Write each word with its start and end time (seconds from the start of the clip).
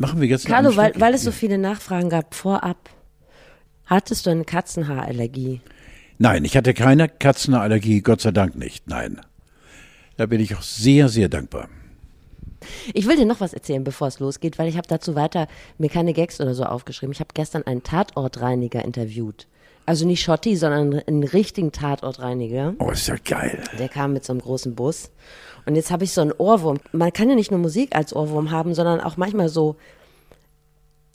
Machen 0.00 0.20
wir 0.20 0.28
jetzt 0.28 0.46
Carlo, 0.46 0.76
weil, 0.76 0.92
weil 0.96 1.14
es 1.14 1.24
so 1.24 1.32
viele 1.32 1.58
Nachfragen 1.58 2.08
gab 2.08 2.34
vorab. 2.34 2.88
Hattest 3.84 4.26
du 4.26 4.30
eine 4.30 4.44
Katzenhaarallergie? 4.44 5.60
Nein, 6.18 6.44
ich 6.44 6.56
hatte 6.56 6.72
keine 6.72 7.08
Katzenallergie, 7.08 8.00
Gott 8.00 8.20
sei 8.20 8.30
Dank 8.30 8.54
nicht. 8.54 8.88
Nein. 8.88 9.20
Da 10.16 10.26
bin 10.26 10.40
ich 10.40 10.54
auch 10.54 10.62
sehr, 10.62 11.08
sehr 11.08 11.28
dankbar. 11.28 11.68
Ich 12.94 13.06
will 13.06 13.16
dir 13.16 13.26
noch 13.26 13.40
was 13.40 13.54
erzählen, 13.54 13.82
bevor 13.82 14.06
es 14.08 14.20
losgeht, 14.20 14.58
weil 14.58 14.68
ich 14.68 14.76
habe 14.76 14.86
dazu 14.86 15.16
weiter 15.16 15.48
mir 15.78 15.90
keine 15.90 16.12
Gags 16.12 16.40
oder 16.40 16.54
so 16.54 16.64
aufgeschrieben. 16.64 17.12
Ich 17.12 17.20
habe 17.20 17.30
gestern 17.34 17.64
einen 17.64 17.82
Tatortreiniger 17.82 18.84
interviewt. 18.84 19.48
Also 19.88 20.06
nicht 20.06 20.22
Schotti, 20.22 20.54
sondern 20.54 21.00
einen 21.06 21.24
richtigen 21.24 21.72
Tatortreiniger. 21.72 22.74
Oh, 22.78 22.90
ist 22.90 23.08
ja 23.08 23.14
geil. 23.24 23.64
Der 23.78 23.88
kam 23.88 24.12
mit 24.12 24.22
so 24.22 24.34
einem 24.34 24.42
großen 24.42 24.74
Bus. 24.74 25.10
Und 25.64 25.76
jetzt 25.76 25.90
habe 25.90 26.04
ich 26.04 26.12
so 26.12 26.20
einen 26.20 26.32
Ohrwurm. 26.32 26.78
Man 26.92 27.10
kann 27.10 27.30
ja 27.30 27.34
nicht 27.34 27.50
nur 27.50 27.58
Musik 27.58 27.96
als 27.96 28.14
Ohrwurm 28.14 28.50
haben, 28.50 28.74
sondern 28.74 29.00
auch 29.00 29.16
manchmal 29.16 29.48
so 29.48 29.76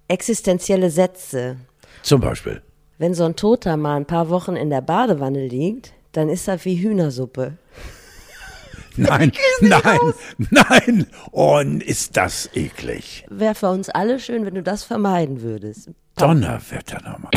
existenzielle 0.07 0.89
Sätze. 0.89 1.57
Zum 2.01 2.19
Beispiel. 2.19 2.63
Wenn 2.97 3.13
so 3.13 3.25
ein 3.25 3.35
Toter 3.35 3.77
mal 3.77 3.95
ein 3.95 4.07
paar 4.07 4.29
Wochen 4.29 4.55
in 4.55 4.71
der 4.71 4.81
Badewanne 4.81 5.45
liegt, 5.45 5.93
dann 6.11 6.27
ist 6.27 6.47
das 6.47 6.65
wie 6.65 6.81
Hühnersuppe. 6.81 7.59
Nein, 8.95 9.33
nein, 9.61 9.99
nein. 10.49 11.07
Oh, 11.31 11.59
ist 11.59 12.17
das 12.17 12.49
eklig. 12.55 13.23
Wäre 13.29 13.53
für 13.53 13.69
uns 13.69 13.89
alle 13.89 14.19
schön, 14.19 14.47
wenn 14.47 14.55
du 14.55 14.63
das 14.63 14.83
vermeiden 14.83 15.43
würdest. 15.43 15.91
Donnerwetter 16.15 17.01
nochmal. 17.01 17.31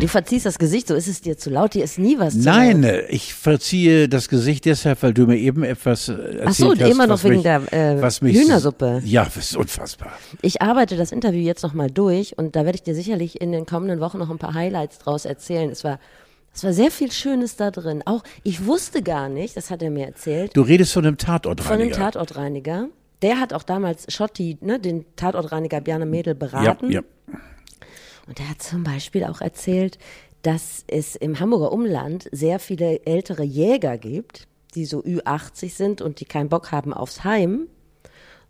Du 0.00 0.08
verziehst 0.08 0.46
das 0.46 0.58
Gesicht, 0.58 0.88
so 0.88 0.94
ist 0.94 1.08
es 1.08 1.22
dir 1.22 1.36
zu 1.38 1.50
laut, 1.50 1.74
dir 1.74 1.82
ist 1.82 1.98
nie 1.98 2.18
was 2.18 2.34
zu 2.34 2.40
Nein, 2.48 2.82
laut. 2.82 3.04
ich 3.08 3.34
verziehe 3.34 4.08
das 4.08 4.28
Gesicht 4.28 4.66
deshalb, 4.66 5.02
weil 5.02 5.14
du 5.14 5.26
mir 5.26 5.38
eben 5.38 5.64
etwas 5.64 6.08
äh, 6.08 6.12
erzählt 6.12 6.42
Ach 6.46 6.52
so, 6.52 6.70
hast, 6.72 6.90
immer 6.90 7.06
noch 7.06 7.24
wegen 7.24 7.36
mich, 7.36 7.42
der, 7.42 7.72
äh, 7.72 8.00
was 8.00 8.20
mich, 8.20 8.36
Hühnersuppe. 8.36 9.00
Ja, 9.04 9.24
das 9.24 9.36
ist 9.38 9.56
unfassbar. 9.56 10.12
Ich 10.42 10.62
arbeite 10.62 10.96
das 10.96 11.10
Interview 11.10 11.40
jetzt 11.40 11.62
nochmal 11.62 11.90
durch 11.90 12.38
und 12.38 12.54
da 12.54 12.64
werde 12.64 12.76
ich 12.76 12.82
dir 12.82 12.94
sicherlich 12.94 13.40
in 13.40 13.50
den 13.50 13.66
kommenden 13.66 13.98
Wochen 13.98 14.18
noch 14.18 14.30
ein 14.30 14.38
paar 14.38 14.54
Highlights 14.54 14.98
draus 14.98 15.24
erzählen. 15.24 15.70
Es 15.70 15.82
war, 15.84 15.98
es 16.54 16.62
war 16.62 16.72
sehr 16.72 16.90
viel 16.90 17.10
Schönes 17.10 17.56
da 17.56 17.70
drin. 17.70 18.02
Auch, 18.06 18.22
ich 18.44 18.64
wusste 18.64 19.02
gar 19.02 19.28
nicht, 19.28 19.56
das 19.56 19.70
hat 19.70 19.82
er 19.82 19.90
mir 19.90 20.06
erzählt, 20.06 20.56
Du 20.56 20.62
redest 20.62 20.92
von 20.92 21.04
einem 21.04 21.18
von 21.18 21.18
dem 21.18 21.26
Tatortreiniger. 21.26 21.96
Tatortreiniger. 21.96 22.88
Der 23.22 23.40
hat 23.40 23.52
auch 23.52 23.64
damals 23.64 24.12
Schotti, 24.12 24.58
ne, 24.60 24.78
den 24.78 25.04
Tatortreiniger 25.16 25.80
Bjarne 25.80 26.06
Mädel 26.06 26.34
ja, 26.34 26.38
beraten. 26.38 26.90
ja. 26.90 27.02
Und 28.26 28.40
er 28.40 28.48
hat 28.50 28.62
zum 28.62 28.84
Beispiel 28.84 29.24
auch 29.24 29.40
erzählt, 29.40 29.98
dass 30.42 30.84
es 30.86 31.16
im 31.16 31.40
Hamburger 31.40 31.72
Umland 31.72 32.28
sehr 32.30 32.58
viele 32.58 33.04
ältere 33.04 33.42
Jäger 33.42 33.98
gibt, 33.98 34.46
die 34.74 34.84
so 34.84 35.00
Ü80 35.00 35.70
sind 35.74 36.02
und 36.02 36.20
die 36.20 36.24
keinen 36.24 36.48
Bock 36.48 36.70
haben 36.70 36.92
aufs 36.92 37.24
Heim 37.24 37.66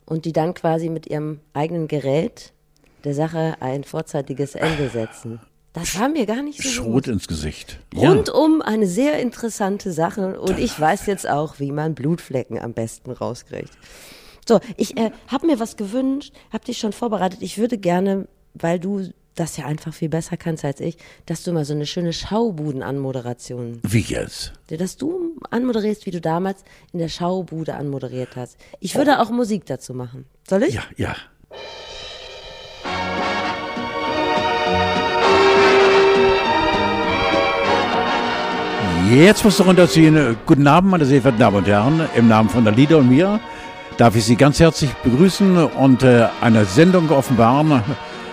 und 0.05 0.25
die 0.27 0.33
dann 0.33 0.55
quasi 0.55 0.91
mit 0.91 1.07
ihrem 1.07 1.41
eigenen 1.55 1.89
Gerät 1.89 2.53
der 3.05 3.15
Sache 3.15 3.57
ein 3.61 3.85
vorzeitiges 3.85 4.55
Ende 4.55 4.89
setzen. 4.89 5.41
Das 5.75 5.99
war 5.99 6.09
mir 6.09 6.25
gar 6.25 6.41
nicht 6.41 6.63
so 6.63 6.69
Schrot 6.69 6.87
bewusst. 6.87 7.09
ins 7.09 7.29
Gesicht. 7.29 7.81
Rundum 7.95 8.63
eine 8.63 8.87
sehr 8.87 9.19
interessante 9.19 9.93
Sache 9.93 10.41
und 10.41 10.59
ich 10.59 10.79
weiß 10.79 11.07
jetzt 11.07 11.29
auch, 11.29 11.59
wie 11.59 11.73
man 11.73 11.95
Blutflecken 11.95 12.59
am 12.59 12.73
besten 12.73 13.11
rauskriegt. 13.11 13.73
So, 14.49 14.61
ich 14.77 14.97
äh, 14.97 15.11
habe 15.27 15.47
mir 15.47 15.59
was 15.59 15.77
gewünscht, 15.77 16.33
habe 16.53 16.65
dich 16.65 16.79
schon 16.79 16.93
vorbereitet. 16.93 17.43
Ich 17.43 17.59
würde 17.59 17.77
gerne, 17.77 18.29
weil 18.55 18.79
du 18.79 19.11
das 19.35 19.57
ja 19.57 19.67
einfach 19.67 19.93
viel 19.93 20.09
besser 20.09 20.37
kannst 20.37 20.65
als 20.65 20.79
ich, 20.79 20.97
dass 21.27 21.43
du 21.43 21.53
mal 21.53 21.65
so 21.65 21.75
eine 21.75 21.87
schöne 21.87 22.13
Schaubuden-Anmoderation, 22.13 23.81
Wie 23.83 23.99
jetzt? 24.01 24.53
dass 24.69 24.97
du 24.97 25.37
anmoderierst, 25.51 26.07
wie 26.07 26.13
du 26.13 26.21
damals 26.21 26.63
in 26.93 27.01
der 27.01 27.09
Schaubude 27.09 27.75
anmoderiert 27.75 28.37
hast. 28.37 28.57
Ich 28.79 28.95
würde 28.95 29.21
auch 29.21 29.31
Musik 29.31 29.67
dazu 29.67 29.93
machen. 29.93 30.27
Soll 30.49 30.63
ich? 30.63 30.75
Ja, 30.75 30.85
ja. 30.97 31.17
Jetzt 39.11 39.45
musst 39.45 39.59
du 39.59 39.65
runterziehen. 39.65 40.37
Guten 40.47 40.67
Abend, 40.67 40.91
meine 40.91 41.05
sehr 41.05 41.21
verehrten 41.21 41.41
Damen 41.41 41.57
und 41.57 41.67
Herren. 41.67 42.01
Im 42.17 42.29
Namen 42.29 42.49
von 42.49 42.65
der 42.65 42.73
Lieder 42.73 42.99
und 42.99 43.09
mir 43.09 43.39
darf 43.99 44.17
ich 44.17 44.25
Sie 44.25 44.37
ganz 44.37 44.61
herzlich 44.61 44.91
begrüßen 45.03 45.57
und 45.57 46.03
äh, 46.03 46.27
eine 46.41 46.65
Sendung 46.65 47.11
offenbaren, 47.11 47.83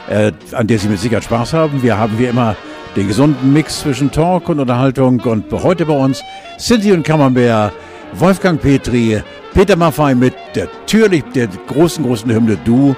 äh, 0.09 0.31
an 0.53 0.67
der 0.67 0.79
Sie 0.79 0.87
mit 0.87 0.99
Sicherheit 0.99 1.25
Spaß 1.25 1.53
haben. 1.53 1.83
Wir 1.83 1.97
haben 1.97 2.17
wie 2.17 2.25
immer 2.25 2.55
den 2.95 3.07
gesunden 3.07 3.51
Mix 3.51 3.81
zwischen 3.81 4.11
Talk 4.11 4.49
und 4.49 4.59
Unterhaltung 4.59 5.19
und 5.21 5.51
heute 5.51 5.85
bei 5.85 5.93
uns 5.93 6.23
Cindy 6.57 6.93
und 6.93 7.03
Camembert, 7.03 7.73
Wolfgang 8.13 8.61
Petri, 8.61 9.21
Peter 9.53 9.75
Maffay 9.75 10.15
mit 10.15 10.35
natürlich 10.55 11.23
der 11.35 11.47
großen, 11.67 12.03
großen 12.03 12.31
Hymne 12.31 12.57
Du 12.63 12.95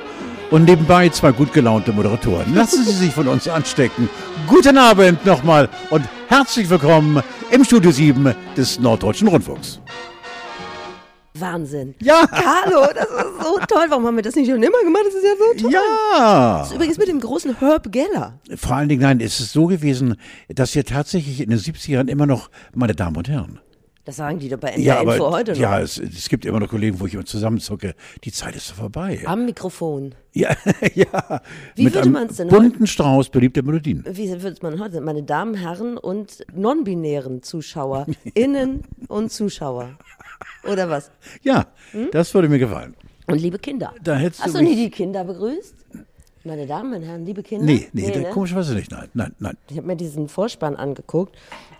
und 0.51 0.65
nebenbei 0.65 1.09
zwei 1.09 1.31
gut 1.31 1.51
gelaunte 1.51 1.91
Moderatoren. 1.91 2.53
Lassen 2.53 2.83
Sie 2.83 2.91
sich 2.91 3.13
von 3.13 3.27
uns 3.27 3.47
anstecken. 3.47 4.09
Guten 4.47 4.77
Abend 4.77 5.25
nochmal 5.25 5.69
und 5.89 6.03
herzlich 6.27 6.69
willkommen 6.69 7.23
im 7.49 7.63
Studio 7.63 7.91
7 7.91 8.35
des 8.57 8.79
Norddeutschen 8.79 9.27
Rundfunks. 9.27 9.79
Wahnsinn. 11.35 11.95
Ja. 11.99 12.27
Hallo, 12.31 12.85
das 12.93 13.05
ist 13.05 13.43
so 13.43 13.59
toll. 13.67 13.85
Warum 13.89 14.05
haben 14.05 14.15
wir 14.15 14.23
das 14.23 14.35
nicht 14.35 14.49
schon 14.49 14.61
immer 14.61 14.83
gemacht? 14.83 15.03
Das 15.05 15.13
ist 15.15 15.23
ja 15.23 15.31
so 15.37 15.63
toll. 15.63 15.73
Ja! 15.73 16.57
Das 16.59 16.69
ist 16.69 16.75
übrigens 16.75 16.97
mit 16.97 17.07
dem 17.07 17.19
großen 17.19 17.57
Herb 17.59 17.91
Geller. 17.91 18.39
Vor 18.55 18.75
allen 18.75 18.89
Dingen, 18.89 19.01
nein, 19.01 19.19
es 19.19 19.39
ist 19.39 19.53
so 19.53 19.67
gewesen, 19.67 20.15
dass 20.49 20.75
wir 20.75 20.83
tatsächlich 20.83 21.39
in 21.39 21.49
den 21.49 21.59
70ern 21.59 22.07
immer 22.09 22.25
noch, 22.25 22.49
meine 22.75 22.95
Damen 22.95 23.15
und 23.15 23.29
Herren, 23.29 23.59
Das 24.05 24.17
sagen 24.17 24.37
die 24.37 24.49
doch 24.49 24.57
bei 24.59 24.69
NDR 24.69 24.95
ja, 24.95 24.99
aber, 24.99 25.13
Info 25.13 25.31
heute 25.31 25.53
noch. 25.53 25.59
ja, 25.59 25.79
es, 25.79 25.97
es 25.97 26.27
gibt 26.27 26.45
immer 26.45 26.59
noch 26.59 26.67
Kollegen, 26.67 26.99
wo 26.99 27.05
ich 27.05 27.13
immer 27.13 27.23
zusammenzucke. 27.23 27.95
Die 28.25 28.33
Zeit 28.33 28.53
ist 28.55 28.67
so 28.67 28.73
vorbei. 28.73 29.21
Am 29.25 29.45
Mikrofon. 29.45 30.13
Ja, 30.33 30.49
ja. 30.93 31.41
Wie 31.75 31.85
Mit 31.85 31.93
würde 31.93 32.01
einem 32.03 32.11
man's 32.11 32.35
denn 32.35 32.49
bunten 32.49 32.85
Strauß 32.85 33.29
beliebter 33.29 33.61
Melodien. 33.63 34.03
Wie 34.09 34.29
würde 34.41 34.57
man 34.61 34.79
heute, 34.81 34.99
meine 34.99 35.23
Damen, 35.23 35.55
Herren 35.55 35.97
und 35.97 36.45
non-binären 36.53 37.43
Zuschauer, 37.43 38.05
Innen 38.33 38.83
und 39.07 39.31
Zuschauer. 39.31 39.97
Oder 40.69 40.89
was? 40.89 41.09
Ja, 41.43 41.67
Hm? 41.91 42.09
das 42.11 42.33
würde 42.33 42.49
mir 42.49 42.59
gefallen. 42.59 42.95
Und 43.27 43.39
liebe 43.39 43.57
Kinder. 43.57 43.93
Da 44.03 44.15
hättest 44.15 44.43
Hast 44.43 44.55
du 44.55 44.61
nie 44.61 44.75
die 44.75 44.89
Kinder 44.89 45.23
begrüßt? 45.23 45.75
Meine 46.43 46.67
Damen, 46.67 46.91
meine 46.91 47.05
Herren, 47.05 47.25
liebe 47.25 47.41
Kinder? 47.41 47.65
Nee, 47.65 47.87
nee, 47.93 48.11
da, 48.11 48.19
ne? 48.19 48.29
komischerweise 48.31 48.75
nicht. 48.75 48.91
Nein, 48.91 49.07
nein, 49.13 49.33
nein. 49.39 49.57
Ich 49.69 49.77
habe 49.77 49.87
mir 49.87 49.95
diesen 49.95 50.27
Vorspann 50.27 50.75
angeguckt. 50.75 51.33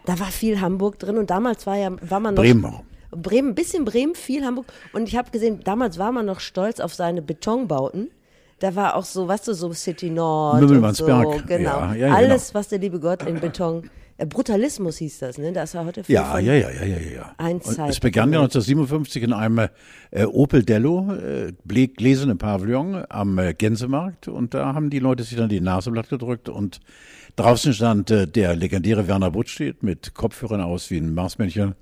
Da 0.06 0.20
war 0.20 0.28
viel 0.28 0.60
Hamburg 0.60 1.00
drin 1.00 1.18
und 1.18 1.30
damals 1.30 1.66
war 1.66 1.78
ja, 1.78 1.92
war 2.02 2.20
man 2.20 2.36
noch. 2.36 2.44
Bremen 2.44 2.66
auch. 2.66 2.84
Bremen, 3.16 3.50
ein 3.50 3.56
bisschen 3.56 3.86
Bremen, 3.86 4.16
viel 4.16 4.44
Hamburg. 4.44 4.66
Und 4.92 5.08
ich 5.08 5.16
habe 5.16 5.32
gesehen, 5.32 5.60
damals 5.64 5.98
war 5.98 6.12
man 6.12 6.26
noch 6.26 6.40
stolz 6.40 6.80
auf 6.80 6.94
seine 6.94 7.22
Betonbauten. 7.22 8.10
Da 8.60 8.76
war 8.76 8.96
auch 8.96 9.06
so, 9.06 9.28
weißt 9.28 9.48
du, 9.48 9.54
so 9.54 9.74
City 9.74 10.10
Nord. 10.10 10.64
Und 10.64 10.96
so, 10.96 11.06
genau. 11.06 11.40
ja, 11.48 11.94
ja, 11.96 12.14
Alles, 12.14 12.54
was 12.54 12.70
der 12.70 12.80
liebe 12.80 13.00
Gott 13.00 13.24
in 13.24 13.40
Beton. 13.40 13.90
Äh, 14.18 14.26
Brutalismus 14.28 14.98
hieß 14.98 15.20
das, 15.20 15.38
ne? 15.38 15.52
Das 15.52 15.74
war 15.74 15.86
heute 15.86 16.04
viel 16.04 16.14
Ja, 16.14 16.38
ja, 16.38 16.54
ja, 16.54 16.70
ja, 16.70 16.86
ja, 16.86 16.98
ja. 16.98 17.36
Ein 17.38 17.58
Und 17.58 17.80
es 17.80 18.00
begann 18.00 18.32
ja 18.32 18.40
1957 18.40 19.24
in 19.24 19.34
einem 19.34 19.70
äh, 20.12 20.26
Opel 20.26 20.64
Dello, 20.64 21.14
äh, 21.14 21.52
gläsernen 21.88 22.38
Pavillon 22.38 23.04
am 23.10 23.40
äh, 23.40 23.54
Gänsemarkt. 23.54 24.28
Und 24.28 24.54
da 24.54 24.74
haben 24.76 24.90
die 24.90 25.00
Leute 25.00 25.24
sich 25.24 25.38
dann 25.38 25.50
die 25.50 25.62
Nase 25.62 25.92
blatt 25.92 26.10
gedrückt 26.10 26.48
und 26.48 26.80
draußen 27.36 27.74
stand 27.74 28.12
äh, 28.12 28.28
der 28.28 28.56
legendäre 28.56 29.08
Werner 29.08 29.32
Buttstedt 29.32 29.84
mit 29.84 30.14
Kopfhörern 30.14 30.62
aus 30.62 30.90
wie 30.90 30.98
ein 30.98 31.14
Marsmännchen 31.14 31.76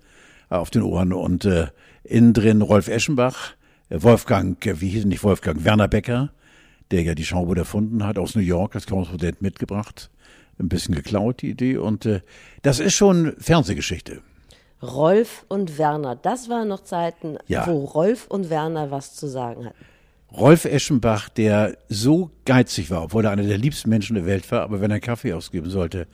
äh, 0.50 0.56
auf 0.56 0.69
den 0.69 0.81
Ohren 0.84 1.13
und 1.13 1.45
äh, 1.45 1.67
innen 2.03 2.34
drin 2.34 2.62
Rolf 2.62 2.88
Eschenbach, 2.88 3.53
äh, 3.89 4.01
Wolfgang, 4.01 4.63
äh, 4.66 4.79
wie 4.81 4.89
hieß 4.89 5.03
er 5.03 5.07
nicht 5.07 5.23
Wolfgang, 5.23 5.63
Werner 5.63 5.88
Becker, 5.88 6.31
der 6.91 7.03
ja 7.03 7.16
die 7.16 7.25
Schaubude 7.25 7.62
erfunden 7.62 8.06
hat, 8.06 8.17
aus 8.17 8.35
New 8.35 8.41
York 8.41 8.75
als 8.75 8.88
Korrespondent 8.88 9.41
mitgebracht. 9.41 10.09
Ein 10.59 10.69
bisschen 10.69 10.94
geklaut, 10.95 11.41
die 11.41 11.50
Idee. 11.50 11.78
Und 11.78 12.06
äh, 12.06 12.21
das 12.62 12.80
ist 12.80 12.94
schon 12.94 13.33
Fernsehgeschichte. 13.39 14.21
Rolf 14.81 15.45
und 15.47 15.77
Werner. 15.77 16.15
Das 16.15 16.50
waren 16.50 16.68
noch 16.68 16.83
Zeiten, 16.83 17.38
Ja. 17.47 17.65
wo 17.68 17.86
Rolf 17.86 18.27
und 18.27 18.50
Werner 18.50 18.92
was 18.92 19.15
zu 19.15 19.27
sagen 19.27 19.65
hatten. 19.65 19.86
Rolf 20.36 20.66
Eschenbach, 20.66 21.30
der 21.30 21.78
so 21.89 22.31
geizig 22.45 22.89
war, 22.89 23.04
obwohl 23.04 23.25
er 23.25 23.31
einer 23.31 23.44
der 23.44 23.57
liebsten 23.57 23.89
Menschen 23.89 24.16
der 24.16 24.25
Welt 24.25 24.50
war, 24.51 24.62
aber 24.62 24.80
wenn 24.80 24.92
er 24.92 25.00
Kaffee 25.00 25.33
ausgeben 25.33 25.69
sollte, 25.69 26.07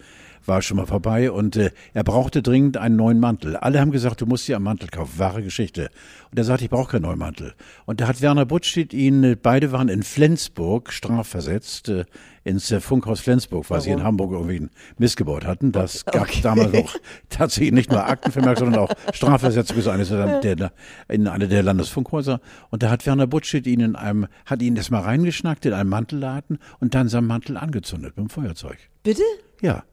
war 0.47 0.61
schon 0.61 0.77
mal 0.77 0.85
vorbei 0.85 1.31
und 1.31 1.55
äh, 1.55 1.71
er 1.93 2.03
brauchte 2.03 2.41
dringend 2.41 2.77
einen 2.77 2.95
neuen 2.95 3.19
Mantel. 3.19 3.55
Alle 3.57 3.79
haben 3.79 3.91
gesagt, 3.91 4.21
du 4.21 4.25
musst 4.25 4.47
dir 4.47 4.55
einen 4.55 4.65
Mantel 4.65 4.89
kaufen, 4.89 5.19
wahre 5.19 5.43
Geschichte. 5.43 5.89
Und 6.31 6.37
er 6.37 6.43
sagte, 6.43 6.63
ich 6.65 6.69
brauche 6.69 6.91
keinen 6.91 7.03
neuen 7.03 7.19
Mantel. 7.19 7.53
Und 7.85 8.01
da 8.01 8.07
hat 8.07 8.21
Werner 8.21 8.45
Buttstedt 8.45 8.93
ihn, 8.93 9.23
äh, 9.23 9.35
beide 9.35 9.71
waren 9.71 9.89
in 9.89 10.03
Flensburg 10.03 10.91
strafversetzt, 10.93 11.89
äh, 11.89 12.05
ins 12.43 12.71
äh, 12.71 12.79
Funkhaus 12.79 13.19
Flensburg, 13.19 13.69
weil 13.69 13.81
sie 13.81 13.89
in 13.89 13.95
Warum? 13.97 14.07
Hamburg 14.07 14.31
irgendwie 14.31 14.55
einen 14.57 14.69
Mist 14.97 15.17
gebaut 15.17 15.45
hatten. 15.45 15.71
Das 15.73 16.05
gab 16.05 16.23
Okay. 16.23 16.39
damals 16.41 16.71
noch 16.73 16.95
tatsächlich 17.29 17.73
nicht 17.73 17.91
nur 17.91 18.05
Aktenvermerk, 18.05 18.57
sondern 18.57 18.79
auch 18.83 18.89
Strafversetzung 19.13 19.75
bis 19.75 19.87
eines 19.87 20.09
der, 20.09 20.55
der, 20.55 20.71
in 21.09 21.27
eine 21.27 21.47
der 21.47 21.63
Landesfunkhäuser. 21.63 22.39
Und 22.69 22.83
da 22.83 22.89
hat 22.89 23.05
Werner 23.05 23.27
Butschitt 23.27 23.67
ihn 23.67 23.81
in 23.81 23.95
einem, 23.97 24.27
hat 24.45 24.61
ihn 24.61 24.75
erstmal 24.77 25.01
reingeschnackt 25.01 25.65
in 25.65 25.73
einen 25.73 25.89
Mantelladen 25.89 26.59
und 26.79 26.95
dann 26.95 27.09
seinen 27.09 27.27
Mantel 27.27 27.57
angezündet 27.57 28.15
mit 28.15 28.25
dem 28.27 28.29
Feuerzeug. 28.29 28.77
Bitte? 29.03 29.23
Ja. 29.61 29.83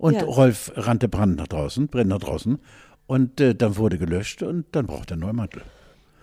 Und 0.00 0.14
Ja. 0.14 0.24
Rolf 0.24 0.72
rannte 0.76 1.08
Brand 1.08 1.36
nach 1.36 1.46
draußen, 1.48 1.88
brennt 1.88 2.08
nach 2.08 2.18
draußen. 2.20 2.58
Und 3.06 3.40
äh, 3.40 3.54
dann 3.54 3.76
wurde 3.76 3.98
gelöscht 3.98 4.42
und 4.42 4.64
dann 4.72 4.86
braucht 4.86 5.10
er 5.10 5.14
einen 5.14 5.22
neuen 5.22 5.36
Mantel. 5.36 5.62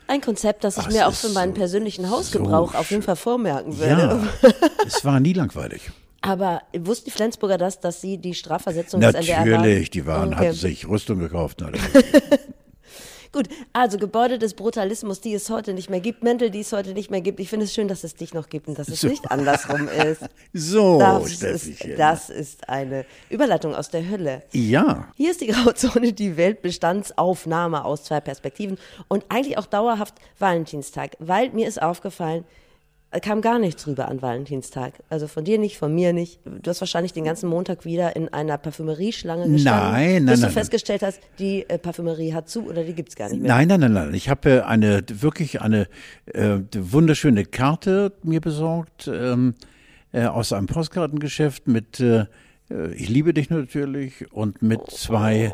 Ein 0.07 0.21
Konzept, 0.21 0.63
das 0.63 0.77
ich 0.77 0.83
Ach, 0.87 0.91
mir 0.91 1.07
auch 1.07 1.13
für 1.13 1.29
meinen 1.29 1.53
so- 1.53 1.59
persönlichen 1.59 2.09
Hausgebrauch 2.09 2.71
so 2.73 2.77
auf 2.79 2.89
jeden. 2.91 3.03
Fall 3.03 3.15
vormerken 3.17 3.77
würde. 3.77 4.21
Ja, 4.41 4.49
es 4.85 5.03
war 5.05 5.19
nie 5.19 5.33
langweilig. 5.33 5.91
Aber 6.21 6.61
wussten 6.77 7.05
die 7.05 7.11
Flensburger 7.11 7.57
das, 7.57 7.79
dass 7.79 8.01
sie 8.01 8.17
die 8.17 8.33
Strafversetzung 8.33 8.99
des 9.01 9.13
NDR 9.13 9.39
waren? 9.39 9.49
Natürlich, 9.51 9.89
die 9.91 10.05
waren, 10.05 10.29
Okay. 10.33 10.47
hatten 10.47 10.53
sich 10.57 10.87
Rüstung 10.87 11.19
gekauft. 11.19 11.61
Gut, 13.37 13.49
also 13.71 13.99
Gebäude 13.99 14.39
des 14.39 14.55
Brutalismus, 14.55 15.21
die 15.21 15.31
es 15.35 15.51
heute 15.51 15.75
nicht 15.75 15.91
mehr 15.91 15.99
gibt, 15.99 16.23
Mäntel, 16.23 16.49
die 16.49 16.61
es 16.61 16.73
heute 16.73 16.95
nicht 16.95 17.11
mehr 17.11 17.21
gibt. 17.21 17.39
Ich 17.39 17.49
finde 17.49 17.65
es 17.65 17.73
schön, 17.75 17.87
dass 17.87 18.03
es 18.03 18.15
dich 18.15 18.33
noch 18.33 18.49
gibt 18.49 18.67
und 18.67 18.79
dass 18.79 18.87
es 18.87 19.01
So. 19.01 19.09
nicht 19.09 19.29
andersrum 19.29 19.87
ist. 19.87 20.21
So, 20.53 20.97
das, 20.97 21.43
ist, 21.43 21.85
das 21.99 22.31
ist 22.31 22.67
eine 22.67 23.05
Überleitung 23.29 23.75
aus 23.75 23.89
der 23.91 24.09
Hölle. 24.09 24.41
Ja, 24.53 25.07
Hier 25.15 25.29
ist 25.29 25.41
die 25.41 25.47
Grauzone 25.51 26.13
die 26.13 26.35
Weltbestandsaufnahme 26.35 27.85
aus 27.85 28.05
zwei 28.05 28.21
Perspektiven 28.21 28.79
und 29.07 29.23
eigentlich 29.29 29.59
auch 29.59 29.67
dauerhaft 29.67 30.15
Valentinstag, 30.39 31.11
weil 31.19 31.51
mir 31.51 31.67
ist 31.67 31.79
aufgefallen, 31.79 32.43
kam 33.21 33.41
gar 33.41 33.57
nichts 33.57 33.83
drüber 33.83 34.09
an 34.09 34.21
Valentinstag. 34.21 34.93
Also 35.09 35.27
von 35.27 35.45
dir 35.45 35.57
nicht, 35.57 35.77
von 35.77 35.93
mir 35.95 36.11
nicht. 36.13 36.39
Du 36.45 36.69
hast 36.69 36.81
wahrscheinlich 36.81 37.13
den 37.13 37.23
ganzen 37.23 37.49
Montag 37.49 37.85
wieder 37.85 38.15
in 38.15 38.29
einer 38.29 38.57
Parfümerieschlange 38.57 39.49
gestanden, 39.49 39.91
Nein, 39.91 40.13
nein, 40.13 40.25
bis 40.25 40.41
nein, 40.41 40.49
du 40.49 40.53
festgestellt 40.53 41.01
hast, 41.03 41.21
die 41.39 41.67
äh, 41.69 41.77
Parfümerie 41.77 42.33
hat 42.33 42.49
zu 42.49 42.67
oder 42.67 42.83
die 42.83 42.93
gibt's 42.93 43.15
gar 43.15 43.29
nicht 43.29 43.41
mehr. 43.41 43.47
nein, 43.49 43.67
nein, 43.69 43.79
nein, 43.79 43.93
nein. 43.93 44.13
Ich 44.13 44.29
habe 44.29 44.49
äh, 44.49 44.61
eine 44.61 45.03
wirklich 45.09 45.61
eine 45.61 45.87
äh, 46.25 46.57
wunderschöne 46.75 47.45
Karte 47.45 48.11
mir 48.23 48.41
besorgt 48.41 49.09
ähm, 49.11 49.55
äh, 50.11 50.25
aus 50.25 50.51
einem 50.51 50.67
Postkartengeschäft 50.67 51.67
mit 51.67 51.99
äh, 52.01 52.25
äh, 52.69 52.93
Ich 52.95 53.09
liebe 53.09 53.33
dich 53.33 53.49
natürlich 53.49 54.31
und 54.33 54.61
mit 54.61 54.81
zwei 54.91 55.53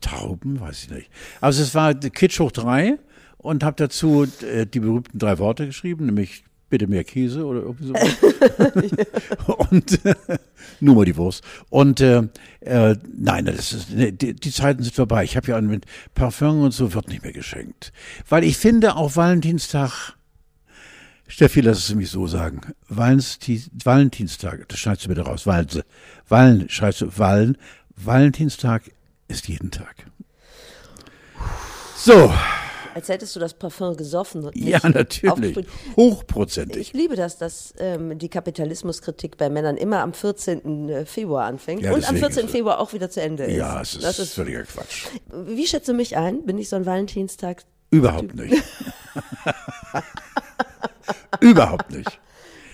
Tauben, 0.00 0.60
weiß 0.60 0.84
ich 0.84 0.90
nicht. 0.90 1.10
Also 1.40 1.62
es 1.62 1.74
war 1.74 1.94
Kitsch 1.94 2.40
hoch 2.40 2.52
drei 2.52 2.98
und 3.38 3.62
habe 3.62 3.76
dazu 3.76 4.26
äh, 4.42 4.66
die 4.66 4.80
berühmten 4.80 5.18
drei 5.18 5.38
Worte 5.38 5.66
geschrieben, 5.66 6.06
nämlich 6.06 6.44
bitte 6.68 6.86
mehr 6.86 7.04
Käse 7.04 7.44
oder 7.44 7.60
irgendwie 7.60 7.86
so. 7.86 9.52
und 9.70 10.04
äh, 10.04 10.14
nur 10.80 10.96
mal 10.96 11.04
die 11.04 11.16
Wurst. 11.16 11.42
Und 11.70 12.00
äh, 12.00 12.28
äh, 12.60 12.96
nein, 13.16 13.46
das 13.46 13.72
ist, 13.72 13.90
nee, 13.90 14.12
die, 14.12 14.34
die 14.34 14.52
Zeiten 14.52 14.82
sind 14.82 14.94
vorbei. 14.94 15.24
Ich 15.24 15.36
habe 15.36 15.48
ja 15.48 15.60
mit 15.60 15.86
Parfum 16.14 16.62
und 16.62 16.72
so 16.72 16.92
wird 16.94 17.08
nicht 17.08 17.22
mehr 17.22 17.32
geschenkt. 17.32 17.92
Weil 18.28 18.44
ich 18.44 18.56
finde 18.56 18.96
auch 18.96 19.16
Valentinstag, 19.16 20.14
Steffi, 21.26 21.60
lass 21.60 21.78
es 21.78 21.94
mich 21.94 22.10
so 22.10 22.26
sagen, 22.26 22.60
Valensti 22.88 23.62
Valentinstag, 23.84 24.68
das 24.68 24.78
schneidest 24.78 25.04
du 25.04 25.08
bitte 25.10 25.22
raus, 25.22 25.46
Walse, 25.46 25.84
Wallen, 26.28 26.68
schreibst 26.68 27.02
du, 27.02 27.18
Wallen, 27.18 27.58
Valentinstag 27.96 28.82
ist 29.28 29.48
jeden 29.48 29.70
Tag. 29.70 30.06
So, 31.96 32.32
Als 32.98 33.08
hättest 33.08 33.36
du 33.36 33.38
das 33.40 33.54
Parfum 33.54 33.96
gesoffen 33.96 34.50
ja, 34.54 34.80
natürlich. 34.88 35.56
Hochprozentig. 35.94 36.80
Ich 36.88 36.92
liebe 36.94 37.14
das, 37.14 37.38
dass 37.38 37.72
ähm, 37.78 38.18
die 38.18 38.28
Kapitalismuskritik 38.28 39.36
bei 39.36 39.48
Männern 39.50 39.76
immer 39.76 40.00
am 40.00 40.12
14. 40.12 41.06
Februar 41.06 41.44
anfängt 41.44 41.82
Ja, 41.82 41.90
und 41.92 41.96
am 42.08 42.16
deswegen 42.16 42.18
14. 42.18 42.38
ist 42.40 42.44
es- 42.46 42.50
Februar 42.50 42.80
auch 42.80 42.92
wieder 42.92 43.08
zu 43.08 43.22
Ende 43.22 43.44
ist. 43.44 43.56
Ja, 43.56 43.80
es 43.80 43.94
ist, 43.94 44.02
das 44.02 44.18
ist 44.18 44.34
völliger 44.34 44.64
Quatsch. 44.64 45.06
Wie 45.46 45.64
schätzt 45.68 45.86
du 45.86 45.92
mich 45.94 46.16
ein? 46.16 46.44
Bin 46.44 46.58
ich 46.58 46.68
so 46.68 46.74
ein 46.74 46.86
Valentinstag? 46.86 47.62
Überhaupt 47.90 48.34
nicht. 48.34 48.60
Überhaupt 51.40 51.90
nicht. 51.90 52.18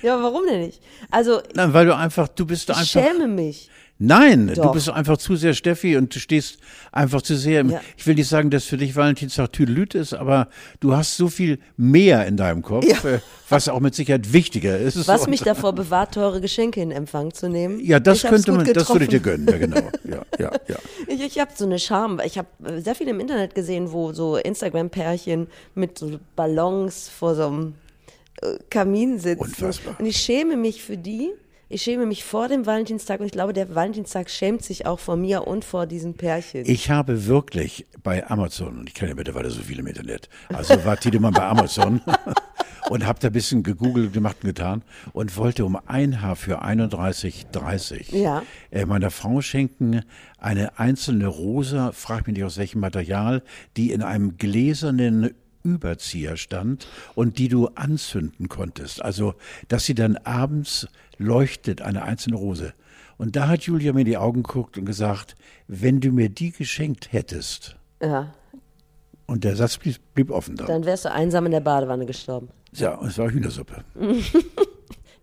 Ja, 0.02 0.22
warum 0.22 0.44
denn 0.46 0.60
nicht? 0.60 0.82
Also, 1.10 1.40
Nein, 1.54 1.72
weil 1.72 1.86
du 1.86 1.94
einfach, 1.96 2.28
du 2.28 2.46
bist 2.46 2.68
ich 2.70 2.76
einfach. 2.76 2.86
schäme 2.86 3.26
mich. 3.28 3.70
Nein, 3.98 4.48
du 4.48 4.54
Doch. 4.54 4.72
bist 4.72 4.90
einfach 4.90 5.18
zu 5.18 5.36
sehr 5.36 5.54
Steffi 5.54 5.96
und 5.96 6.12
du 6.14 6.18
stehst 6.18 6.58
einfach 6.90 7.22
zu 7.22 7.36
sehr 7.36 7.60
im, 7.60 7.70
Ja. 7.70 7.80
ich 7.96 8.04
will 8.06 8.16
nicht 8.16 8.28
sagen, 8.28 8.50
dass 8.50 8.64
für 8.64 8.76
dich 8.76 8.96
Valentinstag 8.96 9.52
Tüdelüt 9.52 9.94
ist, 9.94 10.14
aber 10.14 10.48
du 10.80 10.96
hast 10.96 11.16
so 11.16 11.28
viel 11.28 11.60
mehr 11.76 12.26
in 12.26 12.36
deinem 12.36 12.62
Kopf, 12.62 12.84
Ja. 12.86 13.08
äh, 13.08 13.20
was 13.48 13.68
auch 13.68 13.78
mit 13.78 13.94
Sicherheit 13.94 14.32
wichtiger 14.32 14.76
ist. 14.78 15.06
Was 15.06 15.28
mich 15.28 15.42
davor 15.42 15.74
bewahrt, 15.74 16.14
teure 16.14 16.40
Geschenke 16.40 16.82
in 16.82 16.90
Empfang 16.90 17.32
zu 17.32 17.48
nehmen. 17.48 17.78
Ja, 17.78 18.00
das 18.00 18.24
Ich 18.24 18.28
könnte 18.30 18.50
man, 18.52 18.64
das 18.72 18.88
würde 18.90 19.04
ich 19.04 19.10
dir 19.10 19.20
gönnen, 19.20 19.46
ja 19.48 19.58
genau. 19.58 19.76
Ja, 20.04 20.22
ja, 20.38 20.50
ja. 20.68 20.76
Ich, 21.06 21.20
ich 21.22 21.38
habe 21.38 21.52
so 21.54 21.64
eine 21.64 21.78
Charme. 21.78 22.20
Ich 22.24 22.36
habe 22.36 22.48
äh, 22.64 22.80
sehr 22.80 22.96
viel 22.96 23.06
im 23.08 23.20
Internet 23.20 23.54
gesehen, 23.54 23.92
wo 23.92 24.12
so 24.12 24.36
Instagram-Pärchen 24.36 25.46
mit 25.76 25.98
so 25.98 26.18
Ballons 26.34 27.08
vor 27.08 27.36
so 27.36 27.46
einem 27.46 27.74
äh, 28.42 28.56
Kamin 28.70 29.18
sitzen. 29.20 29.40
Unfassbar. 29.44 29.94
Und 30.00 30.06
ich 30.06 30.16
schäme 30.16 30.56
mich 30.56 30.82
für 30.82 30.96
die. 30.96 31.30
Ich 31.68 31.82
schäme 31.82 32.04
mich 32.06 32.24
vor 32.24 32.48
dem 32.48 32.66
Valentinstag 32.66 33.20
und 33.20 33.26
ich 33.26 33.32
glaube, 33.32 33.52
der 33.54 33.74
Valentinstag 33.74 34.28
schämt 34.28 34.62
sich 34.62 34.86
auch 34.86 35.00
vor 35.00 35.16
mir 35.16 35.46
und 35.46 35.64
vor 35.64 35.86
diesen 35.86 36.14
Pärchen. 36.14 36.64
Ich 36.66 36.90
habe 36.90 37.26
wirklich 37.26 37.86
bei 38.02 38.28
Amazon, 38.28 38.80
und 38.80 38.88
ich 38.88 38.94
kenne 38.94 39.10
ja 39.10 39.14
mittlerweile 39.14 39.50
so 39.50 39.62
viele 39.62 39.80
im 39.80 39.86
Internet, 39.86 40.28
also 40.50 40.74
war 40.84 40.98
Tiedemann 40.98 41.32
bei 41.32 41.42
Amazon 41.44 42.02
und 42.90 43.06
habe 43.06 43.18
da 43.18 43.28
ein 43.28 43.32
bisschen 43.32 43.62
gegoogelt, 43.62 44.12
gemacht 44.12 44.36
und 44.42 44.48
getan 44.48 44.82
und 45.14 45.36
wollte 45.38 45.64
um 45.64 45.78
ein 45.86 46.20
Haar 46.20 46.36
für 46.36 46.62
31,30 46.62 48.14
Ja. 48.16 48.42
äh, 48.70 48.84
meiner 48.84 49.10
Frau 49.10 49.40
schenken 49.40 50.02
eine 50.38 50.78
einzelne 50.78 51.28
Rose, 51.28 51.92
frag 51.94 52.26
mich 52.26 52.36
nicht 52.36 52.44
aus 52.44 52.58
welchem 52.58 52.80
Material, 52.80 53.42
die 53.78 53.90
in 53.92 54.02
einem 54.02 54.36
gläsernen 54.36 55.34
Überzieher 55.64 56.36
stand 56.36 56.86
und 57.14 57.38
die 57.38 57.48
du 57.48 57.68
anzünden 57.74 58.48
konntest. 58.48 59.02
Also, 59.02 59.34
dass 59.68 59.84
sie 59.86 59.94
dann 59.94 60.16
abends 60.18 60.86
leuchtet, 61.18 61.82
eine 61.82 62.02
einzelne 62.02 62.36
Rose. 62.36 62.74
Und 63.16 63.34
da 63.34 63.48
hat 63.48 63.62
Julia 63.62 63.92
mir 63.92 64.00
in 64.00 64.06
die 64.06 64.16
Augen 64.16 64.42
geguckt 64.42 64.78
und 64.78 64.84
gesagt, 64.84 65.34
wenn 65.66 66.00
du 66.00 66.10
mir 66.12 66.28
die 66.28 66.52
geschenkt 66.52 67.12
hättest, 67.12 67.76
ja, 68.02 68.32
und 69.26 69.44
der 69.44 69.56
Satz 69.56 69.78
blieb, 69.78 69.96
blieb 70.14 70.30
offen 70.30 70.56
da. 70.56 70.66
dann 70.66 70.84
wärst 70.84 71.06
du 71.06 71.10
einsam 71.10 71.46
in 71.46 71.52
der 71.52 71.60
Badewanne 71.60 72.04
gestorben. 72.04 72.48
Ja, 72.72 72.96
und 72.96 73.08
es 73.08 73.18
war 73.18 73.30
Hühnersuppe. 73.30 73.84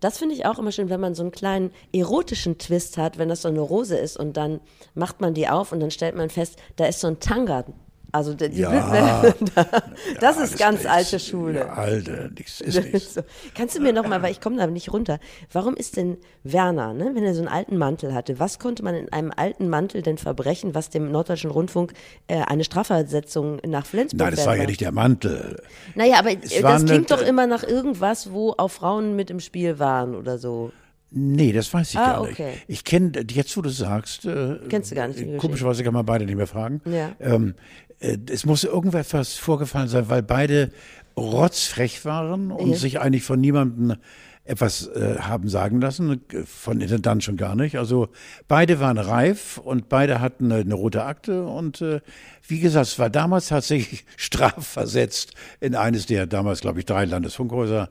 Das 0.01 0.17
finde 0.17 0.33
ich 0.33 0.47
auch 0.47 0.57
immer 0.57 0.71
schön, 0.71 0.89
wenn 0.89 0.99
man 0.99 1.13
so 1.13 1.21
einen 1.21 1.31
kleinen 1.31 1.69
erotischen 1.93 2.57
Twist 2.57 2.97
hat, 2.97 3.19
wenn 3.19 3.29
das 3.29 3.43
so 3.43 3.49
eine 3.49 3.59
Rose 3.59 3.95
ist 3.95 4.17
und 4.17 4.35
dann 4.35 4.59
macht 4.95 5.21
man 5.21 5.35
die 5.35 5.47
auf 5.47 5.71
und 5.71 5.79
dann 5.79 5.91
stellt 5.91 6.15
man 6.15 6.31
fest, 6.31 6.57
da 6.75 6.87
ist 6.87 7.01
so 7.01 7.07
ein 7.07 7.19
Tanga. 7.19 7.65
Also 8.13 8.33
die, 8.33 8.45
Ja. 8.59 9.23
das 10.19 10.37
Ja, 10.37 10.43
ist 10.43 10.57
ganz 10.59 10.79
nichts. 10.79 10.85
alte 10.85 11.19
Schule. 11.19 11.59
Ja, 11.59 11.73
alte, 11.73 12.29
nichts 12.35 12.59
ist 12.61 12.91
nichts. 12.91 13.13
So. 13.13 13.21
Kannst 13.55 13.77
du 13.77 13.81
mir 13.81 13.93
noch 13.93 14.07
mal, 14.07 14.21
weil 14.21 14.31
ich 14.31 14.41
komme 14.41 14.57
da 14.57 14.67
nicht 14.67 14.91
runter, 14.91 15.19
warum 15.51 15.75
ist 15.75 15.97
denn 15.97 16.17
Werner, 16.43 16.93
ne, 16.93 17.11
wenn 17.13 17.23
er 17.23 17.33
so 17.33 17.39
einen 17.39 17.47
alten 17.47 17.77
Mantel 17.77 18.13
hatte, 18.13 18.39
was 18.39 18.59
konnte 18.59 18.83
man 18.83 18.95
in 18.95 19.11
einem 19.13 19.31
alten 19.35 19.69
Mantel 19.69 20.01
denn 20.01 20.17
verbrechen, 20.17 20.75
was 20.75 20.89
dem 20.89 21.11
Norddeutschen 21.11 21.51
Rundfunk 21.51 21.93
äh, 22.27 22.41
eine 22.41 22.63
Strafversetzung 22.63 23.59
nach 23.65 23.85
Flensburg 23.85 24.19
Nein, 24.19 24.35
das 24.35 24.45
war 24.45 24.57
ja 24.57 24.65
nicht 24.65 24.81
der 24.81 24.91
Mantel. 24.91 25.61
Naja, 25.95 26.19
aber 26.19 26.31
Es 26.31 26.51
äh, 26.51 26.61
das 26.61 26.85
klingt 26.85 27.11
doch 27.11 27.21
immer 27.21 27.47
nach 27.47 27.63
irgendwas, 27.63 28.31
wo 28.31 28.53
auch 28.57 28.69
Frauen 28.69 29.15
mit 29.15 29.29
im 29.29 29.39
Spiel 29.39 29.79
waren 29.79 30.15
oder 30.15 30.37
so. 30.37 30.71
Nee, 31.13 31.51
das 31.51 31.73
weiß 31.73 31.89
ich 31.91 31.97
Ah, 31.97 32.13
gar 32.13 32.21
okay. 32.21 32.51
nicht. 32.51 32.63
Ich 32.67 32.83
kenne, 32.85 33.11
jetzt 33.29 33.55
wo 33.57 33.61
du 33.61 33.69
sagst, 33.69 34.25
äh, 34.25 34.59
Kennst 34.69 34.91
du 34.91 34.95
gar 34.95 35.07
nicht 35.07 35.17
Geschichte. 35.17 35.37
komischerweise 35.39 35.83
kann 35.83 35.93
man 35.93 36.05
beide 36.05 36.25
nicht 36.25 36.37
mehr 36.37 36.47
fragen. 36.47 36.81
Ja. 36.85 37.11
Ähm, 37.19 37.55
äh, 37.89 37.90
es 38.01 38.45
muss 38.45 38.63
irgendetwas 38.63 39.35
vorgefallen 39.35 39.87
sein, 39.87 40.09
weil 40.09 40.23
beide 40.23 40.71
rotzfrech 41.17 42.03
waren 42.05 42.51
und 42.51 42.71
Ja. 42.71 42.75
sich 42.77 42.99
eigentlich 42.99 43.23
von 43.23 43.39
niemandem 43.39 43.95
etwas 44.43 44.87
äh, 44.87 45.17
haben 45.19 45.47
sagen 45.49 45.79
lassen, 45.81 46.21
äh, 46.33 46.43
von 46.45 46.81
Intendant 46.81 47.23
schon 47.23 47.37
gar 47.37 47.55
nicht. 47.55 47.77
Also 47.77 48.09
beide 48.47 48.79
waren 48.79 48.97
reif 48.97 49.57
und 49.59 49.87
beide 49.87 50.19
hatten 50.19 50.51
eine, 50.51 50.61
eine 50.61 50.73
rote 50.73 51.03
Akte 51.03 51.43
und 51.45 51.81
äh, 51.81 52.01
wie 52.47 52.59
gesagt, 52.59 52.87
es 52.87 52.97
war 52.99 53.09
damals 53.11 53.49
tatsächlich 53.49 54.03
strafversetzt 54.17 55.33
in 55.59 55.75
eines 55.75 56.07
der 56.07 56.25
damals, 56.25 56.61
glaube 56.61 56.79
ich, 56.79 56.85
drei 56.85 57.05
Landesfunkhäuser 57.05 57.89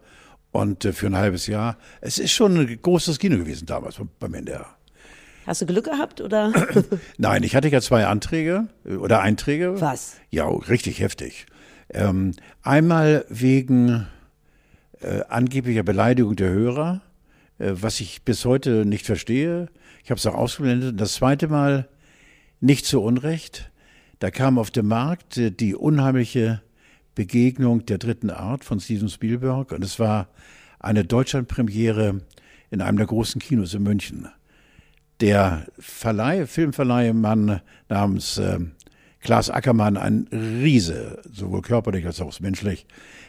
und 0.50 0.85
äh, 0.85 0.93
für 0.93 1.07
ein 1.07 1.17
halbes 1.17 1.47
Jahr. 1.47 1.76
Es 2.00 2.19
ist 2.19 2.33
schon 2.33 2.59
ein 2.59 2.79
großes 2.83 3.21
Kino 3.21 3.37
gewesen 3.38 3.67
damals 3.67 3.97
beim- 3.97 4.09
beim 4.19 4.35
NDR. 4.35 4.67
Hast 5.50 5.62
du 5.62 5.66
Glück 5.66 5.87
gehabt 5.87 6.21
oder? 6.21 6.52
Nein, 7.19 7.42
ich 7.42 7.57
hatte 7.57 7.66
ja 7.66 7.80
zwei 7.80 8.07
Anträge 8.07 8.69
äh, 8.85 8.95
oder 8.95 9.21
Einträge. 9.21 9.80
Was? 9.80 10.14
Ja, 10.30 10.47
richtig 10.47 11.00
heftig. 11.00 11.47
Ähm, 11.88 12.35
einmal 12.62 13.25
wegen 13.28 14.07
äh, 15.00 15.23
angeblicher 15.28 15.83
Beleidigung 15.83 16.37
der 16.37 16.50
Hörer, 16.50 17.00
äh, 17.59 17.73
was 17.73 17.99
ich 17.99 18.23
bis 18.23 18.45
heute 18.45 18.85
nicht 18.87 19.04
verstehe. 19.04 19.66
Ich 20.04 20.12
habe 20.12 20.21
es 20.21 20.26
auch 20.26 20.37
ausgeblendet. 20.37 21.00
Das 21.00 21.14
zweite 21.14 21.49
Mal 21.49 21.88
nicht 22.61 22.87
zu 22.87 23.02
Unrecht. 23.02 23.73
Da 24.21 24.30
kam 24.30 24.57
auf 24.57 24.71
dem 24.71 24.87
Markt 24.87 25.37
äh, 25.37 25.50
die 25.50 25.75
unheimliche 25.75 26.62
Begegnung 27.16 27.85
der 27.87 27.99
dritten 27.99 28.30
Art 28.30 28.64
von 28.64 28.78
Steven 28.78 29.09
Spielberg 29.09 29.73
und 29.73 29.83
es 29.83 29.99
war 29.99 30.28
eine 30.78 31.04
Deutschlandpremiere 31.04 32.21
in 32.71 32.80
einem 32.80 32.99
der 32.99 33.09
großen 33.09 33.40
Kinos 33.40 33.75
in 33.75 33.83
München. 33.83 34.28
Der 35.20 35.66
Verleih, 35.78 36.46
Filmverleihmann 36.46 37.60
namens 37.88 38.38
äh, 38.38 38.58
Klaas 39.20 39.50
Ackermann, 39.50 39.98
ein 39.98 40.26
Riese, 40.32 41.20
sowohl 41.30 41.60
körperlich 41.60 42.06
als 42.06 42.22
auch 42.22 42.40
menschlich, 42.40 42.86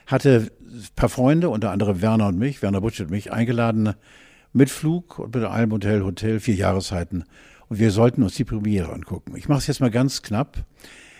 hatte 0.07 0.51
ein 0.61 0.87
paar 0.95 1.09
Freunde, 1.09 1.49
unter 1.49 1.71
anderem 1.71 2.01
Werner 2.01 2.27
und 2.27 2.39
mich, 2.39 2.61
Werner 2.61 2.79
Butsch 2.79 3.01
und 3.01 3.11
mich, 3.11 3.33
eingeladen 3.33 3.93
mit 4.53 4.69
Flug 4.69 5.19
und 5.19 5.35
mit 5.35 5.43
allem 5.43 5.71
Hotel, 5.71 6.03
Hotel, 6.03 6.39
vier 6.39 6.55
Jahreszeiten. 6.55 7.25
Und 7.67 7.79
wir 7.79 7.91
sollten 7.91 8.23
uns 8.23 8.35
die 8.35 8.45
Premiere 8.45 8.93
angucken. 8.93 9.35
Ich 9.35 9.49
mache 9.49 9.59
es 9.59 9.67
jetzt 9.67 9.81
mal 9.81 9.91
ganz 9.91 10.21
knapp. 10.21 10.63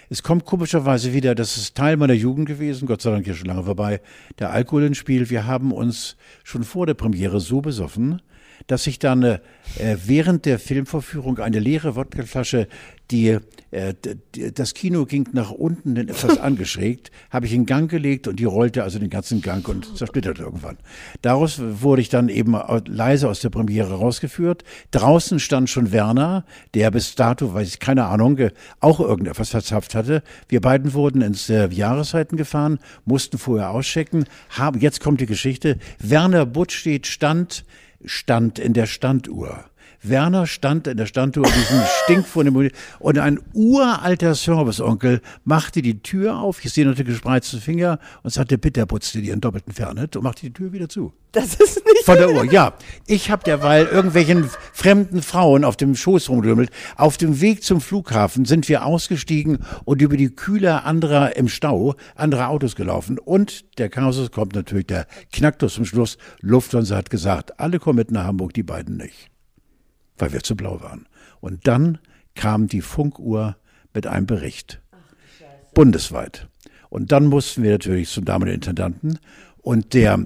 Es 0.10 0.24
kommt 0.24 0.46
komischerweise 0.46 1.14
wieder, 1.14 1.36
das 1.36 1.58
ist 1.58 1.76
Teil 1.76 1.98
meiner 1.98 2.14
Jugend 2.14 2.48
gewesen, 2.48 2.86
Gott 2.86 3.02
sei 3.02 3.12
Dank 3.12 3.26
hier 3.26 3.34
schon 3.34 3.48
lange 3.48 3.64
vorbei, 3.64 4.02
der 4.40 4.52
Alkohol 4.52 4.84
ins 4.84 4.98
Spiel. 4.98 5.30
Wir 5.30 5.46
haben 5.46 5.72
uns 5.74 6.18
schon 6.44 6.64
vor 6.64 6.86
der 6.86 6.94
Premiere 6.94 7.40
so 7.42 7.62
besoffen, 7.62 8.22
dass 8.68 8.88
ich 8.88 9.00
dann 9.00 9.24
äh, 9.24 9.40
während 10.06 10.46
der 10.46 10.60
Filmvorführung 10.60 11.40
eine 11.40 11.60
leere 11.60 11.96
Wodkaflasche, 11.96 12.68
die, 13.12 13.38
äh, 13.72 13.94
die, 14.36 14.54
das 14.54 14.74
Kino 14.74 15.06
ging 15.06 15.28
nach 15.34 15.52
unten 15.52 15.96
etwas 15.98 16.38
angeschrägt, 16.40 17.12
habe 17.30 17.46
ich 17.46 17.54
in 17.54 17.66
Gang 17.66 17.90
gelegt 17.90 18.28
und 18.28 18.40
die 18.40 18.46
rollte 18.46 18.84
also 18.84 19.00
den 19.00 19.10
ganzen 19.10 19.42
Gang 19.42 19.68
und 19.68 19.98
zersplitterte 19.98 20.44
irgendwann. 20.44 20.78
Daraus 21.22 21.60
wurde 21.60 22.02
ich 22.02 22.10
dann 22.10 22.30
eben 22.30 22.56
leise 22.86 23.30
aus 23.30 23.42
der 23.42 23.50
Premiere 23.50 23.96
rausgeführt. 23.96 24.64
Draußen 24.92 25.40
stand 25.40 25.70
schon 25.70 25.92
Werner, 25.92 26.46
der 26.74 26.92
bis 26.92 27.16
dato, 27.16 27.54
weiß 27.54 27.68
ich 27.68 27.80
keine 27.80 28.06
Ahnung, 28.06 28.38
äh, 28.38 28.52
auch 28.80 29.00
irgendetwas 29.00 29.50
verzapft 29.50 29.96
hatte. 29.96 30.24
Wir 30.48 30.62
beiden 30.62 30.94
wurden 30.94 31.22
ins 31.22 31.50
äh, 31.50 31.68
Jahreszeiten 31.70 32.38
gefahren, 32.38 32.80
mussten 33.06 33.38
vorher 33.38 33.72
auschecken. 33.72 34.26
Haben, 34.50 34.80
jetzt 34.80 35.02
kommt 35.02 35.22
die 35.22 35.26
Geschichte. 35.26 35.78
Werner 36.00 36.46
Buttstedt 36.46 37.08
stand 37.08 37.66
stand 38.06 38.60
in 38.60 38.74
der 38.74 38.86
Standuhr. 38.86 39.71
Werner 40.04 40.48
stand 40.48 40.88
in 40.88 40.98
der 40.98 41.06
Standuhr 41.06 41.46
diesen 41.46 41.82
Stink 42.04 42.28
von 42.28 42.46
dem 42.46 42.70
und 43.00 43.18
ein 43.20 43.40
uralter 43.54 44.36
Serviceonkel 44.36 45.22
machte 45.44 45.82
die 45.82 46.02
Tür 46.02 46.40
auf, 46.40 46.64
ich 46.64 46.74
sehe 46.74 46.86
noch 46.86 46.96
die 46.96 47.04
gespreizten 47.04 47.60
Finger 47.60 48.00
und 48.24 48.32
sagte, 48.32 48.58
bitte 48.58 48.86
putzt 48.86 49.14
dir 49.14 49.22
ihren 49.22 49.42
doppelten 49.42 49.74
Fernet 49.74 50.16
und 50.16 50.24
machte 50.24 50.42
die 50.42 50.54
Tür 50.54 50.74
wieder 50.74 50.90
zu. 50.90 51.14
Das 51.32 51.54
ist 51.54 51.86
nicht 51.86 52.04
von 52.04 52.18
der 52.18 52.30
Uhr. 52.30 52.44
Ja, 52.44 52.74
ich 53.08 53.32
habe 53.32 53.44
derweil 53.44 53.86
irgendwelchen 53.86 54.50
fremden 54.74 55.22
Frauen 55.22 55.64
auf 55.64 55.78
dem 55.78 55.96
Schoß 55.96 56.30
rumgedümmelt. 56.30 56.72
Auf 56.98 57.18
dem 57.18 57.40
Weg 57.40 57.64
zum 57.64 57.80
Flughafen 57.80 58.44
sind 58.44 58.68
wir 58.68 58.86
ausgestiegen 58.86 59.60
und 59.86 60.02
über 60.02 60.18
die 60.18 60.36
Kühler 60.36 60.84
anderer 60.86 61.38
im 61.38 61.48
Stau 61.48 61.96
anderer 62.16 62.50
Autos 62.50 62.76
gelaufen 62.76 63.18
und 63.18 63.78
der 63.78 63.90
Kasus 63.90 64.32
kommt 64.32 64.56
natürlich 64.56 64.88
der 64.88 65.08
Knacktus 65.32 65.76
zum 65.76 65.86
Schluss. 65.86 66.18
Lufthansa 66.42 66.98
hat 66.98 67.10
gesagt, 67.10 67.60
alle 67.60 67.80
kommen 67.80 67.98
mit 67.98 68.12
nach 68.12 68.26
Hamburg, 68.26 68.54
die 68.54 68.64
beiden 68.64 68.98
nicht 68.98 69.31
weil 70.22 70.34
wir 70.34 70.42
zu 70.42 70.56
blau 70.56 70.82
waren. 70.82 71.08
Und 71.40 71.68
dann 71.68 71.98
kam 72.36 72.68
die 72.68 72.82
Funkuhr 72.82 73.58
mit 73.94 74.08
einem 74.08 74.26
Bericht. 74.26 74.82
Ach, 74.92 74.98
bundesweit. 75.74 76.48
Und 76.90 77.12
dann 77.12 77.26
mussten 77.26 77.64
wir 77.64 77.72
natürlich 77.72 78.10
zum 78.10 78.26
damaligen 78.26 78.56
Intendanten 78.56 79.20
und 79.58 79.94
der 79.94 80.26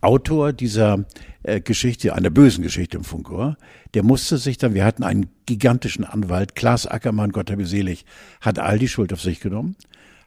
Autor 0.00 0.52
dieser 0.52 1.04
äh, 1.42 1.60
Geschichte, 1.60 2.14
einer 2.14 2.30
bösen 2.30 2.62
Geschichte 2.62 2.96
im 2.96 3.04
Funkuhr, 3.04 3.56
der 3.94 4.02
musste 4.02 4.38
sich 4.38 4.58
dann, 4.58 4.74
wir 4.74 4.84
hatten 4.84 5.04
einen 5.04 5.30
gigantischen 5.46 6.04
Anwalt, 6.04 6.56
Klaas 6.56 6.86
Ackermann, 6.86 7.30
Gott 7.30 7.50
habe 7.50 7.66
selig, 7.66 8.04
hat 8.40 8.58
all 8.58 8.78
die 8.78 8.88
Schuld 8.88 9.12
auf 9.12 9.20
sich 9.20 9.40
genommen 9.40 9.76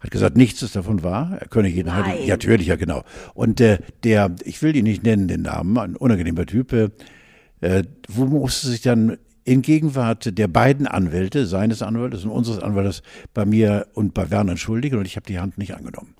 hat 0.06 0.12
gesagt, 0.12 0.38
nichts 0.38 0.62
ist 0.62 0.76
davon 0.76 1.04
wahr. 1.04 1.38
Er 1.40 1.48
könne 1.48 1.68
jeden 1.68 1.88
Nein. 1.88 2.18
Ja, 2.22 2.36
natürlich, 2.36 2.68
ja, 2.68 2.76
genau. 2.76 3.04
Und 3.34 3.60
äh, 3.60 3.80
der, 4.04 4.36
ich 4.44 4.62
will 4.62 4.76
ihn 4.76 4.84
nicht 4.84 5.04
nennen, 5.04 5.28
den 5.28 5.42
Namen, 5.42 5.78
ein 5.78 5.96
unangenehmer 5.96 6.46
Typ, 6.46 6.74
äh, 6.74 6.90
wo 8.08 8.26
musste 8.26 8.68
sich 8.68 8.82
dann 8.82 9.18
in 9.46 9.62
Gegenwart 9.62 10.38
der 10.38 10.48
beiden 10.48 10.88
Anwälte, 10.88 11.46
seines 11.46 11.84
Anwaltes 11.84 12.26
und 12.26 12.32
unseres 12.32 12.64
Anwaltes, 12.64 13.04
bei 13.34 13.46
mir 13.46 13.88
und 13.94 14.16
bei 14.16 14.32
Werner 14.32 14.52
entschuldigen 14.54 14.98
und 14.98 15.06
ich 15.06 15.16
habe 15.16 15.28
die 15.28 15.40
Hand 15.40 15.60
nicht 15.60 15.76
angenommen. 15.76 16.16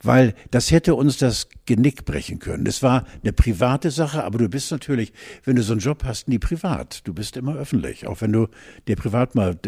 Weil 0.00 0.34
das 0.52 0.70
hätte 0.70 0.94
uns 0.94 1.18
das 1.18 1.48
Genick 1.66 2.04
brechen 2.04 2.38
können. 2.38 2.64
Das 2.64 2.82
war 2.84 3.04
eine 3.22 3.32
private 3.32 3.90
Sache, 3.90 4.22
aber 4.22 4.38
du 4.38 4.48
bist 4.48 4.70
natürlich, 4.70 5.12
wenn 5.44 5.56
du 5.56 5.62
so 5.62 5.72
einen 5.72 5.80
Job 5.80 6.04
hast, 6.04 6.28
nie 6.28 6.38
privat. 6.38 7.00
Du 7.04 7.12
bist 7.12 7.36
immer 7.36 7.56
öffentlich, 7.56 8.06
auch 8.06 8.20
wenn 8.20 8.32
du 8.32 8.46
dir 8.86 8.94
privat 8.94 9.34
mal 9.34 9.58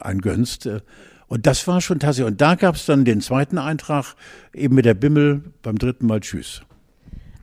einen 0.00 0.20
gönnst. 0.20 0.66
Äh. 0.66 0.80
Und 1.28 1.46
das 1.46 1.68
war 1.68 1.80
schon 1.80 2.00
tatsächlich. 2.00 2.32
Und 2.32 2.40
da 2.40 2.56
gab 2.56 2.74
es 2.74 2.84
dann 2.84 3.04
den 3.04 3.20
zweiten 3.20 3.58
Eintrag, 3.58 4.16
eben 4.52 4.74
mit 4.74 4.86
der 4.86 4.94
Bimmel, 4.94 5.44
beim 5.62 5.78
dritten 5.78 6.06
Mal 6.06 6.18
Tschüss. 6.18 6.62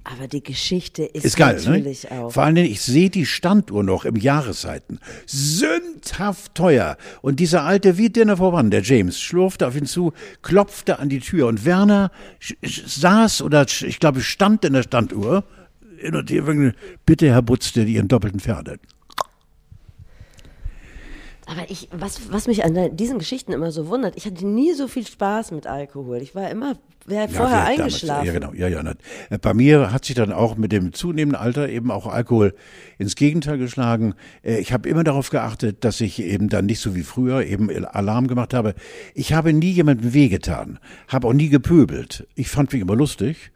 Aber 0.03 0.27
die 0.27 0.41
Geschichte 0.41 1.03
ist, 1.03 1.25
ist 1.25 1.37
geil, 1.37 1.61
ne? 1.61 1.69
natürlich 1.69 2.09
ne? 2.09 2.11
auch. 2.11 2.31
Vor 2.31 2.43
allen 2.43 2.55
Dingen, 2.55 2.71
ich 2.71 2.81
sehe 2.81 3.09
die 3.09 3.25
Standuhr 3.25 3.83
noch 3.83 4.03
im 4.03 4.15
Jahreszeiten. 4.15 4.99
Sündhaft 5.27 6.55
teuer. 6.55 6.97
Und 7.21 7.39
dieser 7.39 7.63
alte 7.63 7.97
wie 7.97 8.09
Dinner 8.09 8.37
voran, 8.37 8.71
der 8.71 8.81
James, 8.81 9.19
schlurfte 9.19 9.67
auf 9.67 9.75
ihn 9.75 9.85
zu, 9.85 10.13
klopfte 10.41 10.97
an 10.97 11.09
die 11.09 11.19
Tür. 11.19 11.47
Und 11.47 11.65
Werner 11.65 12.11
saß 12.61 13.43
oder 13.43 13.65
ich 13.67 13.99
glaube 13.99 14.21
stand 14.21 14.65
in 14.65 14.73
der 14.73 14.83
Standuhr. 14.83 15.43
Bitte, 17.05 17.27
Herr 17.27 17.43
Butzte, 17.43 17.83
Ihren 17.83 18.07
doppelten 18.07 18.39
Pferde. 18.39 18.79
Aber 21.51 21.69
ich, 21.69 21.89
was, 21.91 22.31
was 22.31 22.47
mich 22.47 22.63
an 22.63 22.95
diesen 22.95 23.19
Geschichten 23.19 23.51
immer 23.51 23.71
so 23.71 23.89
wundert, 23.89 24.15
ich 24.15 24.25
hatte 24.25 24.47
nie 24.47 24.73
so 24.73 24.87
viel 24.87 25.05
Spaß 25.05 25.51
mit 25.51 25.67
Alkohol. 25.67 26.21
Ich 26.21 26.33
war 26.33 26.49
immer 26.49 26.77
wer 27.05 27.23
ja, 27.23 27.27
vorher 27.27 27.65
eingeschlafen. 27.65 28.25
Damals, 28.25 28.55
ja, 28.55 28.69
genau. 28.69 28.83
Ja, 28.83 28.93
ja. 29.29 29.37
Bei 29.41 29.53
mir 29.53 29.91
hat 29.91 30.05
sich 30.05 30.15
dann 30.15 30.31
auch 30.31 30.55
mit 30.55 30.71
dem 30.71 30.93
zunehmenden 30.93 31.41
Alter 31.41 31.67
eben 31.67 31.91
auch 31.91 32.07
Alkohol 32.07 32.55
ins 32.97 33.15
Gegenteil 33.15 33.57
geschlagen. 33.57 34.13
Äh, 34.43 34.59
ich 34.59 34.71
habe 34.71 34.87
immer 34.87 35.03
darauf 35.03 35.29
geachtet, 35.29 35.83
dass 35.83 35.99
ich 35.99 36.21
eben 36.21 36.47
dann 36.47 36.67
nicht 36.67 36.79
so 36.79 36.95
wie 36.95 37.03
früher 37.03 37.43
eben 37.43 37.69
Alarm 37.85 38.27
gemacht 38.27 38.53
habe. 38.53 38.73
Ich 39.13 39.33
habe 39.33 39.51
nie 39.51 39.71
jemandem 39.71 40.13
wehgetan, 40.13 40.79
habe 41.09 41.27
auch 41.27 41.33
nie 41.33 41.49
gepöbelt. 41.49 42.27
Ich 42.35 42.47
fand 42.47 42.71
mich 42.71 42.81
immer 42.81 42.95
lustig 42.95 43.51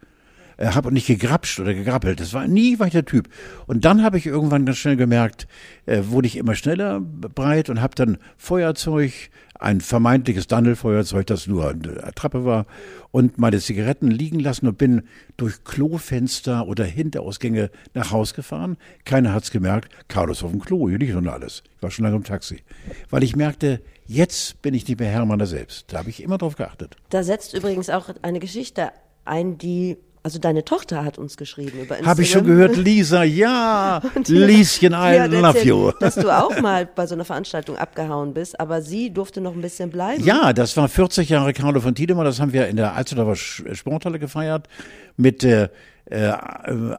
äh, 0.56 0.68
habe 0.68 0.92
nicht 0.92 1.06
gegrapscht 1.06 1.60
oder 1.60 1.74
gegrappelt. 1.74 2.20
Das 2.20 2.32
war 2.32 2.46
nie 2.46 2.78
war 2.78 2.86
ich 2.86 2.92
der 2.92 3.04
Typ. 3.04 3.28
Und 3.66 3.84
dann 3.84 4.02
habe 4.02 4.18
ich 4.18 4.26
irgendwann 4.26 4.66
ganz 4.66 4.78
schnell 4.78 4.96
gemerkt, 4.96 5.46
äh, 5.86 6.02
wurde 6.06 6.26
ich 6.26 6.36
immer 6.36 6.54
schneller 6.54 7.00
breit 7.00 7.70
und 7.70 7.80
habe 7.80 7.94
dann 7.94 8.18
Feuerzeug, 8.36 9.12
ein 9.58 9.80
vermeintliches 9.80 10.48
Dandelfeuerzeug, 10.48 11.26
das 11.26 11.46
nur 11.46 11.70
eine 11.70 12.04
Attrappe 12.04 12.44
war, 12.44 12.66
und 13.10 13.38
meine 13.38 13.58
Zigaretten 13.58 14.10
liegen 14.10 14.38
lassen 14.38 14.66
und 14.66 14.76
bin 14.76 15.04
durch 15.38 15.64
Klofenster 15.64 16.66
oder 16.66 16.84
Hinterausgänge 16.84 17.70
nach 17.94 18.10
Haus 18.10 18.34
gefahren. 18.34 18.76
Keiner 19.04 19.32
hat's 19.32 19.50
gemerkt. 19.50 19.90
Carlos 20.08 20.42
auf 20.42 20.50
dem 20.50 20.60
Klo, 20.60 20.88
hier 20.90 20.98
nicht 20.98 21.14
und 21.14 21.26
alles. 21.28 21.62
Ich 21.76 21.82
war 21.82 21.90
schon 21.90 22.04
lange 22.04 22.16
im 22.16 22.24
Taxi. 22.24 22.62
Weil 23.08 23.22
ich 23.22 23.34
merkte, 23.34 23.80
jetzt 24.06 24.60
bin 24.60 24.74
ich 24.74 24.86
nicht 24.86 25.00
mehr 25.00 25.10
Herr 25.10 25.24
meiner 25.24 25.46
selbst. 25.46 25.90
Da 25.90 25.98
habe 25.98 26.10
ich 26.10 26.22
immer 26.22 26.36
drauf 26.36 26.56
geachtet. 26.56 26.96
Da 27.08 27.22
setzt 27.22 27.54
übrigens 27.54 27.88
auch 27.88 28.10
eine 28.20 28.40
Geschichte 28.40 28.90
ein, 29.24 29.58
die 29.58 29.96
also 30.26 30.40
deine 30.40 30.64
Tochter 30.64 31.04
hat 31.04 31.18
uns 31.18 31.36
geschrieben 31.36 31.78
über 31.78 31.98
Instagram. 31.98 32.06
Habe 32.06 32.22
ich 32.22 32.30
schon 32.32 32.44
gehört, 32.44 32.76
Lisa, 32.76 33.22
ja, 33.22 34.02
Lieschen, 34.26 34.92
I 34.92 35.18
love 35.28 35.62
you. 35.62 35.92
Dass 36.00 36.16
du 36.16 36.36
auch 36.36 36.60
mal 36.60 36.84
bei 36.84 37.06
so 37.06 37.14
einer 37.14 37.24
Veranstaltung 37.24 37.76
abgehauen 37.76 38.34
bist, 38.34 38.58
aber 38.58 38.82
sie 38.82 39.12
durfte 39.12 39.40
noch 39.40 39.54
ein 39.54 39.60
bisschen 39.60 39.88
bleiben. 39.90 40.24
Ja, 40.24 40.52
das 40.52 40.76
war 40.76 40.88
40 40.88 41.28
Jahre 41.28 41.52
Carlo 41.52 41.78
von 41.78 41.94
Tiedemann, 41.94 42.24
das 42.24 42.40
haben 42.40 42.52
wir 42.52 42.66
in 42.66 42.74
der 42.74 42.94
Alsterdorfer 42.94 43.36
Sporthalle 43.36 44.18
gefeiert 44.18 44.66
mit 45.16 45.44
äh, 45.44 45.68
äh, 46.06 46.32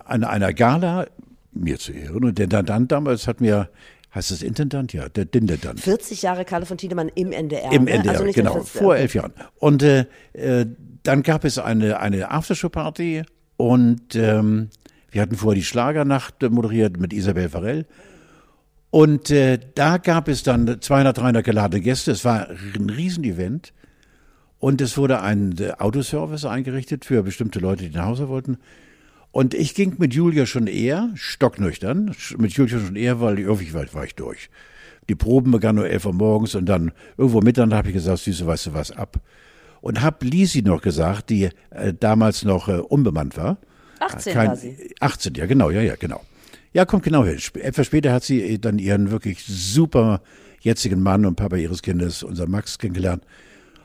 einer, 0.05 0.53
Gala, 0.53 1.07
mir 1.51 1.79
zu 1.79 1.91
Ehren. 1.91 2.23
Und 2.23 2.37
der 2.37 2.45
Intendant 2.45 2.93
damals 2.93 3.27
hat 3.27 3.41
mir 3.41 3.67
Heißt 4.17 4.31
das 4.31 4.41
Intendant? 4.41 4.93
Ja, 4.93 5.09
der 5.09 5.25
Dindendant. 5.25 5.79
40 5.79 6.23
Jahre 6.23 6.43
Carlo 6.43 6.65
von 6.65 6.79
Tiedemann 6.79 7.11
im 7.13 7.31
NDR. 7.31 7.71
Im 7.71 7.83
ne? 7.83 7.91
NDR, 7.91 8.13
also 8.13 8.25
genau, 8.31 8.61
vor 8.63 8.95
elf 8.97 9.13
Jahren. 9.13 9.31
Und 9.59 9.83
äh, 9.83 10.07
äh, 10.33 10.65
dann 11.03 11.21
gab 11.21 11.45
es 11.45 11.59
eine, 11.59 11.99
eine 11.99 12.31
Aftershow-Party 12.31 13.21
und 13.57 14.15
ähm, 14.15 14.69
wir 15.11 15.21
hatten 15.21 15.35
vorher 15.35 15.53
die 15.53 15.63
Schlagernacht 15.63 16.41
moderiert 16.49 16.99
mit 16.99 17.13
Isabel 17.13 17.47
Farrell. 17.47 17.85
Und 18.89 19.29
äh, 19.29 19.59
da 19.75 19.97
gab 19.97 20.29
es 20.29 20.41
dann 20.41 20.81
200, 20.81 21.15
300 21.15 21.45
geladene 21.45 21.83
Gäste. 21.83 22.09
Es 22.09 22.25
war 22.25 22.49
ein 22.49 22.89
Riesenevent. 22.89 23.71
Und 24.57 24.81
es 24.81 24.97
wurde 24.97 25.21
ein 25.21 25.55
äh, 25.59 25.73
Autoservice 25.77 26.45
eingerichtet 26.45 27.05
für 27.05 27.21
bestimmte 27.21 27.59
Leute, 27.59 27.87
die 27.87 27.95
nach 27.95 28.05
Hause 28.05 28.29
wollten. 28.29 28.57
Und 29.31 29.53
ich 29.53 29.75
ging 29.75 29.95
mit 29.97 30.13
Julia 30.13 30.45
schon 30.45 30.67
eher, 30.67 31.09
stocknüchtern, 31.15 32.15
mit 32.37 32.53
Julia 32.53 32.79
schon 32.79 32.95
eher, 32.95 33.21
weil 33.21 33.39
irgendwie 33.39 33.73
war, 33.73 33.85
war 33.93 34.05
ich 34.05 34.15
durch. 34.15 34.49
Die 35.09 35.15
Proben 35.15 35.51
begannen 35.51 35.77
nur 35.77 35.89
11 35.89 36.05
Uhr 36.05 36.13
morgens 36.13 36.55
und 36.55 36.65
dann 36.65 36.91
irgendwo 37.17 37.41
Mitternacht 37.41 37.77
habe 37.77 37.89
ich 37.89 37.93
gesagt, 37.93 38.19
Süße, 38.19 38.45
weißt 38.45 38.67
du 38.67 38.73
was, 38.73 38.91
ab 38.91 39.21
und 39.81 40.01
habe 40.01 40.25
Lisi 40.25 40.61
noch 40.61 40.81
gesagt, 40.81 41.29
die 41.29 41.49
äh, 41.69 41.93
damals 41.97 42.43
noch 42.43 42.67
äh, 42.67 42.73
unbemannt 42.73 43.37
war. 43.37 43.57
18 43.99 44.33
Kein, 44.33 44.47
war 44.49 44.55
sie. 44.55 44.93
18, 44.99 45.35
ja 45.35 45.45
genau, 45.45 45.69
ja, 45.69 45.81
ja, 45.81 45.95
genau. 45.95 46.21
Ja, 46.73 46.85
kommt 46.85 47.03
genau 47.03 47.25
hin. 47.25 47.39
Etwas 47.55 47.87
später 47.87 48.11
hat 48.13 48.23
sie 48.23 48.41
äh, 48.41 48.57
dann 48.57 48.79
ihren 48.79 49.11
wirklich 49.11 49.43
super 49.45 50.21
jetzigen 50.59 51.01
Mann 51.01 51.25
und 51.25 51.35
Papa 51.35 51.55
ihres 51.55 51.81
Kindes, 51.81 52.23
unser 52.23 52.47
Max, 52.47 52.77
kennengelernt. 52.77 53.23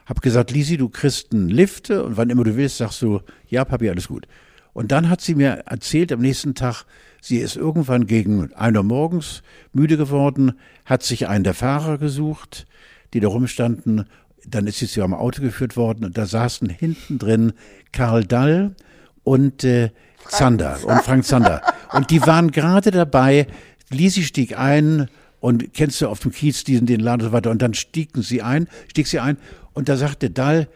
Hab 0.07 0.21
gesagt, 0.21 0.51
Lisi, 0.51 0.77
du 0.77 0.89
kriegst 0.89 1.33
einen 1.33 1.49
Lift 1.49 1.91
und 1.91 2.17
wann 2.17 2.31
immer 2.31 2.45
du 2.45 2.57
willst, 2.57 2.79
sagst 2.79 3.01
du, 3.03 3.21
ja, 3.49 3.65
Papi, 3.65 3.89
alles 3.89 4.09
gut. 4.09 4.27
Und 4.73 4.91
dann 4.91 5.09
hat 5.09 5.21
sie 5.21 5.35
mir 5.35 5.65
erzählt 5.67 6.13
am 6.13 6.21
nächsten 6.21 6.55
Tag, 6.55 6.85
sie 7.21 7.39
ist 7.39 7.57
irgendwann 7.57 8.07
gegen 8.07 8.53
ein 8.55 8.77
Uhr 8.77 8.83
morgens 8.83 9.43
müde 9.73 9.97
geworden, 9.97 10.53
hat 10.85 11.03
sich 11.03 11.29
einen 11.29 11.45
der 11.45 11.55
Fahrer 11.55 11.99
gesucht, 11.99 12.67
die 13.13 13.21
da 13.21 13.29
rumstanden. 13.29 14.07
Dann 14.47 14.67
ist 14.67 14.79
sie 14.79 14.89
zu 14.89 15.01
ihrem 15.01 15.15
Auto 15.15 15.43
geführt 15.43 15.77
worden 15.77 16.05
und 16.05 16.17
da 16.17 16.27
saßen 16.27 16.69
hinten 16.69 17.19
drin 17.19 17.53
Karl 17.93 18.25
Dall 18.25 18.75
und 19.23 19.63
äh, 19.63 19.91
Zander 20.29 20.79
und 20.85 21.03
Frank 21.03 21.25
Zander. 21.25 21.63
Und 21.93 22.11
die 22.11 22.23
waren 22.23 22.51
gerade 22.51 22.91
dabei, 22.91 23.47
Lisi 23.91 24.23
stieg 24.23 24.59
ein 24.59 25.09
und 25.41 25.75
kennst 25.75 26.01
du 26.01 26.09
auf 26.09 26.21
dem 26.21 26.33
Kiez 26.33 26.65
diesen, 26.65 26.87
den 26.87 27.01
Laden 27.01 27.23
und 27.23 27.29
so 27.29 27.33
weiter. 27.33 27.51
Und 27.51 27.63
dann 27.63 27.75
stiegen 27.75 28.23
sie 28.23 28.43
ein, 28.43 28.69
stieg 28.89 29.07
sie 29.07 29.21
ein 29.21 29.37
und 29.75 29.89
da 29.89 29.97
sagte 29.97 30.31
Dall, 30.31 30.69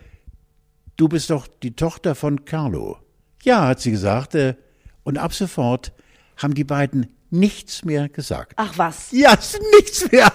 du 0.97 1.09
bist 1.09 1.31
doch 1.31 1.47
die 1.62 1.75
Tochter 1.75 2.15
von 2.15 2.45
Carlo. 2.45 2.99
Ja, 3.47 3.69
hat 3.69 3.81
sie 3.81 3.93
gesagt. 3.93 4.35
Äh, 4.35 4.57
und 5.05 5.19
ab 5.19 5.33
sofort 5.33 5.93
haben 6.37 6.55
die 6.55 6.65
beiden 6.65 7.15
nichts 7.30 7.85
mehr 7.85 8.09
gesagt. 8.09 8.52
Ach 8.56 8.73
was. 8.76 9.11
Ja, 9.12 9.37
nichts 9.76 10.11
mehr. 10.11 10.33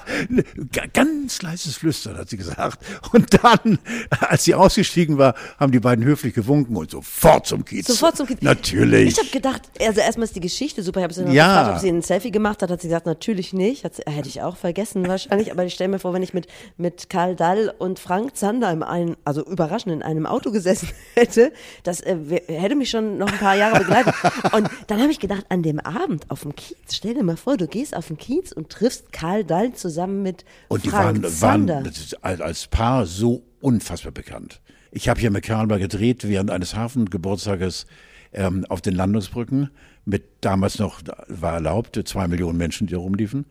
Ganz 0.93 1.41
leises 1.41 1.75
Flüstern, 1.77 2.17
hat 2.17 2.29
sie 2.29 2.37
gesagt. 2.37 2.79
Und 3.13 3.41
dann, 3.43 3.79
als 4.21 4.43
sie 4.43 4.55
ausgestiegen 4.55 5.17
war, 5.17 5.35
haben 5.59 5.71
die 5.71 5.79
beiden 5.79 6.03
höflich 6.03 6.33
gewunken 6.33 6.75
und 6.75 6.91
sofort 6.91 7.47
zum 7.47 7.65
Kiez. 7.65 7.87
Sofort 7.87 8.17
zum 8.17 8.27
Kiez. 8.27 8.41
Natürlich. 8.41 9.11
Ich 9.13 9.17
habe 9.19 9.29
gedacht, 9.29 9.61
also 9.79 10.01
erstmal 10.01 10.25
ist 10.25 10.35
die 10.35 10.41
Geschichte 10.41 10.83
super. 10.83 10.99
Ich 10.99 11.03
habe 11.03 11.13
sie 11.13 11.23
noch 11.23 11.31
Ja. 11.33 11.59
gefragt, 11.59 11.75
ob 11.75 11.81
sie 11.81 11.89
ein 11.89 12.01
Selfie 12.01 12.31
gemacht 12.31 12.61
hat. 12.61 12.69
Hat 12.71 12.81
sie 12.81 12.87
gesagt, 12.87 13.05
natürlich 13.05 13.53
nicht. 13.53 13.83
Hat 13.83 13.95
sie, 13.95 14.03
hätte 14.07 14.27
ich 14.29 14.41
auch 14.41 14.57
vergessen 14.57 15.07
wahrscheinlich. 15.07 15.51
Aber 15.51 15.63
ich 15.65 15.73
stelle 15.73 15.89
mir 15.89 15.99
vor, 15.99 16.13
wenn 16.13 16.23
ich 16.23 16.33
mit, 16.33 16.47
mit 16.77 17.09
Karl 17.09 17.35
Dall 17.35 17.73
und 17.77 17.99
Frank 17.99 18.35
Zander 18.35 18.71
in 18.71 18.83
einem, 18.83 19.15
also 19.25 19.45
überraschend 19.45 19.93
in 19.93 20.01
einem 20.03 20.25
Auto 20.25 20.51
gesessen 20.51 20.89
hätte, 21.15 21.51
das 21.83 22.01
äh, 22.01 22.17
hätte 22.47 22.75
mich 22.75 22.89
schon 22.89 23.17
noch 23.17 23.31
ein 23.31 23.37
paar 23.39 23.55
Jahre 23.55 23.79
begleitet. 23.79 24.13
Und 24.51 24.69
dann 24.87 25.01
habe 25.01 25.11
ich 25.11 25.19
gedacht, 25.19 25.45
an 25.49 25.63
dem 25.63 25.79
Abend 25.79 26.29
auf 26.29 26.41
dem 26.41 26.55
Kiez, 26.55 26.75
stell 26.89 27.13
dir 27.13 27.23
mal 27.23 27.37
vor, 27.37 27.57
du 27.57 27.67
gehst 27.67 27.95
auf 27.95 28.07
den 28.07 28.17
Kiez 28.17 28.51
und 28.51 28.69
triffst 28.69 29.11
Karl 29.11 29.43
Dall 29.43 29.73
zusammen 29.73 30.21
mit 30.23 30.45
Und 30.67 30.85
die 30.85 30.89
Frank 30.89 31.23
waren, 31.23 31.31
Zander. 31.31 31.75
waren 31.75 31.93
als 32.21 32.41
als 32.41 32.67
Paar 32.67 33.05
so 33.05 33.43
unfassbar 33.59 34.11
bekannt. 34.11 34.61
Ich 34.91 35.07
habe 35.07 35.19
hier 35.19 35.31
mit 35.31 35.43
Karl 35.43 35.67
mal 35.67 35.79
gedreht 35.79 36.27
während 36.27 36.51
eines 36.51 36.75
Hafengeburtstages 36.75 37.85
ähm, 38.33 38.65
auf 38.67 38.81
den 38.81 38.95
Landungsbrücken 38.95 39.69
mit 40.05 40.23
damals 40.41 40.79
noch 40.79 41.01
war 41.27 41.53
erlaubt 41.53 41.99
zwei 42.05 42.27
Millionen 42.27 42.57
Menschen, 42.57 42.87
die 42.87 42.95
rumliefen. 42.95 43.45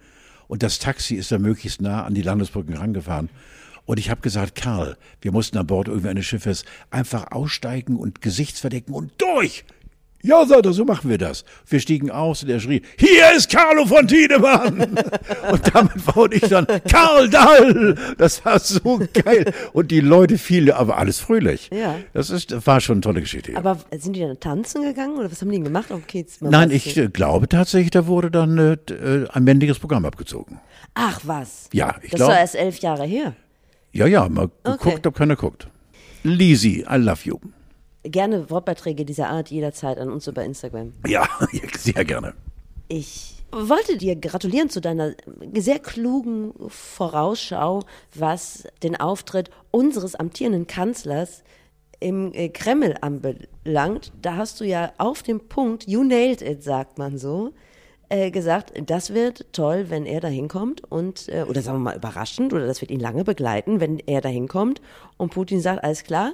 Und 0.48 0.62
das 0.62 0.78
Taxi 0.78 1.14
ist 1.14 1.30
da 1.30 1.38
möglichst 1.38 1.80
nah 1.80 2.04
an 2.04 2.14
die 2.14 2.22
Landungsbrücken 2.22 2.76
rangefahren. 2.76 3.30
Und 3.86 3.98
ich 3.98 4.10
habe 4.10 4.20
gesagt, 4.20 4.56
Karl, 4.56 4.96
wir 5.20 5.32
mussten 5.32 5.58
an 5.58 5.66
Bord 5.66 5.88
irgendwie 5.88 6.08
eines 6.08 6.26
Schiffes 6.26 6.64
einfach 6.90 7.30
aussteigen 7.30 7.96
und 7.96 8.20
Gesichtsverdecken 8.20 8.94
und 8.94 9.12
durch. 9.18 9.64
Ja, 10.22 10.44
sagt 10.44 10.66
er, 10.66 10.72
so 10.74 10.84
machen 10.84 11.08
wir 11.08 11.16
das. 11.18 11.44
Wir 11.66 11.80
stiegen 11.80 12.10
aus 12.10 12.42
und 12.42 12.50
er 12.50 12.60
schrie, 12.60 12.82
hier 12.98 13.32
ist 13.34 13.50
Carlo 13.50 13.86
von 13.86 14.06
Tiedemann. 14.06 14.80
und 15.50 15.74
damit 15.74 16.14
wurde 16.16 16.36
ich 16.36 16.42
dann, 16.42 16.66
Karl 16.90 17.30
Dall. 17.30 17.94
Das 18.18 18.44
war 18.44 18.58
so 18.58 19.00
geil. 19.14 19.52
Und 19.72 19.90
die 19.90 20.00
Leute 20.00 20.36
fielen, 20.36 20.72
aber 20.72 20.98
alles 20.98 21.20
fröhlich. 21.20 21.70
Ja. 21.72 21.96
Das 22.12 22.28
ist, 22.30 22.66
war 22.66 22.80
schon 22.80 22.96
eine 22.96 23.00
tolle 23.00 23.20
Geschichte. 23.22 23.56
Aber 23.56 23.78
sind 23.96 24.14
die 24.14 24.20
dann 24.20 24.38
tanzen 24.38 24.82
gegangen 24.82 25.16
oder 25.16 25.30
was 25.30 25.40
haben 25.40 25.48
die 25.50 25.56
denn 25.56 25.64
gemacht 25.64 25.90
auf 25.90 26.00
dem 26.00 26.06
Kiez? 26.06 26.40
Man 26.42 26.50
Nein, 26.50 26.70
ich 26.70 26.84
nicht. 26.84 26.96
äh, 26.98 27.08
glaube 27.08 27.48
tatsächlich, 27.48 27.90
da 27.90 28.06
wurde 28.06 28.30
dann 28.30 28.58
äh, 28.58 28.72
äh, 28.92 29.26
ein 29.30 29.44
männliches 29.44 29.78
Programm 29.78 30.04
abgezogen. 30.04 30.60
Ach 30.94 31.20
was. 31.24 31.68
Ja, 31.72 31.96
ich 32.02 32.10
Das 32.10 32.18
glaube. 32.18 32.32
war 32.32 32.40
erst 32.40 32.56
elf 32.56 32.78
Jahre 32.80 33.04
her. 33.06 33.34
Ja, 33.92 34.06
ja, 34.06 34.28
mal 34.28 34.50
Okay. 34.64 34.76
geguckt, 34.90 35.06
ob 35.06 35.14
keiner 35.16 35.36
guckt. 35.36 35.66
Lisi, 36.22 36.84
I 36.90 36.96
love 36.96 37.20
you. 37.24 37.38
Gerne 38.02 38.48
Wortbeiträge 38.50 39.04
dieser 39.04 39.28
Art 39.28 39.50
jederzeit 39.50 39.98
an 39.98 40.10
uns 40.10 40.26
über 40.26 40.44
Instagram. 40.44 40.92
Ja, 41.06 41.28
sehr 41.76 42.04
gerne. 42.04 42.34
Ich 42.88 43.36
wollte 43.52 43.96
dir 43.96 44.16
gratulieren 44.16 44.70
zu 44.70 44.80
deiner 44.80 45.12
sehr 45.54 45.78
klugen 45.78 46.52
Vorausschau, 46.68 47.82
was 48.14 48.64
den 48.82 48.96
Auftritt 48.96 49.50
unseres 49.70 50.14
amtierenden 50.14 50.66
Kanzlers 50.66 51.42
im 51.98 52.32
äh, 52.32 52.48
Kreml 52.48 52.96
anbelangt. 53.00 54.12
Da 54.22 54.36
hast 54.36 54.60
du 54.60 54.64
ja 54.64 54.92
auf 54.98 55.22
dem 55.22 55.48
Punkt, 55.48 55.86
you 55.86 56.02
nailed 56.02 56.42
it, 56.42 56.62
sagt 56.62 56.98
man 56.98 57.18
so, 57.18 57.52
äh, 58.08 58.30
gesagt, 58.30 58.72
das 58.86 59.14
wird 59.14 59.52
toll, 59.52 59.86
wenn 59.88 60.06
er 60.06 60.20
da 60.20 60.28
hinkommt 60.28 60.82
und, 60.90 61.28
äh, 61.28 61.44
oder 61.48 61.62
sagen 61.62 61.78
wir 61.78 61.90
mal 61.92 61.96
überraschend, 61.96 62.52
oder 62.52 62.66
das 62.66 62.80
wird 62.80 62.90
ihn 62.90 63.00
lange 63.00 63.24
begleiten, 63.24 63.80
wenn 63.80 63.98
er 64.00 64.20
da 64.20 64.28
hinkommt 64.28 64.80
und 65.16 65.32
Putin 65.32 65.60
sagt, 65.60 65.84
alles 65.84 66.04
klar, 66.04 66.32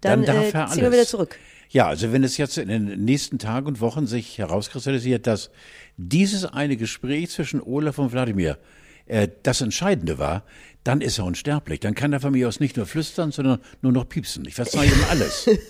dann, 0.00 0.24
Dann 0.24 0.52
darf 0.52 0.70
äh, 0.70 0.72
ziehen 0.72 0.82
wir 0.82 0.92
wieder 0.92 1.06
zurück. 1.06 1.38
Ja, 1.68 1.86
also 1.86 2.12
wenn 2.12 2.24
es 2.24 2.36
jetzt 2.36 2.58
in 2.58 2.68
den 2.68 3.04
nächsten 3.04 3.38
Tagen 3.38 3.66
und 3.66 3.80
Wochen 3.80 4.06
sich 4.06 4.38
herauskristallisiert, 4.38 5.26
dass 5.26 5.50
dieses 5.96 6.44
eine 6.44 6.76
Gespräch 6.76 7.30
zwischen 7.30 7.60
Olaf 7.62 7.98
und 7.98 8.12
Wladimir 8.12 8.58
äh, 9.06 9.28
das 9.42 9.60
Entscheidende 9.60 10.18
war, 10.18 10.44
dann 10.82 11.00
ist 11.00 11.18
er 11.18 11.26
unsterblich. 11.26 11.80
Dann 11.80 11.94
kann 11.94 12.12
er 12.12 12.20
von 12.20 12.32
mir 12.32 12.48
aus 12.48 12.58
nicht 12.58 12.76
nur 12.76 12.86
flüstern, 12.86 13.30
sondern 13.30 13.60
nur 13.82 13.92
noch 13.92 14.08
piepsen. 14.08 14.44
Ich 14.46 14.54
verzeihe 14.54 14.90
ihm 14.90 15.04
alles. 15.10 15.48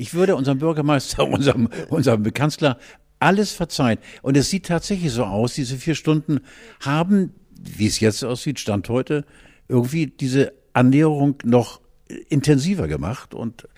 Ich 0.00 0.14
würde 0.14 0.36
unserem 0.36 0.58
Bürgermeister, 0.58 1.26
unserem, 1.28 1.68
unserem 1.88 2.22
Kanzler 2.32 2.78
alles 3.18 3.52
verzeihen. 3.52 3.98
Und 4.22 4.36
es 4.36 4.48
sieht 4.48 4.66
tatsächlich 4.66 5.10
so 5.10 5.24
aus, 5.24 5.54
diese 5.54 5.76
vier 5.76 5.96
Stunden 5.96 6.40
haben, 6.80 7.34
wie 7.60 7.88
es 7.88 7.98
jetzt 7.98 8.24
aussieht, 8.24 8.60
Stand 8.60 8.88
heute, 8.88 9.24
irgendwie 9.66 10.06
diese 10.06 10.52
Annäherung 10.72 11.34
noch 11.44 11.80
intensiver 12.28 12.88
gemacht. 12.88 13.34
Und 13.34 13.68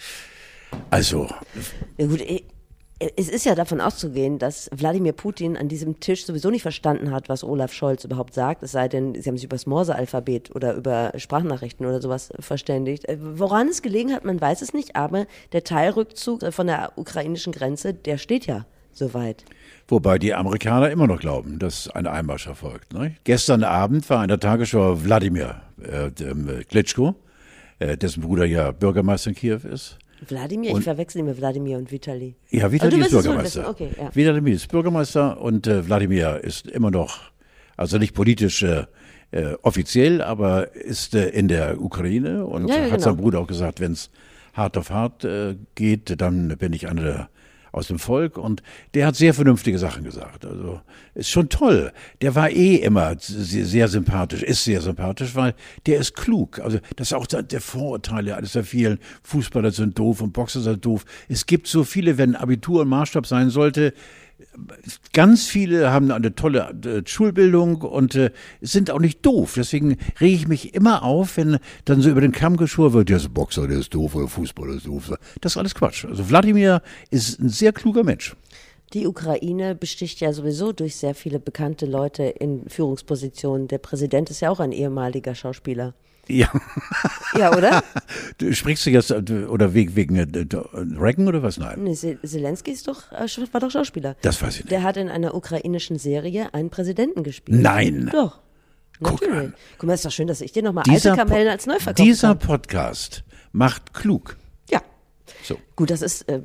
also, 0.91 1.29
Ja 1.99 2.07
gut, 2.07 2.23
es 3.17 3.31
ist 3.31 3.47
ja 3.47 3.55
davon 3.55 3.81
auszugehen, 3.81 4.39
dass 4.39 4.69
Wladimir 4.77 5.13
Putin 5.13 5.57
an 5.57 5.69
diesem 5.69 6.01
Tisch 6.01 6.27
sowieso 6.27 6.51
nicht 6.51 6.63
verstanden 6.63 7.13
hat, 7.13 7.31
was 7.31 7.43
Olaf 7.43 7.73
Scholz 7.73 8.05
überhaupt 8.05 8.35
sagt, 8.35 8.63
es 8.63 8.73
sei 8.73 8.89
denn, 8.89 9.15
sie 9.15 9.27
haben 9.29 9.39
sich 9.39 9.47
über 9.47 9.57
das 9.57 9.67
Morse-Alphabet 9.67 10.55
oder 10.55 10.75
über 10.75 11.13
Sprachnachrichten 11.17 11.87
oder 11.87 12.03
sowas 12.03 12.31
verständigt. 12.41 13.09
Äh, 13.09 13.17
Woran 13.19 13.69
es 13.69 13.81
gelegen 13.81 14.13
hat, 14.13 14.25
man 14.25 14.39
weiß 14.39 14.61
es 14.61 14.75
nicht, 14.75 14.97
aber 14.97 15.27
der 15.53 15.65
Teilrückzug 15.65 16.53
von 16.53 16.67
der 16.67 16.93
ukrainischen 16.97 17.55
Grenze, 17.55 17.95
der 17.95 18.19
steht 18.19 18.47
ja 18.47 18.67
soweit. 18.93 19.45
Wobei 19.89 20.19
die 20.19 20.35
Amerikaner 20.35 20.91
immer 20.91 21.07
noch 21.07 21.21
glauben, 21.21 21.59
dass 21.59 21.89
ein 21.89 22.07
Einmarsch 22.07 22.47
erfolgt. 22.47 22.93
Ne? 22.93 23.17
Gestern 23.25 23.65
Abend 23.65 24.09
war 24.11 24.23
in 24.23 24.29
der 24.29 24.41
Tagesschau 24.41 25.03
Wladimir 25.03 25.63
äh, 25.83 26.09
äh, 26.09 26.65
Klitschko, 26.65 27.15
äh, 27.81 27.97
dessen 27.97 28.23
Bruder 28.23 28.45
ja 28.45 28.71
Bürgermeister 28.71 29.31
in 29.31 29.37
Kiew 29.37 29.61
ist. 29.71 29.99
Wladimir, 30.29 30.77
ich 30.77 30.85
verwechsel 30.85 31.23
mit 31.23 31.39
Wladimir 31.39 31.79
und 31.79 31.91
Vitali. 31.91 32.37
Ja, 32.51 32.65
Aber 32.65 32.73
Vitali 32.73 33.01
ist 33.01 33.11
Bürgermeister. 33.11 33.69
Okay, 33.69 33.89
ja. 33.99 34.15
Vitali 34.15 34.53
ist 34.53 34.69
Bürgermeister 34.69 35.41
und 35.41 35.67
äh, 35.67 35.87
Wladimir 35.87 36.41
ist 36.45 36.67
immer 36.69 36.91
noch, 36.91 37.33
also 37.77 37.99
nicht 37.99 38.15
politisch 38.15 38.63
äh, 38.63 38.85
äh, 39.31 39.55
offiziell, 39.63 40.21
aber 40.23 40.75
ist 40.75 41.15
äh, 41.15 41.29
in 41.31 41.49
der 41.49 41.81
Ukraine 41.81 42.45
und 42.45 42.69
Ja, 42.69 42.77
ja, 42.77 42.83
hat 42.83 42.91
genau. 42.91 43.03
sein 43.03 43.17
Bruder 43.17 43.41
auch 43.41 43.47
gesagt, 43.47 43.81
wenn 43.81 43.93
es 43.93 44.11
hart 44.53 44.77
auf 44.77 44.91
hart 44.91 45.25
äh, 45.25 45.57
geht, 45.75 46.21
dann 46.21 46.57
bin 46.59 46.73
ich 46.73 46.89
einer 46.89 47.03
der 47.03 47.29
aus 47.73 47.89
dem 47.89 47.99
Volk 47.99 48.39
und 48.39 48.63
der 48.95 49.07
hat 49.07 49.17
sehr 49.17 49.35
vernünftige 49.35 49.79
Sachen 49.79 50.05
gesagt. 50.05 50.45
Also 50.45 50.81
ist 51.15 51.31
schon 51.31 51.49
toll. 51.49 51.93
Der 52.21 52.35
war 52.35 52.51
eh 52.51 52.77
immer 52.77 53.17
sehr, 53.19 53.67
sehr 53.67 53.89
sympathisch, 53.89 54.43
ist 54.43 54.65
sehr 54.65 54.81
sympathisch, 54.81 55.35
weil 55.35 55.55
der 55.87 55.99
ist 55.99 56.15
klug. 56.15 56.61
Also 56.61 56.79
das 56.97 57.09
ist 57.09 57.13
auch 57.15 57.27
der 57.27 57.61
Vorurteile 57.61 58.37
eines 58.37 58.53
der 58.53 58.65
vielen 58.65 58.99
Fußballer 59.23 59.71
sind 59.71 59.99
doof 59.99 60.21
und 60.21 60.33
Boxer 60.33 60.61
sind 60.61 60.85
doof. 60.85 61.05
Es 61.29 61.47
gibt 61.47 61.67
so 61.67 61.85
viele, 61.85 62.19
wenn 62.19 62.37
Abitur 62.37 62.83
ein 62.83 62.89
Maßstab 62.89 63.27
sein 63.27 63.51
sollte, 63.51 63.93
ganz 65.13 65.47
viele 65.47 65.91
haben 65.93 66.11
eine 66.11 66.35
tolle 66.35 66.71
äh, 66.85 67.03
Schulbildung 67.07 67.83
und 67.83 68.15
äh, 68.15 68.31
sind 68.61 68.91
auch 68.91 68.99
nicht 68.99 69.25
doof. 69.25 69.55
Deswegen 69.57 69.97
rege 70.21 70.35
ich 70.35 70.49
mich 70.49 70.75
immer 70.75 71.03
auf, 71.03 71.37
wenn 71.37 71.59
dann 71.85 72.01
so 72.01 72.11
über 72.11 72.21
den 72.21 72.33
Kamm 72.33 72.57
geschoren 72.57 72.93
wird, 72.93 73.09
der 73.09 73.19
ist 73.19 73.33
Boxer, 73.33 73.67
der 73.67 73.79
ist 73.79 73.95
doof 73.95 74.15
oder 74.15 74.29
Fußballer 74.29 74.75
ist 74.75 74.87
doof. 74.87 75.13
Das 75.41 75.53
ist 75.53 75.57
alles 75.57 75.75
Quatsch. 75.75 76.05
Also 76.05 76.29
Wladimir 76.29 76.83
ist 77.11 77.41
ein 77.41 77.49
sehr 77.49 77.73
kluger 77.73 78.05
Mensch. 78.05 78.37
Die 78.93 79.07
Ukraine 79.07 79.77
besticht 79.77 80.21
ja 80.21 80.33
sowieso 80.33 80.73
durch 80.73 80.97
sehr 80.97 81.15
viele 81.15 81.39
bekannte 81.39 81.87
Leute 81.87 82.25
in 82.25 82.69
Führungspositionen. 82.69 83.69
Der 83.69 83.79
Präsident 83.79 84.31
ist 84.31 84.41
ja 84.41 84.51
auch 84.51 84.59
ein 84.59 84.73
ehemaliger 84.73 85.37
Schauspieler. 85.37 85.95
Ja, 86.31 86.49
Ja, 87.37 87.57
oder? 87.57 87.83
du 88.39 88.53
sprichst 88.55 88.87
du 88.87 88.91
jetzt 88.91 89.11
äh, 89.11 89.45
oder 89.49 89.75
wegen, 89.75 89.97
wegen 89.97 90.17
äh, 90.17 90.27
Reagan 90.99 91.29
oder 91.29 91.43
was? 91.43 91.59
Nein, 91.59 91.85
Nee, 91.85 91.95
Zel- 91.95 92.19
Zelensky 92.23 92.71
ist 92.73 92.87
doch, 92.89 93.11
äh, 93.13 93.27
war 93.53 93.61
doch 93.61 93.71
Schauspieler. 93.71 94.17
das 94.23 94.41
weiß 94.43 94.55
ich 94.57 94.65
nicht. 94.65 94.71
Der 94.73 94.83
hat 94.83 94.97
in 94.97 95.09
einer 95.09 95.35
ukrainischen 95.35 95.99
Serie 95.99 96.53
einen 96.55 96.71
Präsidenten 96.71 97.23
gespielt. 97.23 97.61
Nein. 97.61 98.09
Doch. 98.13 98.39
Guck. 99.03 99.21
Guck 99.79 99.87
mal, 99.87 99.95
ist 99.95 100.05
doch 100.05 100.11
schön, 100.11 100.27
dass 100.27 100.41
ich 100.43 100.53
dir 100.53 100.63
nochmal 100.63 100.85
alte 100.89 101.15
Kamellen 101.15 101.49
als 101.49 101.67
neu 101.67 101.79
verkaufen 101.79 102.05
Dieser. 102.07 102.35
Podcast 102.35 103.25
macht 103.53 103.95
klug. 103.95 104.37
Ja. 104.71 104.83
So. 105.43 105.57
Gut, 105.75 105.91
das 105.91 106.03
ist, 106.03 106.29
äh, 106.29 106.41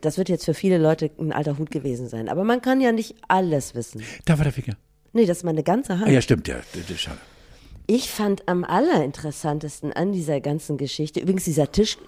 das 0.00 0.16
wird 0.16 0.28
jetzt 0.30 0.44
für 0.46 0.54
viele 0.54 0.78
Leute 0.78 1.10
ein 1.18 1.32
alter 1.32 1.58
Hut 1.58 1.70
gewesen 1.70 2.08
sein. 2.08 2.28
Aber 2.28 2.42
man 2.42 2.62
kann 2.62 2.80
ja 2.80 2.90
nicht 2.90 3.14
alles 3.28 3.74
wissen. 3.74 4.02
Da 4.24 4.38
war 4.38 4.44
der 4.44 4.52
Finger. 4.52 4.76
Nee, 5.12 5.26
das 5.26 5.38
ist 5.38 5.44
meine 5.44 5.62
ganze 5.62 5.98
Hand. 5.98 6.08
Ah 6.08 6.10
ja, 6.10 6.20
stimmt, 6.22 6.48
ja. 6.48 6.56
Das 6.72 6.88
ist 6.90 7.00
schade. 7.00 7.18
Ich 7.86 8.10
fand 8.10 8.48
am 8.48 8.64
allerinteressantesten 8.64 9.92
an 9.92 10.12
dieser 10.12 10.40
ganzen 10.40 10.78
Geschichte, 10.78 11.20
übrigens 11.20 11.44
dieser 11.44 11.70
Tisch, 11.70 11.98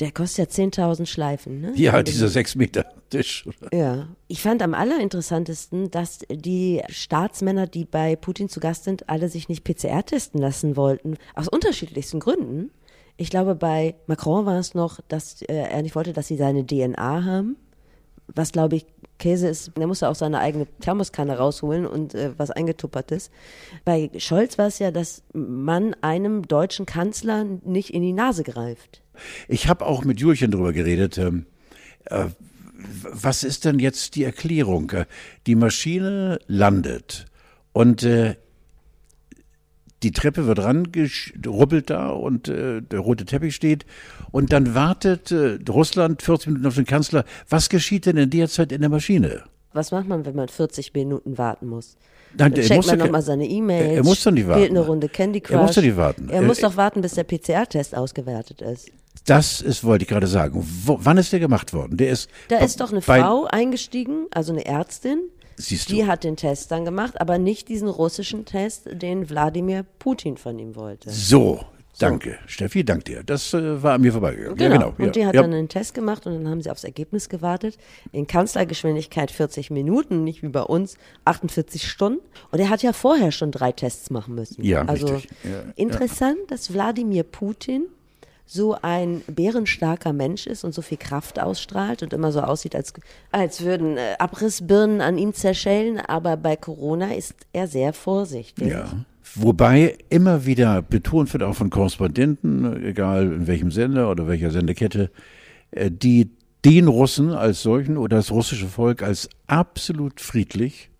Der 0.00 0.10
kostet 0.10 0.56
ja 0.56 0.64
10.000 0.64 1.06
Schleifen, 1.06 1.60
ne? 1.60 1.72
Ja, 1.76 2.02
dieser 2.02 2.28
sechs 2.28 2.54
Meter 2.54 2.86
Tisch. 3.10 3.46
Ja. 3.72 4.08
Ich 4.26 4.40
fand 4.42 4.62
am 4.62 4.72
allerinteressantesten, 4.74 5.90
dass 5.90 6.20
die 6.30 6.80
Staatsmänner, 6.88 7.66
die 7.66 7.84
bei 7.84 8.16
Putin 8.16 8.48
zu 8.48 8.58
Gast 8.58 8.84
sind, 8.84 9.08
alle 9.10 9.28
sich 9.28 9.48
nicht 9.48 9.64
PCR 9.64 10.04
testen 10.04 10.40
lassen 10.40 10.76
wollten. 10.76 11.18
Aus 11.34 11.46
unterschiedlichsten 11.48 12.20
Gründen. 12.20 12.70
Ich 13.18 13.28
glaube, 13.28 13.54
bei 13.54 13.94
Macron 14.06 14.46
war 14.46 14.58
es 14.58 14.72
noch, 14.74 15.00
dass 15.08 15.42
äh, 15.42 15.54
er 15.54 15.82
nicht 15.82 15.94
wollte, 15.94 16.14
dass 16.14 16.26
sie 16.26 16.36
seine 16.38 16.66
DNA 16.66 17.24
haben. 17.24 17.56
Was, 18.28 18.52
glaube 18.52 18.76
ich, 18.76 18.86
Käse 19.22 19.48
ist. 19.48 19.70
Der 19.76 19.86
musste 19.86 20.08
auch 20.08 20.16
seine 20.16 20.40
eigene 20.40 20.66
Thermoskanne 20.80 21.38
rausholen 21.38 21.86
und 21.86 22.14
äh, 22.14 22.32
was 22.36 22.50
eingetuppertes. 22.50 23.30
Bei 23.84 24.10
Scholz 24.18 24.58
war 24.58 24.66
es 24.66 24.80
ja, 24.80 24.90
dass 24.90 25.22
man 25.32 25.94
einem 26.00 26.42
deutschen 26.48 26.86
Kanzler 26.86 27.44
nicht 27.44 27.90
in 27.90 28.02
die 28.02 28.12
Nase 28.12 28.42
greift. 28.42 29.02
Ich 29.46 29.68
habe 29.68 29.86
auch 29.86 30.04
mit 30.04 30.18
Julchen 30.18 30.50
darüber 30.50 30.72
geredet. 30.72 31.18
Ähm, 31.18 31.46
äh, 32.06 32.26
was 33.12 33.44
ist 33.44 33.64
denn 33.64 33.78
jetzt 33.78 34.16
die 34.16 34.24
Erklärung? 34.24 34.90
Äh, 34.90 35.06
die 35.46 35.54
Maschine 35.54 36.40
landet 36.48 37.26
und 37.72 38.02
äh, 38.02 38.34
die 40.02 40.12
Treppe 40.12 40.46
wird 40.46 40.58
rangerubbelt 40.58 41.90
da 41.90 42.08
und 42.10 42.48
äh, 42.48 42.80
der 42.82 43.00
rote 43.00 43.24
Teppich 43.24 43.54
steht 43.54 43.84
und 44.30 44.52
dann 44.52 44.74
wartet 44.74 45.30
äh, 45.30 45.58
Russland 45.68 46.22
40 46.22 46.48
Minuten 46.48 46.66
auf 46.66 46.74
den 46.74 46.84
Kanzler. 46.86 47.24
Was 47.48 47.68
geschieht 47.68 48.06
denn 48.06 48.16
in 48.16 48.30
der 48.30 48.48
Zeit 48.48 48.72
in 48.72 48.80
der 48.80 48.90
Maschine? 48.90 49.44
Was 49.72 49.90
macht 49.90 50.06
man, 50.08 50.24
wenn 50.26 50.34
man 50.36 50.48
40 50.48 50.92
Minuten 50.94 51.38
warten 51.38 51.68
muss? 51.68 51.96
Nein, 52.36 52.52
Dann 52.54 52.64
checkt 52.64 52.86
man 52.86 52.98
nochmal 52.98 53.22
seine 53.22 53.46
E-Mails. 53.46 53.96
Er 53.96 54.04
muss 54.04 54.22
doch 54.22 54.30
nicht 54.30 54.46
warten. 54.46 54.60
Spielt 54.62 54.76
eine 54.76 54.86
Runde 54.86 55.08
Candy 55.08 55.40
Crush. 55.40 55.54
Er 55.56 55.62
muss 55.62 55.74
doch 55.74 55.82
nicht 55.82 55.96
warten. 55.96 56.28
Er 56.30 56.42
muss 56.42 56.58
Äh, 56.58 56.62
doch 56.62 56.76
warten, 56.76 57.02
bis 57.02 57.14
der 57.14 57.24
PCR-Test 57.24 57.94
ausgewertet 57.94 58.62
ist. 58.62 58.90
Das 59.26 59.60
ist, 59.60 59.84
wollte 59.84 60.04
ich 60.04 60.08
gerade 60.08 60.26
sagen. 60.26 60.66
Wo, 60.84 60.98
wann 61.00 61.18
ist 61.18 61.32
der 61.32 61.40
gemacht 61.40 61.72
worden? 61.74 61.96
Der 61.96 62.10
ist. 62.10 62.28
Da 62.48 62.58
ist 62.58 62.80
doch 62.80 62.90
eine 62.90 63.02
Frau 63.02 63.44
eingestiegen, 63.44 64.26
also 64.30 64.52
eine 64.52 64.64
Ärztin. 64.64 65.20
Siehst 65.56 65.90
du. 65.90 65.94
Die 65.94 66.06
hat 66.06 66.24
den 66.24 66.36
Test 66.36 66.70
dann 66.70 66.84
gemacht, 66.84 67.20
aber 67.20 67.38
nicht 67.38 67.68
diesen 67.68 67.88
russischen 67.88 68.44
Test, 68.44 68.88
den 68.90 69.28
Wladimir 69.30 69.84
Putin 69.98 70.36
von 70.36 70.58
ihm 70.58 70.76
wollte. 70.76 71.10
So, 71.10 71.64
danke. 71.98 72.38
Steffi, 72.46 72.84
dank 72.84 73.04
dir. 73.04 73.22
Das 73.22 73.54
äh, 73.54 73.82
war 73.82 73.94
an 73.94 74.00
mir 74.00 74.12
vorbeigegangen. 74.12 74.56
Genau. 74.56 74.70
Ja, 74.70 74.78
genau. 74.78 74.94
Und 74.98 75.04
ja. 75.04 75.10
die 75.10 75.26
hat 75.26 75.34
ja. 75.34 75.42
dann 75.42 75.52
einen 75.52 75.68
Test 75.68 75.94
gemacht 75.94 76.26
und 76.26 76.34
dann 76.34 76.48
haben 76.48 76.60
sie 76.60 76.70
aufs 76.70 76.84
Ergebnis 76.84 77.28
gewartet. 77.28 77.78
In 78.12 78.26
Kanzlergeschwindigkeit 78.26 79.30
40 79.30 79.70
Minuten, 79.70 80.24
nicht 80.24 80.42
wie 80.42 80.48
bei 80.48 80.62
uns 80.62 80.96
48 81.24 81.88
Stunden. 81.88 82.20
Und 82.50 82.58
er 82.58 82.68
hat 82.68 82.82
ja 82.82 82.92
vorher 82.92 83.32
schon 83.32 83.50
drei 83.50 83.72
Tests 83.72 84.10
machen 84.10 84.34
müssen. 84.34 84.62
Ja, 84.62 84.82
also 84.82 85.06
richtig. 85.06 85.30
Ja, 85.44 85.72
interessant, 85.76 86.38
dass 86.48 86.72
Wladimir 86.72 87.24
Putin 87.24 87.86
so 88.52 88.76
ein 88.82 89.22
bärenstarker 89.26 90.12
Mensch 90.12 90.46
ist 90.46 90.64
und 90.64 90.74
so 90.74 90.82
viel 90.82 90.98
Kraft 90.98 91.40
ausstrahlt 91.40 92.02
und 92.02 92.12
immer 92.12 92.32
so 92.32 92.40
aussieht, 92.40 92.76
als, 92.76 92.92
als 93.30 93.62
würden 93.62 93.96
äh, 93.96 94.16
Abrissbirnen 94.18 95.00
an 95.00 95.16
ihm 95.16 95.32
zerschellen. 95.32 95.98
Aber 95.98 96.36
bei 96.36 96.56
Corona 96.56 97.14
ist 97.14 97.34
er 97.52 97.66
sehr 97.66 97.92
vorsichtig. 97.92 98.68
Ja. 98.68 98.88
Wobei 99.34 99.96
immer 100.10 100.44
wieder 100.44 100.82
betont 100.82 101.32
wird, 101.32 101.42
auch 101.42 101.54
von 101.54 101.70
Korrespondenten, 101.70 102.84
egal 102.84 103.32
in 103.32 103.46
welchem 103.46 103.70
Sender 103.70 104.10
oder 104.10 104.28
welcher 104.28 104.50
Sendekette, 104.50 105.10
äh, 105.70 105.90
die 105.90 106.30
den 106.64 106.88
Russen 106.88 107.30
als 107.30 107.62
solchen 107.62 107.96
oder 107.96 108.16
das 108.16 108.30
russische 108.30 108.66
Volk 108.66 109.02
als 109.02 109.28
absolut 109.46 110.20
friedlich 110.20 110.90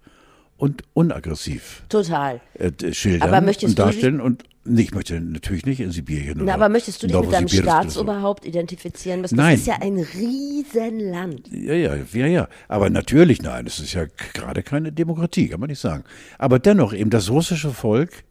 und 0.57 0.83
unaggressiv 0.95 1.83
Total. 1.88 2.41
äh, 2.55 2.93
schildern 2.93 3.29
Aber 3.29 3.41
möchtest 3.41 3.73
und 3.73 3.79
du 3.79 3.83
darstellen. 3.83 4.21
Und 4.21 4.45
nee, 4.64 4.83
ich 4.83 4.94
möchte 4.94 5.20
natürlich 5.20 5.66
nicht 5.66 5.81
in 5.81 5.90
Sibirien. 5.90 6.40
Na, 6.44 6.55
aber 6.55 6.68
möchtest 6.68 7.03
du 7.03 7.07
dich 7.07 7.16
mit 7.16 7.33
deinem 7.33 7.44
oder 7.44 7.55
so. 7.55 7.62
Staatsoberhaupt 7.62 8.44
identifizieren 8.44 9.20
müssen? 9.20 9.37
Nein. 9.37 9.53
Das 9.53 9.61
ist 9.61 9.66
ja 9.66 9.77
ein 9.81 9.98
Riesenland. 9.98 11.48
Ja, 11.51 11.75
ja, 11.75 11.96
ja, 11.96 12.27
ja. 12.27 12.48
Aber 12.68 12.90
natürlich, 12.90 13.42
nein, 13.42 13.66
es 13.66 13.81
ist 13.81 13.94
ja 13.94 14.07
gerade 14.35 14.62
keine 14.62 14.92
Demokratie, 14.92 15.48
kann 15.48 15.61
man 15.61 15.68
nicht 15.68 15.81
sagen. 15.81 16.05
Aber 16.38 16.59
dennoch, 16.59 16.92
eben 16.92 17.11
das 17.11 17.31
russische 17.31 17.70
Volk 17.70 18.25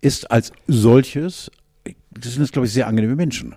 ist 0.00 0.30
als 0.30 0.52
solches, 0.66 1.50
das 2.10 2.34
sind 2.34 2.42
jetzt, 2.42 2.52
glaube 2.52 2.66
ich, 2.66 2.72
sehr 2.72 2.86
angenehme 2.86 3.16
Menschen. 3.16 3.56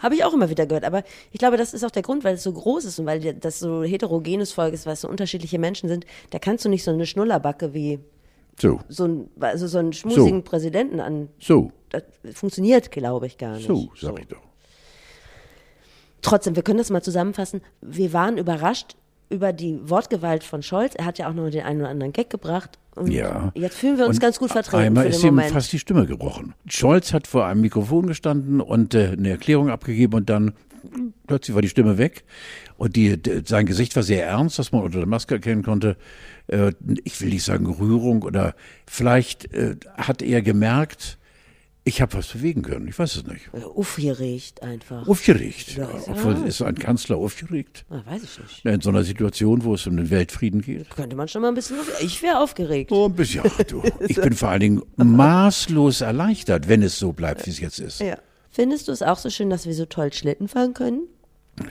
Habe 0.00 0.14
ich 0.14 0.24
auch 0.24 0.32
immer 0.32 0.50
wieder 0.50 0.66
gehört. 0.66 0.84
Aber 0.84 1.04
ich 1.30 1.38
glaube, 1.38 1.56
das 1.56 1.74
ist 1.74 1.84
auch 1.84 1.90
der 1.90 2.02
Grund, 2.02 2.24
weil 2.24 2.34
es 2.34 2.42
so 2.42 2.52
groß 2.52 2.84
ist 2.84 2.98
und 2.98 3.06
weil 3.06 3.34
das 3.34 3.58
so 3.58 3.82
heterogenes 3.82 4.52
Volk 4.52 4.72
ist, 4.72 4.86
weil 4.86 4.94
es 4.94 5.02
so 5.02 5.08
unterschiedliche 5.08 5.58
Menschen 5.58 5.88
sind. 5.88 6.06
Da 6.30 6.38
kannst 6.38 6.64
du 6.64 6.68
nicht 6.68 6.84
so 6.84 6.90
eine 6.90 7.06
Schnullerbacke 7.06 7.74
wie 7.74 8.00
So, 8.60 8.80
so, 8.88 9.04
ein, 9.06 9.28
also 9.40 9.66
so 9.66 9.78
einen 9.78 9.92
schmusigen 9.92 10.44
Präsidenten 10.44 11.00
an. 11.00 11.28
so, 11.38 11.72
Das 11.90 12.02
funktioniert, 12.34 12.90
glaube 12.90 13.26
ich, 13.26 13.38
gar 13.38 13.56
nicht. 13.56 13.66
so, 13.66 13.90
sag 14.00 14.18
ich 14.20 14.28
doch. 14.28 14.42
Trotzdem, 16.22 16.56
wir 16.56 16.62
können 16.62 16.78
das 16.78 16.90
mal 16.90 17.02
zusammenfassen. 17.02 17.60
Wir 17.82 18.12
waren 18.12 18.38
überrascht 18.38 18.96
über 19.28 19.52
die 19.52 19.78
Wortgewalt 19.88 20.44
von 20.44 20.62
Scholz. 20.62 20.94
Er 20.94 21.04
hat 21.04 21.18
ja 21.18 21.28
auch 21.28 21.34
noch 21.34 21.50
den 21.50 21.64
einen 21.64 21.80
oder 21.80 21.90
anderen 21.90 22.12
Gag 22.12 22.30
gebracht. 22.30 22.78
Und 22.94 23.10
Ja. 23.10 23.52
Jetzt 23.54 23.76
fühlen 23.76 23.98
wir 23.98 24.06
uns 24.06 24.16
Und 24.16 24.20
ganz 24.22 24.38
gut 24.38 24.50
vertreten 24.50 24.84
Einmal 24.84 25.06
ist 25.06 25.22
ihm 25.24 25.38
fast 25.40 25.72
die 25.72 25.78
Stimme 25.78 26.06
gebrochen. 26.06 26.54
Scholz 26.68 27.12
hat 27.12 27.26
vor 27.26 27.44
einem 27.46 27.60
Mikrofon 27.60 28.06
gestanden 28.06 28.60
und 28.60 28.94
äh, 28.94 29.08
eine 29.12 29.30
Erklärung 29.30 29.68
abgegeben 29.68 30.14
und 30.14 30.30
dann 30.30 30.54
plötzlich 31.26 31.54
war 31.54 31.62
die 31.62 31.68
Stimme 31.68 31.98
weg 31.98 32.24
und 32.76 32.96
die, 32.96 33.18
sein 33.44 33.66
Gesicht 33.66 33.96
war 33.96 34.02
sehr 34.02 34.26
ernst, 34.26 34.58
was 34.58 34.72
man 34.72 34.82
unter 34.82 34.98
der 34.98 35.08
Maske 35.08 35.34
erkennen 35.34 35.62
konnte. 35.62 35.96
Äh, 36.46 36.72
ich 37.04 37.20
will 37.20 37.30
nicht 37.30 37.44
sagen 37.44 37.66
Rührung 37.66 38.22
oder 38.22 38.54
vielleicht 38.86 39.52
äh, 39.52 39.76
hat 39.96 40.22
er 40.22 40.42
gemerkt, 40.42 41.18
ich 41.86 42.00
habe 42.00 42.14
was 42.14 42.28
bewegen 42.28 42.62
können. 42.62 42.88
Ich 42.88 42.98
weiß 42.98 43.16
es 43.16 43.26
nicht. 43.26 43.52
Aufgeregt 43.52 44.62
einfach. 44.62 45.06
Aufgeregt. 45.06 45.76
Ja. 45.76 45.88
Obwohl 46.06 46.46
ist 46.46 46.62
ein 46.62 46.76
Kanzler 46.76 47.18
aufgeregt. 47.18 47.84
Ah, 47.90 48.00
weiß 48.06 48.22
ich 48.22 48.38
nicht. 48.38 48.64
In 48.64 48.80
so 48.80 48.88
einer 48.88 49.04
Situation, 49.04 49.64
wo 49.64 49.74
es 49.74 49.86
um 49.86 49.98
den 49.98 50.08
Weltfrieden 50.08 50.62
geht. 50.62 50.88
Könnte 50.90 51.14
man 51.14 51.28
schon 51.28 51.42
mal 51.42 51.48
ein 51.48 51.54
bisschen. 51.54 51.76
Ich 52.00 52.22
wäre 52.22 52.38
aufgeregt. 52.40 52.90
Oh, 52.90 53.06
ein 53.06 53.14
bisschen. 53.14 53.42
Ach, 53.44 53.62
du. 53.64 53.82
Ich 54.08 54.16
bin 54.16 54.32
vor 54.32 54.48
allen 54.48 54.60
Dingen 54.60 54.82
maßlos 54.96 56.00
erleichtert, 56.00 56.68
wenn 56.68 56.82
es 56.82 56.98
so 56.98 57.12
bleibt, 57.12 57.46
wie 57.46 57.50
es 57.50 57.60
jetzt 57.60 57.78
ist. 57.78 58.00
Ja. 58.00 58.16
Findest 58.54 58.86
du 58.86 58.92
es 58.92 59.02
auch 59.02 59.18
so 59.18 59.30
schön, 59.30 59.50
dass 59.50 59.66
wir 59.66 59.74
so 59.74 59.84
toll 59.84 60.12
Schlitten 60.12 60.46
fahren 60.46 60.74
können? 60.74 61.08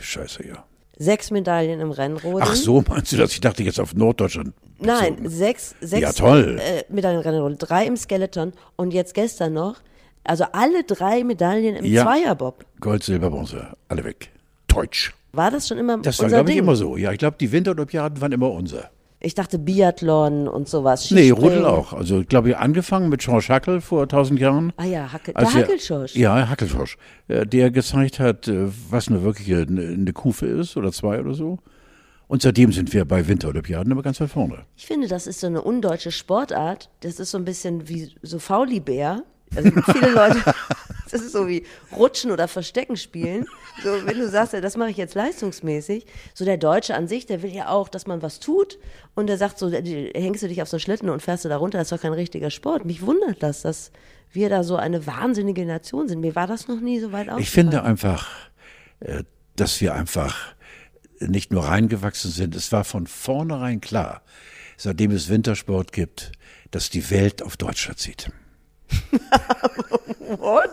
Scheiße, 0.01 0.45
ja. 0.45 0.65
Sechs 0.97 1.31
Medaillen 1.31 1.79
im 1.79 1.91
Rennrodeln. 1.91 2.43
Ach 2.43 2.55
so, 2.55 2.83
meinst 2.87 3.13
du 3.13 3.17
das? 3.17 3.31
Ich 3.31 3.39
dachte 3.39 3.63
jetzt 3.63 3.79
auf 3.79 3.95
Norddeutschland. 3.95 4.53
Nein, 4.79 5.15
bezogen. 5.15 5.29
sechs, 5.29 5.75
sechs 5.79 6.01
Ja, 6.01 6.11
toll. 6.11 6.59
Äh, 6.59 6.83
Medaillen 6.89 7.21
im 7.21 7.23
Rennrodeln, 7.25 7.57
drei 7.57 7.85
im 7.85 7.95
Skeleton 7.95 8.51
und 8.75 8.93
jetzt 8.93 9.13
gestern 9.13 9.53
noch, 9.53 9.77
also 10.25 10.43
alle 10.51 10.83
drei 10.83 11.23
Medaillen 11.23 11.77
im 11.77 11.85
Ja. 11.85 12.03
Zweierbob. 12.03 12.65
Gold, 12.81 13.01
Silber, 13.03 13.29
Bronze, 13.29 13.69
alle 13.87 14.03
weg. 14.03 14.29
Deutsch. 14.67 15.13
War 15.31 15.51
das 15.51 15.69
schon 15.69 15.77
immer 15.77 15.97
Das 15.99 16.19
war, 16.19 16.27
glaube 16.27 16.49
ich, 16.49 16.55
Ding? 16.57 16.63
immer 16.65 16.75
so. 16.75 16.97
Ja, 16.97 17.13
ich 17.13 17.17
glaube, 17.17 17.37
die 17.39 17.49
Winterolympiaden 17.51 18.19
waren 18.19 18.33
immer 18.33 18.51
unser. 18.51 18.91
Ich 19.25 19.35
dachte 19.35 19.57
Biathlon 19.57 20.49
und 20.49 20.67
sowas. 20.67 21.09
Nee, 21.09 21.29
Skispringen. 21.31 21.53
Rudel 21.59 21.65
auch. 21.65 21.93
Also, 21.93 22.19
ich 22.19 22.27
glaube, 22.27 22.57
angefangen 22.59 23.07
mit 23.07 23.21
George 23.21 23.45
Hackel 23.49 23.79
vor 23.79 24.07
tausend 24.09 24.37
Jahren. 24.39 24.73
Ah 24.75 24.83
ja, 24.83 25.11
Hackel, 25.13 25.33
der 25.33 25.43
er- 25.43 25.53
Hackelschorsch. 25.53 26.15
Ja, 26.15 26.49
Hackelschorsch. 26.49 26.97
äh, 27.29 27.45
Der 27.45 27.71
gezeigt 27.71 28.19
hat, 28.19 28.49
äh, 28.49 28.67
was 28.89 29.07
eine 29.07 29.23
wirkliche 29.23 29.61
eine, 29.61 29.81
eine 29.87 30.11
Kufe 30.13 30.45
ist 30.45 30.75
oder 30.75 30.91
zwei 30.91 31.21
oder 31.21 31.33
so. 31.33 31.57
Und 32.27 32.41
seitdem 32.41 32.71
sind 32.73 32.91
wir 32.93 33.05
bei 33.05 33.25
Winterolympiaden 33.27 33.91
immer 33.91 34.01
ganz 34.01 34.19
weit 34.19 34.29
vorne. 34.29 34.65
Ich 34.75 34.85
finde, 34.87 35.07
das 35.07 35.25
ist 35.27 35.39
so 35.39 35.47
eine 35.47 35.61
undeutsche 35.61 36.11
Sportart. 36.11 36.89
Das 37.01 37.19
ist 37.19 37.31
so 37.31 37.37
ein 37.37 37.45
bisschen 37.45 37.87
wie 37.87 38.13
so 38.23 38.39
Faulibär. 38.39 39.23
Also 39.55 39.69
viele 39.93 40.11
Leute, 40.13 40.41
das 41.13 41.21
ist 41.21 41.31
so 41.31 41.47
wie 41.47 41.65
Rutschen 41.95 42.31
oder 42.31 42.47
Verstecken 42.47 42.97
spielen. 42.97 43.45
So, 43.83 44.05
wenn 44.05 44.17
du 44.17 44.27
sagst, 44.27 44.53
ja, 44.53 44.61
das 44.61 44.75
mache 44.75 44.89
ich 44.89 44.97
jetzt 44.97 45.15
leistungsmäßig. 45.15 46.05
So 46.33 46.43
der 46.43 46.57
Deutsche 46.57 46.95
an 46.95 47.07
sich, 47.07 47.25
der 47.25 47.41
will 47.41 47.53
ja 47.53 47.69
auch, 47.69 47.87
dass 47.87 48.07
man 48.07 48.21
was 48.21 48.39
tut. 48.39 48.79
Und 49.15 49.27
der 49.27 49.37
sagt 49.37 49.59
so, 49.59 49.71
hängst 49.71 50.43
du 50.43 50.47
dich 50.47 50.61
auf 50.61 50.69
so 50.69 50.75
einen 50.75 50.81
Schlitten 50.81 51.09
und 51.09 51.21
fährst 51.21 51.45
du 51.45 51.49
da 51.49 51.57
runter, 51.57 51.77
das 51.77 51.91
ist 51.91 51.97
doch 51.97 52.01
kein 52.01 52.13
richtiger 52.13 52.49
Sport. 52.49 52.85
Mich 52.85 53.05
wundert 53.05 53.41
das, 53.41 53.61
dass 53.61 53.91
wir 54.31 54.49
da 54.49 54.63
so 54.63 54.75
eine 54.75 55.05
wahnsinnige 55.05 55.65
Nation 55.65 56.07
sind. 56.07 56.19
Mir 56.19 56.35
war 56.35 56.47
das 56.47 56.67
noch 56.67 56.79
nie 56.79 56.99
so 56.99 57.11
weit 57.11 57.27
Ich 57.27 57.31
aufgefallen. 57.31 57.45
finde 57.45 57.83
einfach, 57.83 58.27
äh, 58.99 59.23
dass 59.55 59.79
wir 59.79 59.93
einfach 59.93 60.55
nicht 61.19 61.51
nur 61.51 61.65
reingewachsen 61.65 62.31
sind. 62.31 62.55
Es 62.55 62.71
war 62.71 62.83
von 62.83 63.07
vornherein 63.07 63.79
klar, 63.81 64.23
seitdem 64.77 65.11
es 65.11 65.29
Wintersport 65.29 65.91
gibt, 65.93 66.31
dass 66.71 66.89
die 66.89 67.09
Welt 67.11 67.43
auf 67.43 67.55
Deutschland 67.55 67.99
zieht. 67.99 68.31
What? 70.37 70.71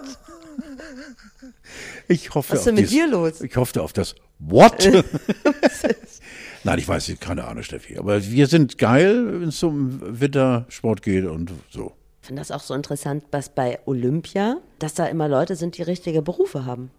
Ich 2.09 2.35
hoffe 2.35 2.53
Was 2.53 2.61
ist 2.61 2.67
denn 2.67 2.75
mit 2.75 2.91
dir 2.91 3.09
los? 3.09 3.41
Ich 3.41 3.57
hoffe 3.57 3.83
auf 3.83 3.93
das 3.93 4.15
What? 4.39 4.89
Nein, 6.65 6.79
ich 6.79 6.89
weiß 6.89 7.09
nicht, 7.09 7.21
keine 7.21 7.45
Ahnung, 7.47 7.63
Steffi. 7.63 7.99
Aber 7.99 8.23
wir 8.25 8.47
sind 8.47 8.79
geil, 8.79 9.41
wenn 9.41 9.49
es 9.49 9.63
um 9.63 10.01
Wintersport 10.03 11.03
geht 11.03 11.25
und 11.25 11.53
so. 11.71 11.93
Ich 12.21 12.27
finde 12.27 12.41
das 12.41 12.51
auch 12.51 12.61
so 12.61 12.75
interessant, 12.75 13.25
was 13.31 13.49
bei 13.49 13.79
Olympia, 13.87 14.59
dass 14.79 14.95
da 14.95 15.07
immer 15.07 15.29
Leute 15.29 15.57
sind, 15.57 15.79
die 15.79 15.83
richtige 15.83 16.21
Berufe 16.21 16.67
haben. 16.67 16.91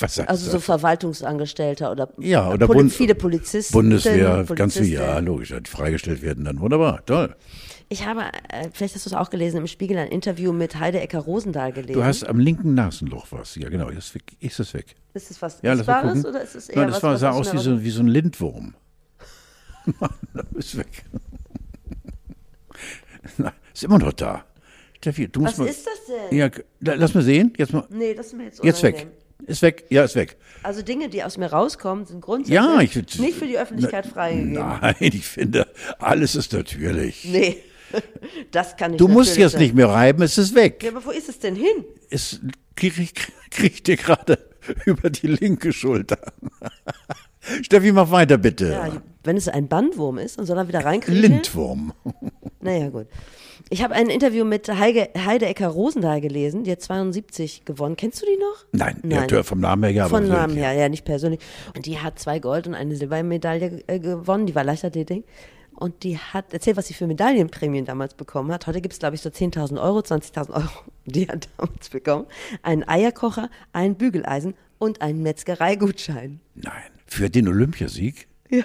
Was 0.00 0.18
Also 0.20 0.50
so 0.50 0.60
Verwaltungsangestellter 0.60 1.90
oder, 1.92 2.08
Ja, 2.18 2.48
oder 2.50 2.66
Poli 2.66 2.78
Bund- 2.80 2.92
viele 2.92 3.14
Polizisten. 3.14 3.72
Bundeswehr, 3.72 4.44
ganz 4.54 4.74
viel, 4.78 4.86
ja, 4.88 5.18
logisch, 5.18 5.48
die 5.58 5.68
freigestellt 5.70 6.22
werden 6.22 6.44
dann. 6.44 6.60
Wunderbar, 6.60 7.04
toll. 7.06 7.34
Ich 7.88 8.06
habe, 8.06 8.22
äh, 8.48 8.68
vielleicht 8.72 8.94
hast 8.94 9.04
du 9.04 9.10
es 9.10 9.14
auch 9.14 9.28
gelesen, 9.28 9.58
im 9.58 9.66
Spiegel 9.66 9.98
ein 9.98 10.08
Interview 10.08 10.52
mit 10.52 10.78
Heide 10.80 11.00
Ecker-Rosendahl 11.00 11.72
gelesen. 11.72 11.92
Du 11.94 12.04
hast 12.04 12.24
am 12.26 12.38
linken 12.38 12.74
Nasenloch 12.74 13.26
was. 13.30 13.54
Ja, 13.56 13.68
genau. 13.68 13.88
Ist, 13.90 14.14
weg. 14.14 14.22
ist 14.40 14.60
es 14.60 14.72
weg. 14.72 14.96
ist 15.12 15.30
es 15.30 15.42
was 15.42 15.58
Ja, 15.62 15.74
Essbares 15.74 16.24
oder 16.24 16.40
ist 16.42 16.54
es 16.54 16.68
eher 16.70 16.76
Nein, 16.76 16.86
das 16.88 16.96
was, 16.96 17.02
war, 17.02 17.18
sah 17.18 17.30
aus 17.32 17.48
aus 17.48 17.54
wie 17.54 17.58
so, 17.58 17.82
wie 17.82 17.90
so 17.90 18.00
ein 18.00 18.08
Lindwurm. 18.08 18.74
Mann, 20.00 20.10
ist 20.54 20.78
weg. 20.78 21.04
Na, 23.36 23.52
ist 23.74 23.84
immer 23.84 23.98
noch 23.98 24.12
da. 24.12 24.44
Steffi, 24.98 25.28
du 25.28 25.40
musst 25.40 25.54
Was 25.54 25.58
mal. 25.58 25.66
ist 25.68 25.86
das 25.86 26.06
denn? 26.30 26.38
Ja, 26.38 26.48
la- 26.80 26.94
lass 26.94 27.12
mal 27.14 27.22
sehen. 27.24 27.52
Jetzt, 27.58 27.72
mal, 27.72 27.84
Nee, 27.90 28.14
das 28.14 28.26
ist 28.28 28.32
mir 28.34 28.44
jetzt 28.44 28.62
jetzt 28.64 28.82
weg. 28.82 29.08
Ist 29.46 29.62
weg. 29.62 29.84
Ja, 29.90 30.04
ist 30.04 30.14
weg. 30.14 30.36
Also 30.62 30.82
Dinge, 30.82 31.08
die 31.08 31.24
aus 31.24 31.36
mir 31.38 31.46
rauskommen, 31.46 32.06
sind 32.06 32.20
grundsätzlich 32.20 32.54
Ja, 32.54 32.80
ich 32.80 32.94
nicht 33.18 33.36
für 33.38 33.46
die 33.46 33.58
Öffentlichkeit 33.58 34.06
freigegeben. 34.06 34.54
Nein, 34.54 34.94
ich 35.00 35.26
finde, 35.26 35.66
alles 35.98 36.34
ist 36.36 36.52
natürlich. 36.52 37.24
Nee, 37.24 37.56
das 38.52 38.76
kann 38.76 38.92
ich 38.92 38.98
Du 38.98 39.08
musst 39.08 39.36
jetzt 39.36 39.52
sein. 39.52 39.62
nicht 39.62 39.74
mehr 39.74 39.88
reiben, 39.88 40.22
es 40.22 40.38
ist 40.38 40.54
weg. 40.54 40.82
Ja, 40.82 40.90
aber 40.90 41.04
wo 41.04 41.10
ist 41.10 41.28
es 41.28 41.38
denn 41.40 41.56
hin? 41.56 41.84
Es 42.10 42.40
krieg 42.76 42.96
ich, 42.98 43.12
krieg 43.50 43.82
dir 43.84 43.96
gerade 43.96 44.38
über 44.86 45.10
die 45.10 45.26
linke 45.26 45.72
Schulter. 45.72 46.18
Steffi, 47.62 47.90
mach 47.90 48.10
weiter 48.10 48.38
bitte. 48.38 48.70
Ja, 48.70 49.02
wenn 49.24 49.36
es 49.36 49.48
ein 49.48 49.66
Bandwurm 49.68 50.18
ist, 50.18 50.38
dann 50.38 50.46
soll 50.46 50.58
er 50.58 50.68
wieder 50.68 50.84
reinkriegen. 50.84 51.20
Lindwurm. 51.20 51.92
Naja, 52.60 52.88
gut. 52.88 53.08
Ich 53.72 53.82
habe 53.82 53.94
ein 53.94 54.10
Interview 54.10 54.44
mit 54.44 54.68
Heide, 54.68 55.08
Heide 55.16 55.46
Ecker-Rosendahl 55.46 56.20
gelesen, 56.20 56.62
die 56.62 56.72
hat 56.72 56.82
72 56.82 57.64
gewonnen. 57.64 57.96
Kennst 57.96 58.20
du 58.20 58.26
die 58.26 58.36
noch? 58.36 58.66
Nein, 58.72 58.98
Nein. 59.02 59.26
Ja, 59.30 59.42
vom 59.42 59.60
Namen 59.60 59.84
her 59.84 59.92
ja. 59.92 60.10
wirklich. 60.10 60.28
Namen 60.28 60.56
her, 60.58 60.74
ja, 60.74 60.90
nicht 60.90 61.06
persönlich. 61.06 61.40
Und 61.74 61.86
die 61.86 61.98
hat 61.98 62.18
zwei 62.18 62.38
Gold- 62.38 62.66
und 62.66 62.74
eine 62.74 62.94
Silbermedaille 62.94 63.82
äh, 63.86 63.98
gewonnen, 63.98 64.44
die 64.44 64.54
war 64.54 64.62
Leichtathletik. 64.62 65.24
Und 65.74 66.02
die 66.02 66.18
hat 66.18 66.52
erzählt, 66.52 66.76
was 66.76 66.88
sie 66.88 66.92
für 66.92 67.06
Medaillenprämien 67.06 67.86
damals 67.86 68.12
bekommen 68.12 68.52
hat. 68.52 68.66
Heute 68.66 68.82
gibt 68.82 68.92
es, 68.92 68.98
glaube 68.98 69.14
ich, 69.14 69.22
so 69.22 69.30
10.000 69.30 69.82
Euro, 69.82 70.00
20.000 70.00 70.50
Euro. 70.50 70.68
Die 71.06 71.26
hat 71.26 71.48
damals 71.56 71.88
bekommen. 71.88 72.26
Einen 72.62 72.86
Eierkocher, 72.86 73.48
ein 73.72 73.94
Bügeleisen 73.94 74.52
und 74.78 75.00
einen 75.00 75.22
Metzgereigutschein. 75.22 76.40
Nein, 76.56 76.82
für 77.06 77.30
den 77.30 77.48
Olympiasieg? 77.48 78.28
Ja. 78.50 78.64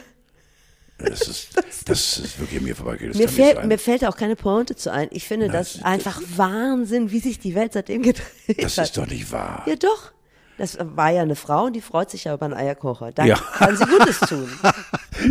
Das 1.00 1.22
ist, 1.28 1.50
das 1.86 2.18
ist 2.20 2.40
wirklich 2.40 2.62
mir 2.62 2.76
vorbeigegangen. 2.76 3.22
Das 3.22 3.38
Mir, 3.38 3.56
sein. 3.56 3.68
mir 3.68 3.78
fällt 3.78 4.04
auch 4.06 4.18
keine 4.18 4.36
Pointe 4.36 4.76
zu 4.76 4.92
ein. 4.92 5.08
Ich 5.12 5.28
finde 5.28 5.48
das 5.50 5.74
das- 5.74 5.84
einfach 5.84 6.22
Wahnsinn, 6.36 7.12
wie 7.12 7.20
sich 7.20 7.40
die 7.40 7.54
Welt 7.56 7.74
seitdem 7.74 8.02
gedreht 8.02 8.26
Das 8.64 8.78
hat. 8.78 8.86
ist 8.86 8.98
doch 8.98 9.08
nicht 9.08 9.32
wahr. 9.32 9.64
Ja, 9.68 9.76
doch. 9.76 10.12
Das 10.58 10.76
war 10.82 11.12
ja 11.12 11.22
eine 11.22 11.36
Frau 11.36 11.66
und 11.66 11.74
die 11.76 11.82
freut 11.82 12.10
sich 12.10 12.24
ja 12.24 12.34
über 12.34 12.46
einen 12.46 12.56
Eierkocher. 12.56 13.12
Da 13.12 13.26
Ja. 13.26 13.36
kann 13.36 13.78
sie 13.78 13.86
Gutes 13.86 14.20
tun. 14.22 14.50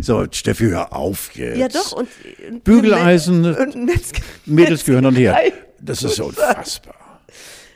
So, 0.02 0.26
Steffi, 0.32 0.64
hör 0.70 0.92
auf 0.92 1.34
jetzt. 1.36 1.58
Ja, 1.58 1.68
doch. 1.68 1.92
Und, 1.92 2.08
und 2.50 2.64
Bügeleisen, 2.64 3.44
und 3.54 3.76
Metzger- 3.86 4.20
Mädels 4.44 4.84
gehören 4.84 5.04
dann 5.04 5.14
her. 5.14 5.38
Das 5.80 6.02
ist 6.02 6.16
so 6.16 6.24
unfassbar. 6.26 6.94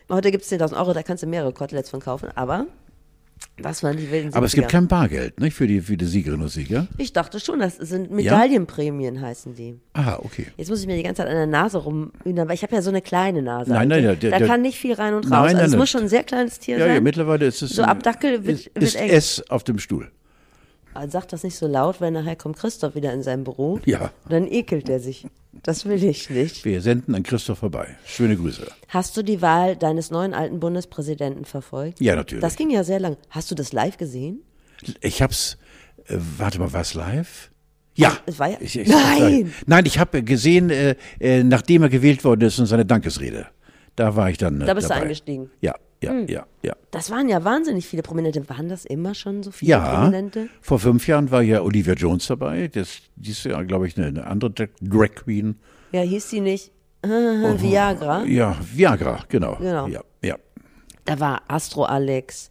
Heute 0.09 0.33
gibt 0.33 0.43
es 0.45 0.51
10.000 0.51 0.77
Euro, 0.77 0.93
da 0.93 1.05
kannst 1.05 1.23
du 1.23 1.29
mehrere 1.29 1.53
Koteletts 1.53 1.89
von 1.91 2.01
kaufen. 2.01 2.29
Aber 2.35 2.67
das 3.63 3.83
waren 3.83 3.97
die 3.97 4.11
wilden 4.11 4.35
Aber 4.35 4.47
es 4.47 4.53
gibt 4.53 4.67
70er. 4.69 4.71
kein 4.71 4.89
Bargeld, 4.89 5.41
nicht? 5.41 5.55
Für 5.55 5.67
die, 5.67 5.81
für 5.81 5.97
die 5.97 6.05
Siegerinnen 6.07 6.43
und 6.43 6.49
Sieger. 6.49 6.87
Ich 6.99 7.13
dachte 7.13 7.41
schon, 7.41 7.59
das 7.61 7.77
sind 7.77 8.11
Medaillenprämien, 8.11 9.21
heißen 9.21 9.55
die. 9.55 9.79
Ah, 9.93 10.17
okay. 10.23 10.47
Jetzt 10.57 10.69
muss 10.71 10.81
ich 10.81 10.87
mir 10.87 10.97
die 10.97 11.03
ganze 11.03 11.23
Zeit 11.23 11.29
an 11.31 11.37
der 11.37 11.47
Nase 11.47 11.79
rumhühnern, 11.79 12.49
weil 12.49 12.55
ich 12.55 12.63
habe 12.63 12.75
ja 12.75 12.83
so 12.83 12.91
eine 12.91 13.03
kleine 13.03 13.43
Nase. 13.43 13.71
Nein, 13.73 13.91
Also, 13.93 14.07
nein, 14.07 14.19
der- 14.21 14.31
da 14.31 14.39
der- 14.39 14.47
kann 14.47 14.63
nicht 14.63 14.79
viel 14.79 14.95
rein 14.95 15.15
und 15.15 15.25
raus. 15.25 15.31
Nein, 15.31 15.43
nein, 15.45 15.57
also 15.57 15.65
es 15.67 15.71
nein. 15.73 15.79
muss 15.81 15.91
schon 15.91 16.01
ein 16.03 16.09
sehr 16.09 16.25
kleines 16.25 16.59
Tier 16.59 16.79
Ja, 16.79 16.87
sein. 16.87 16.95
ja, 16.97 17.01
mittlerweile 17.01 17.47
ist 17.47 17.63
es. 17.63 17.71
So 17.71 17.83
ab 17.83 18.03
Dackel 18.03 18.45
wird- 18.45 18.59
ist, 18.59 18.75
wird 18.75 18.85
ist. 18.85 18.97
S 18.97 19.45
auf 19.51 19.65
dem 19.65 19.79
Stuhl. 19.79 20.11
Also 20.95 21.13
Sag 21.13 21.29
das 21.29 21.43
nicht 21.45 21.57
so 21.57 21.67
laut, 21.67 22.01
weil 22.01 22.11
nachher 22.11 22.37
kommt 22.37 22.57
Christoph 22.59 22.95
wieder 22.95 23.13
in 23.13 23.23
sein 23.23 23.45
Büro. 23.45 23.81
Ja. 23.85 24.11
Dann 24.29 24.47
ekelt 24.47 24.89
er 24.89 25.01
sich. 25.01 25.27
Das 25.63 25.85
will 25.85 26.03
ich 26.03 26.31
nicht. 26.31 26.65
Wir 26.65 26.81
senden 26.81 27.15
an 27.15 27.23
Christoph 27.23 27.59
vorbei. 27.59 27.97
Schöne 28.07 28.37
Grüße. 28.37 28.67
Hast 28.89 29.17
du 29.17 29.23
die 29.23 29.43
Wahl 29.43 29.77
deines 29.77 30.11
neuen 30.11 30.33
alten 30.33 30.61
Bundespräsidenten 30.61 31.45
verfolgt? 31.45 32.01
Ja, 32.01 32.15
natürlich. 32.17 32.43
Das 32.43 32.57
ging 32.57 32.71
ja 32.71 32.85
sehr 32.85 33.01
lang. 33.01 33.17
Hast 33.31 33.51
du 33.51 33.55
das 33.55 33.73
live 33.73 33.97
gesehen? 33.97 34.43
Ich 35.01 35.21
hab's. 35.23 35.59
Äh, 36.07 36.17
warte 36.39 36.59
mal, 36.61 36.73
war 36.73 36.81
es 36.83 36.95
live? 36.95 37.51
Ja. 37.97 38.17
Es 38.27 38.39
war 38.39 38.49
ja- 38.51 38.59
Ich, 38.61 38.79
ich, 38.79 38.89
Nein! 38.89 39.53
Nein, 39.67 39.85
ich 39.87 39.99
habe 39.99 40.23
gesehen, 40.23 40.71
äh, 40.71 40.95
äh, 41.19 41.43
nachdem 41.43 41.83
er 41.83 41.89
gewählt 41.89 42.25
worden 42.25 42.43
ist 42.43 42.59
und 42.59 42.67
seine 42.67 42.87
Dankesrede. 42.87 43.47
Da 43.97 44.15
war 44.17 44.31
ich 44.31 44.39
dann. 44.39 44.61
Äh, 44.61 44.67
Da 44.67 44.75
bist 44.75 44.87
du 44.87 44.89
dabei. 44.91 45.03
eingestiegen. 45.03 45.51
Ja, 45.61 45.75
ja, 46.03 46.13
ja, 46.29 46.47
ja. 46.63 46.75
Das 46.91 47.11
waren 47.11 47.29
ja 47.29 47.45
wahnsinnig 47.45 47.87
viele 47.87 48.03
Prominente. 48.03 48.49
Waren 48.49 48.69
das 48.69 48.85
immer 48.85 49.15
schon 49.15 49.43
so 49.43 49.51
viele 49.51 49.71
Ja, 49.73 50.01
Prominente? 50.01 50.49
vor 50.61 50.79
fünf 50.79 51.07
Jahren 51.07 51.31
war 51.31 51.43
ja 51.43 51.63
Olivia 51.63 51.95
Jones 51.95 52.27
dabei. 52.27 52.69
Das, 52.69 52.99
die 53.17 53.31
ist 53.31 53.45
ja, 53.45 53.63
glaube 53.63 53.87
ich, 53.87 53.97
eine, 53.97 54.07
eine 54.07 54.27
andere 54.27 54.51
Drag- 54.51 55.15
Queen. 55.15 55.59
Ja, 55.93 56.01
hieß 56.03 56.31
sie 56.31 56.41
nicht 56.41 56.73
äh, 57.03 57.09
Viagra? 57.09 58.25
Ja, 58.25 58.57
Viagra, 58.73 59.25
genau. 59.29 59.57
Genau. 59.57 59.87
Ja, 59.89 60.03
ja. 60.23 60.37
Da 61.05 61.19
war 61.21 61.43
Astro 61.49 61.85
Alex, 61.85 62.51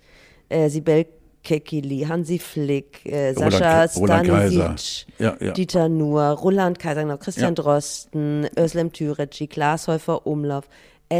äh, 0.50 0.70
Sibel 0.70 1.06
Kekili, 1.44 2.02
Hansi 2.02 2.38
Flick, 2.38 3.06
äh, 3.06 3.34
Sascha. 3.34 3.88
Stanisic, 3.88 5.08
Ja, 5.20 5.38
ja. 5.40 5.52
Dieter 5.54 5.88
Nuhr, 5.88 6.22
Roland 6.32 6.80
Kaiser, 6.80 7.04
genau, 7.04 7.18
Christian 7.18 7.56
Ja. 7.56 7.64
Drosten, 7.64 8.48
Özlem 8.58 8.92
Türeci, 8.92 9.48
Klaas 9.48 9.88
Häufer 9.88 10.28
Umlauf, 10.28 10.66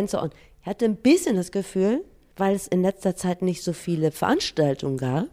so 0.08 0.20
on. 0.22 0.30
Ich 0.62 0.68
hatte 0.68 0.86
ein 0.86 0.98
bisschen 0.98 1.38
das 1.38 1.52
Gefühl, 1.52 2.04
weil 2.40 2.56
es 2.56 2.68
in 2.68 2.82
letzter 2.82 3.16
Zeit 3.16 3.42
nicht 3.42 3.64
so 3.64 3.74
viele 3.74 4.12
Veranstaltungen 4.12 4.98
gab, 4.98 5.28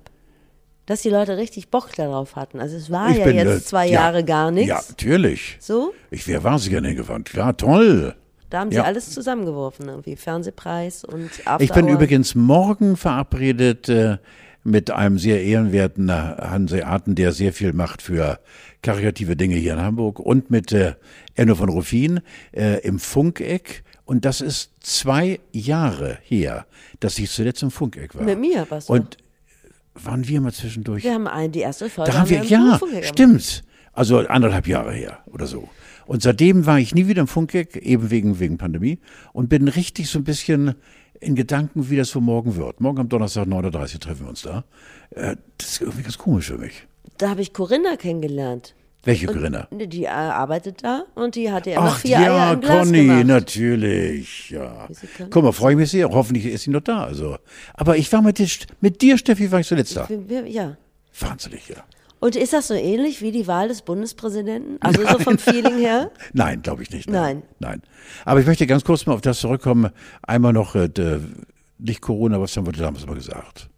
dass 0.87 1.03
die 1.03 1.11
Leute 1.11 1.37
richtig 1.37 1.71
Bock 1.71 1.93
darauf 1.97 2.37
hatten. 2.37 2.61
Also 2.61 2.77
es 2.77 2.91
war 2.91 3.11
Ich 3.11 3.19
ja 3.19 3.25
bin, 3.25 3.37
jetzt 3.37 3.49
äh, 3.49 3.65
zwei 3.65 3.87
ja, 3.87 3.93
Jahre 4.03 4.25
gar 4.25 4.51
nichts. 4.51 4.69
Ja, 4.69 4.83
natürlich. 4.89 5.57
So, 5.61 5.93
Ich 6.11 6.29
wäre 6.29 6.45
wahnsinnig 6.45 6.73
gerne 6.75 6.89
hingefahren. 6.89 7.25
Klar, 7.25 7.57
toll. 7.57 8.15
da 8.51 8.61
haben 8.61 8.71
sie 8.71 8.77
Ja. 8.77 8.85
alles 8.85 9.11
zusammengeworfen, 9.13 9.89
irgendwie 9.89 10.15
Fernsehpreis 10.17 11.05
und 11.05 11.31
After 11.45 11.65
Ich 11.65 11.73
bin 11.73 11.87
Hour. 11.87 11.95
übrigens 11.95 12.35
morgen 12.37 12.97
verabredet 12.97 13.89
äh, 13.89 14.19
mit 14.63 14.91
einem 14.93 15.19
sehr 15.19 15.43
ehrenwerten 15.43 16.09
äh, 16.09 16.13
Hanseaten, 16.13 17.15
der 17.17 17.33
sehr 17.33 17.53
viel 17.53 17.73
macht 17.73 18.03
für 18.03 18.39
karitative 18.83 19.35
Dinge 19.37 19.57
hier 19.57 19.73
in 19.75 19.81
Hamburg 19.81 20.21
und 20.21 20.51
mit 20.53 20.71
äh, 20.73 20.95
Enno 21.35 21.57
von 21.57 21.69
Ruffin 21.69 22.21
äh, 22.53 22.79
im 22.87 23.01
Funkeck. 23.01 23.83
Und 24.07 24.25
das 24.25 24.41
ist 24.41 24.71
zwei 24.81 25.41
Jahre 25.53 26.19
her, 26.23 26.65
dass 27.01 27.19
ich 27.19 27.31
zuletzt 27.31 27.63
im 27.63 27.71
Funkeck 27.71 28.15
war. 28.15 28.23
Mit 28.23 28.39
mir 28.39 28.65
warst 28.71 28.89
du. 28.89 28.95
Und 28.95 29.19
waren 29.95 30.27
wir 30.27 30.41
mal 30.41 30.53
zwischendurch? 30.53 31.05
Wir 31.05 31.15
haben 31.15 31.27
ein, 31.27 31.53
die 31.53 31.61
erste 31.61 31.91
Folge. 31.91 32.13
Da 32.13 32.19
haben 32.19 32.31
wir, 32.31 32.43
ja, 32.45 32.81
stimmt. 33.03 33.65
Also 33.93 34.19
anderthalb 34.19 34.69
Jahre 34.69 34.93
her 34.93 35.19
oder 35.27 35.47
so. 35.47 35.69
Und 36.07 36.23
seitdem 36.23 36.67
war 36.67 36.79
ich 36.79 36.95
nie 36.95 37.09
wieder 37.09 37.21
im 37.23 37.27
Funkeck, 37.27 37.77
eben 37.77 38.11
wegen, 38.11 38.39
wegen 38.39 38.59
Pandemie, 38.59 39.01
und 39.33 39.49
bin 39.49 39.67
richtig 39.69 40.09
so 40.09 40.19
ein 40.21 40.25
bisschen 40.25 40.77
in 41.19 41.35
Gedanken, 41.35 41.91
wie 41.91 41.97
das 41.97 42.11
so 42.11 42.21
morgen 42.21 42.57
wird. 42.57 42.81
Morgen 42.81 43.01
am 43.01 43.09
Donnerstag 43.09 43.49
9.30 43.49 43.95
Uhr 43.95 44.01
treffen 44.01 44.21
wir 44.21 44.29
uns 44.29 44.43
da. 44.43 44.65
Äh, 45.11 45.37
Das 45.59 45.73
ist 45.73 45.81
irgendwie 45.81 46.03
ganz 46.03 46.19
komisch 46.19 46.47
für 46.47 46.59
mich. 46.59 46.87
Da 47.19 47.31
habe 47.31 47.41
ich 47.41 47.53
Corinna 47.53 47.97
kennengelernt. 47.97 48.75
Welche 49.07 49.27
Corinna? 49.27 49.69
Die 49.71 50.05
äh, 50.05 50.09
arbeitet 50.09 50.83
da 50.83 51.05
und 51.15 51.37
die 51.37 51.51
hatte 51.53 51.71
ja 51.71 51.79
immer 51.79 51.91
Ach 51.91 52.01
vier 52.01 52.19
Eier 52.19 52.25
ja, 52.25 52.53
im 52.53 52.61
Glas 52.61 52.87
Conny, 52.87 53.07
gemacht. 53.07 53.27
natürlich. 53.27 54.51
Ja. 54.51 54.89
Guck 55.31 55.45
mal, 55.45 55.53
freue 55.53 55.73
ich 55.75 55.79
mich 55.79 55.91
sehr. 55.93 56.09
Hoffentlich 56.11 56.45
ist 56.47 56.65
sie 56.65 56.71
noch 56.71 56.81
da. 56.81 57.05
Also. 57.05 57.39
Aber 57.75 57.97
ich 57.97 58.13
war 58.13 58.21
mit 58.21 58.39
dir, 58.39 58.49
mit 58.81 59.01
dir, 59.03 59.17
Steffi, 59.17 59.51
war 59.53 59.61
ich 59.61 59.69
zuletzt 59.69 59.97
da. 59.97 60.09
Ja. 60.47 60.77
Wahnsinnig, 61.21 61.69
ja. 61.69 61.77
Und 62.19 62.35
ist 62.35 62.53
das 62.53 62.67
so 62.67 62.75
ähnlich 62.75 63.23
wie 63.23 63.31
die 63.31 63.47
Wahl 63.47 63.69
des 63.69 63.83
Bundespräsidenten? 63.83 64.79
Also 64.81 65.07
so 65.07 65.19
vom 65.21 65.39
Feeling 65.39 65.79
her? 65.79 66.11
Nein, 66.33 66.63
glaube 66.63 66.83
ich 66.83 66.91
nicht. 66.91 67.09
Nein. 67.09 67.43
Nein. 67.61 67.83
Aber 68.25 68.41
ich 68.41 68.47
möchte 68.47 68.67
ganz 68.67 68.83
kurz 68.85 69.07
mal 69.07 69.13
auf 69.15 69.21
das 69.21 69.39
zurückkommen. 69.39 69.91
Einmal 70.23 70.53
noch, 70.53 70.75
äh, 70.75 70.91
nicht 71.79 72.01
Corona, 72.01 72.41
was 72.41 72.57
haben 72.57 72.67
wir 72.67 72.73
damals 72.73 73.05
immer 73.05 73.15
gesagt, 73.15 73.69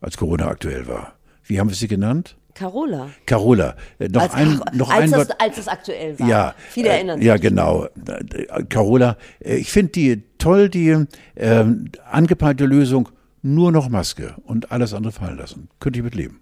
als 0.00 0.16
Corona 0.16 0.48
aktuell 0.48 0.88
war. 0.88 1.14
Wie 1.44 1.60
haben 1.60 1.68
wir 1.68 1.76
sie 1.76 1.88
genannt? 1.88 2.36
Carola. 2.54 3.10
Carola. 3.26 3.76
Äh, 3.98 4.08
noch 4.08 4.22
Als, 4.22 4.34
ein, 4.34 4.60
noch 4.72 4.90
als, 4.90 5.02
ein 5.04 5.10
das, 5.10 5.28
Wort. 5.28 5.40
als 5.40 5.58
es 5.58 5.68
aktuell 5.68 6.18
war. 6.18 6.28
Ja, 6.28 6.54
Viele 6.70 6.88
äh, 6.88 6.92
erinnern 6.92 7.18
sich. 7.18 7.26
Ja, 7.26 7.36
genau. 7.36 7.86
Äh, 7.86 8.64
Carola, 8.68 9.16
äh, 9.40 9.56
ich 9.56 9.70
finde 9.70 9.92
die 9.92 10.22
toll, 10.38 10.68
die 10.68 11.06
ähm, 11.36 11.90
angepeilte 12.10 12.64
Lösung, 12.64 13.08
nur 13.42 13.72
noch 13.72 13.88
Maske 13.88 14.34
und 14.44 14.70
alles 14.70 14.94
andere 14.94 15.12
fallen 15.12 15.36
lassen. 15.38 15.68
Könnte 15.80 15.98
ich 15.98 16.04
mit 16.04 16.14
leben. 16.14 16.40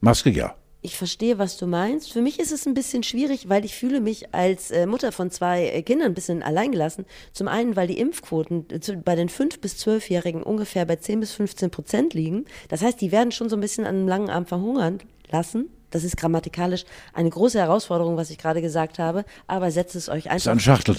Maske, 0.00 0.30
ja. 0.30 0.54
Ich 0.82 0.96
verstehe, 0.96 1.38
was 1.38 1.58
du 1.58 1.66
meinst. 1.66 2.10
Für 2.10 2.22
mich 2.22 2.40
ist 2.40 2.52
es 2.52 2.66
ein 2.66 2.72
bisschen 2.72 3.02
schwierig, 3.02 3.50
weil 3.50 3.66
ich 3.66 3.74
fühle 3.74 4.00
mich 4.00 4.34
als 4.34 4.70
äh, 4.70 4.86
Mutter 4.86 5.12
von 5.12 5.30
zwei 5.30 5.66
äh, 5.66 5.82
Kindern 5.82 6.08
ein 6.08 6.14
bisschen 6.14 6.42
alleingelassen. 6.42 7.04
Zum 7.32 7.48
einen, 7.48 7.76
weil 7.76 7.86
die 7.86 7.98
Impfquoten 7.98 8.66
äh, 8.70 8.96
bei 8.96 9.14
den 9.14 9.28
5- 9.28 9.60
bis 9.60 9.74
12-Jährigen 9.84 10.42
ungefähr 10.42 10.86
bei 10.86 10.96
10 10.96 11.20
bis 11.20 11.32
15 11.32 11.70
Prozent 11.70 12.14
liegen. 12.14 12.46
Das 12.68 12.80
heißt, 12.80 12.98
die 13.00 13.12
werden 13.12 13.30
schon 13.30 13.50
so 13.50 13.56
ein 13.56 13.60
bisschen 13.60 13.84
an 13.84 13.96
einem 13.96 14.08
langen 14.08 14.30
Arm 14.30 14.46
verhungern 14.46 15.00
lassen. 15.30 15.68
Das 15.90 16.02
ist 16.04 16.16
grammatikalisch 16.16 16.84
eine 17.12 17.28
große 17.28 17.58
Herausforderung, 17.58 18.16
was 18.16 18.30
ich 18.30 18.38
gerade 18.38 18.62
gesagt 18.62 18.98
habe. 18.98 19.26
Aber 19.46 19.70
setzt 19.70 19.96
es 19.96 20.08
euch 20.08 20.30
einfach 20.30 20.52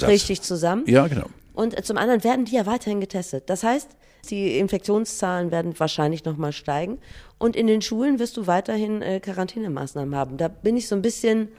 richtig 0.08 0.41
zusammen. 0.44 0.84
Ja, 0.86 1.08
genau. 1.08 1.28
Und 1.62 1.86
zum 1.86 1.97
anderen 1.97 2.24
werden 2.24 2.45
die 2.45 2.56
ja 2.56 2.65
weiterhin 2.65 3.00
getestet. 3.00 3.47
Das 3.47 3.63
heißt, 3.63 3.88
die 4.32 4.58
Infektionszahlen 4.58 5.52
werden 5.52 5.80
wahrscheinlich 5.80 6.26
nochmal 6.26 6.54
steigen. 6.54 6.97
Und 7.38 7.56
in 7.56 7.67
den 7.67 7.84
Schulen 7.84 8.17
wirst 8.17 8.36
du 8.38 8.47
weiterhin 8.47 9.04
äh, 9.04 9.19
Quarantänemaßnahmen 9.19 10.15
haben. 10.15 10.38
Da 10.38 10.47
bin 10.47 10.76
ich 10.76 10.88
so 10.88 10.95
ein 10.95 11.04
bisschen, 11.04 11.50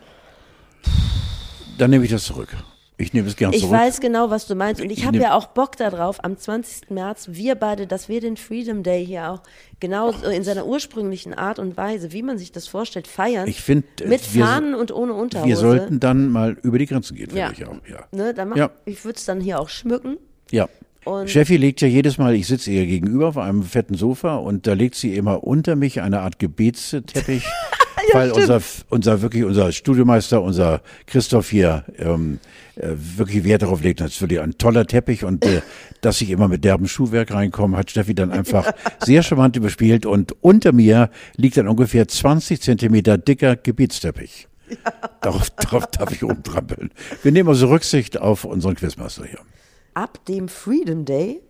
Dann 1.79 1.91
nehme 1.91 2.05
ich 2.05 2.11
das 2.11 2.25
zurück. 2.25 2.49
Ich 2.99 3.13
nehme 3.15 3.27
es 3.27 3.37
gern 3.37 3.53
Ich 3.53 3.61
zurück. 3.63 3.73
weiß 3.75 4.01
genau, 4.01 4.31
was 4.31 4.47
du 4.47 4.55
meinst. 4.55 4.81
Und 4.81 4.91
ich 4.91 4.99
Ich 4.99 5.07
habe 5.07 5.17
ja 5.19 5.35
auch 5.35 5.47
Bock 5.47 5.77
darauf, 5.77 6.23
am 6.23 6.37
20. 6.37 6.91
März, 6.91 7.29
wir 7.33 7.55
beide, 7.57 7.87
dass 7.87 8.09
wir 8.09 8.21
den 8.21 8.37
Freedom 8.37 8.83
Day 8.83 9.05
hier 9.05 9.31
auch 9.31 9.43
genau 9.81 10.13
so 10.13 10.29
in 10.29 10.45
seiner 10.45 10.67
ursprünglichen 10.67 11.35
Art 11.35 11.59
und 11.59 11.77
Weise, 11.77 12.13
wie 12.13 12.23
man 12.23 12.39
sich 12.39 12.53
das 12.53 12.69
vorstellt, 12.69 13.09
feiern. 13.09 13.49
Ich 13.49 13.61
find, 13.61 13.85
äh, 14.03 14.07
Mit 14.09 14.21
Fahnen 14.21 14.75
und 14.75 14.93
ohne 14.93 15.15
Unterhose. 15.15 15.49
Wir 15.49 15.57
sollten 15.57 15.99
dann 16.01 16.29
mal 16.31 16.57
über 16.63 16.79
die 16.79 16.87
Grenzen 16.87 17.17
gehen, 17.17 17.27
finde 17.31 17.41
ja. 17.41 17.51
ich 17.53 17.67
auch. 17.67 17.77
Ja. 17.91 18.05
Ne, 18.13 18.35
dann 18.35 18.51
mach, 18.51 18.57
Ja. 18.57 18.71
Ich 18.85 19.05
würde 19.05 19.17
es 19.17 19.25
dann 19.25 19.41
hier 19.41 19.59
auch 19.61 19.69
schmücken. 19.69 20.19
ja. 20.51 20.69
Und- 21.05 21.29
Steffi 21.29 21.57
legt 21.57 21.81
ja 21.81 21.89
jedes 21.89 22.17
Mal, 22.17 22.37
ich 22.37 22.47
sitze 22.47 22.71
ihr 22.71 22.87
gegenüber 22.87 23.27
auf 23.27 23.37
einem 23.37 23.65
fetten 23.65 23.95
Sofa 23.97 24.37
und 24.37 24.69
da 24.69 24.75
legt 24.75 24.95
sie 24.95 25.17
immer 25.17 25.43
unter 25.43 25.75
mich 25.75 26.01
eine 26.01 26.21
Art 26.21 26.39
Gebetsteppich, 26.39 27.43
weil 28.13 28.33
unser, 28.33 28.61
unser 28.89 29.23
wirklich 29.23 29.45
unser 29.45 29.73
Studiomeister, 29.73 30.43
unser 30.43 30.83
Christoph 31.07 31.51
hier 31.51 31.85
ähm, 31.99 32.39
äh, 32.77 32.89
wirklich 32.97 33.45
Wert 33.45 33.63
darauf 33.63 33.83
legt. 33.83 34.01
Das 34.01 34.13
ist 34.13 34.21
wirklich 34.21 34.41
ein 34.41 34.59
toller 34.59 34.87
Teppich 34.87 35.25
und 35.25 35.45
äh, 35.45 35.63
dass 36.01 36.21
ich 36.21 36.31
immer 36.31 36.49
mit 36.49 36.65
derbem 36.65 36.89
Schuhwerk 36.89 37.33
reinkomme, 37.33 37.77
hat 37.77 37.91
Steffi 37.91 38.15
dann 38.15 38.33
einfach 38.33 38.73
sehr 39.05 39.23
charmant 39.23 39.57
überspielt 39.57 40.07
und 40.07 40.35
unter 40.43 40.73
mir 40.73 41.11
liegt 41.37 41.59
ein 41.59 41.69
ungefähr 41.69 42.09
20 42.09 42.61
Zentimeter 42.61 43.19
dicker 43.19 43.57
Gebetsteppich. 43.57 44.49
Darauf, 45.21 45.51
darauf 45.51 45.87
darf 45.89 46.13
ich 46.13 46.23
umtrampeln. 46.23 46.91
Wir 47.23 47.33
nehmen 47.33 47.49
also 47.49 47.69
Rücksicht 47.69 48.19
auf 48.19 48.45
unseren 48.45 48.75
Quizmaster 48.75 49.25
hier. 49.27 49.41
Ab 49.95 50.25
dem 50.27 50.49
Freedom 50.49 51.05
Day 51.05 51.43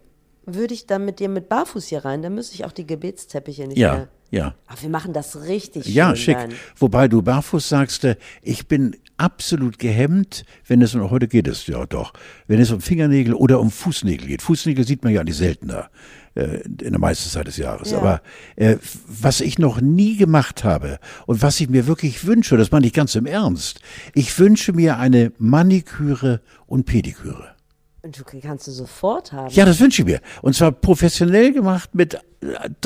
würde 0.47 0.75
ich 0.75 0.87
dann 0.87 1.05
mit 1.05 1.19
dir 1.21 1.29
mit 1.29 1.49
Barfuß 1.49 1.87
hier 1.87 2.05
rein. 2.05 2.23
Dann 2.23 2.35
müsste 2.35 2.55
ich 2.55 2.65
auch 2.65 2.73
die 2.73 2.87
Gebetsteppiche 2.87 3.67
nicht 3.67 3.79
Ja, 3.79 3.95
mehr. 3.95 4.09
ja. 4.31 4.55
Aber 4.67 4.83
wir 4.83 4.89
machen 4.89 5.13
das 5.13 5.43
richtig 5.47 5.87
Ja, 5.87 6.09
schön 6.17 6.17
schick. 6.17 6.37
dann. 6.39 6.53
Wobei 6.77 7.09
du 7.09 7.23
barfuß 7.23 7.69
sagst, 7.69 8.05
äh, 8.05 8.17
ich 8.43 8.67
bin 8.69 8.97
absolut 9.17 9.79
gehemmt, 9.79 10.45
wenn 10.67 10.83
es, 10.83 10.95
und 10.95 11.11
heute 11.11 11.29
geht 11.29 11.47
es 11.47 11.67
ja 11.69 11.87
doch, 11.87 12.13
wenn 12.49 12.61
es 12.61 12.71
um 12.73 12.81
Fingernägel 12.81 13.35
oder 13.35 13.61
um 13.61 13.71
Fußnägel 13.71 14.27
geht. 14.27 14.43
Fußnägel 14.43 14.85
sieht 14.87 15.05
man 15.05 15.13
ja 15.13 15.23
nicht 15.23 15.37
seltener 15.37 15.91
äh, 16.35 16.63
in 16.63 16.77
der 16.91 16.99
meisten 16.99 17.29
Zeit 17.31 17.47
des 17.47 17.57
Jahres. 17.57 17.93
Ja. 17.93 17.99
Aber 17.99 18.21
äh, 18.57 18.79
was 19.07 19.41
ich 19.41 19.59
noch 19.61 19.81
nie 19.81 20.17
gemacht 20.17 20.65
habe 20.65 20.99
und 21.27 21.41
was 21.43 21.61
ich 21.61 21.69
mir 21.69 21.87
wirklich 21.87 22.27
wünsche, 22.27 22.57
das 22.57 22.73
meine 22.73 22.87
ich 22.87 22.93
ganz 22.95 23.15
im 23.15 23.27
Ernst, 23.27 23.81
ich 24.15 24.37
wünsche 24.41 24.73
mir 24.73 24.99
eine 24.99 25.31
Maniküre 25.39 26.41
und 26.67 26.85
Pediküre. 26.87 27.55
Und 28.03 28.19
du 28.19 28.25
kannst 28.41 28.67
du 28.67 28.73
sofort 28.73 29.33
haben. 29.33 29.55
Ja, 29.55 29.65
das 29.65 29.79
wünsche 29.79 30.03
ich 30.03 30.07
mir. 30.07 30.21
Und 30.43 30.57
zwar 30.57 30.73
professionell 30.73 31.53
gemacht 31.53 31.95
mit 31.95 32.19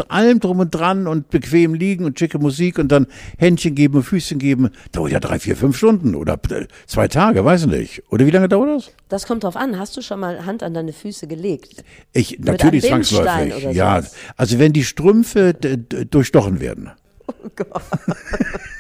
allem 0.09 0.40
drum 0.40 0.59
und 0.59 0.70
dran 0.70 1.07
und 1.07 1.31
bequem 1.31 1.72
liegen 1.72 2.05
und 2.05 2.18
schicke 2.18 2.38
Musik 2.38 2.79
und 2.79 2.88
dann 2.88 3.07
Händchen 3.38 3.74
geben 3.74 3.96
und 3.96 4.02
Füßchen 4.02 4.38
geben. 4.38 4.70
Dauert 4.92 5.12
ja 5.12 5.20
drei, 5.20 5.38
vier, 5.38 5.57
fünf 5.57 5.76
Stunden 5.79 6.14
oder 6.14 6.35
äh, 6.50 6.66
zwei 6.87 7.09
Tage, 7.09 7.44
weiß 7.44 7.62
ich 7.62 7.68
nicht. 7.68 8.02
Oder 8.11 8.26
wie 8.26 8.31
lange 8.31 8.48
dauert 8.48 8.68
das? 8.68 8.92
Das 9.09 9.26
kommt 9.26 9.44
drauf 9.44 9.57
an. 9.57 9.79
Hast 9.79 9.96
du 9.96 10.02
schon 10.02 10.20
mal 10.20 10.44
Hand 10.44 10.62
an 10.62 10.74
deine 10.74 10.92
Füße 10.92 11.26
gelegt? 11.26 11.83
Ich, 12.12 12.38
natürlich 12.38 12.85
zwangsläufig. 12.85 13.74
Ja, 13.74 14.02
sowas. 14.02 14.14
also 14.37 14.59
wenn 14.59 14.74
die 14.74 14.85
Strümpfe 14.85 15.55
durchstochen 15.55 16.61
werden. 16.61 16.90
Oh 17.26 17.48
Gott. 17.57 17.83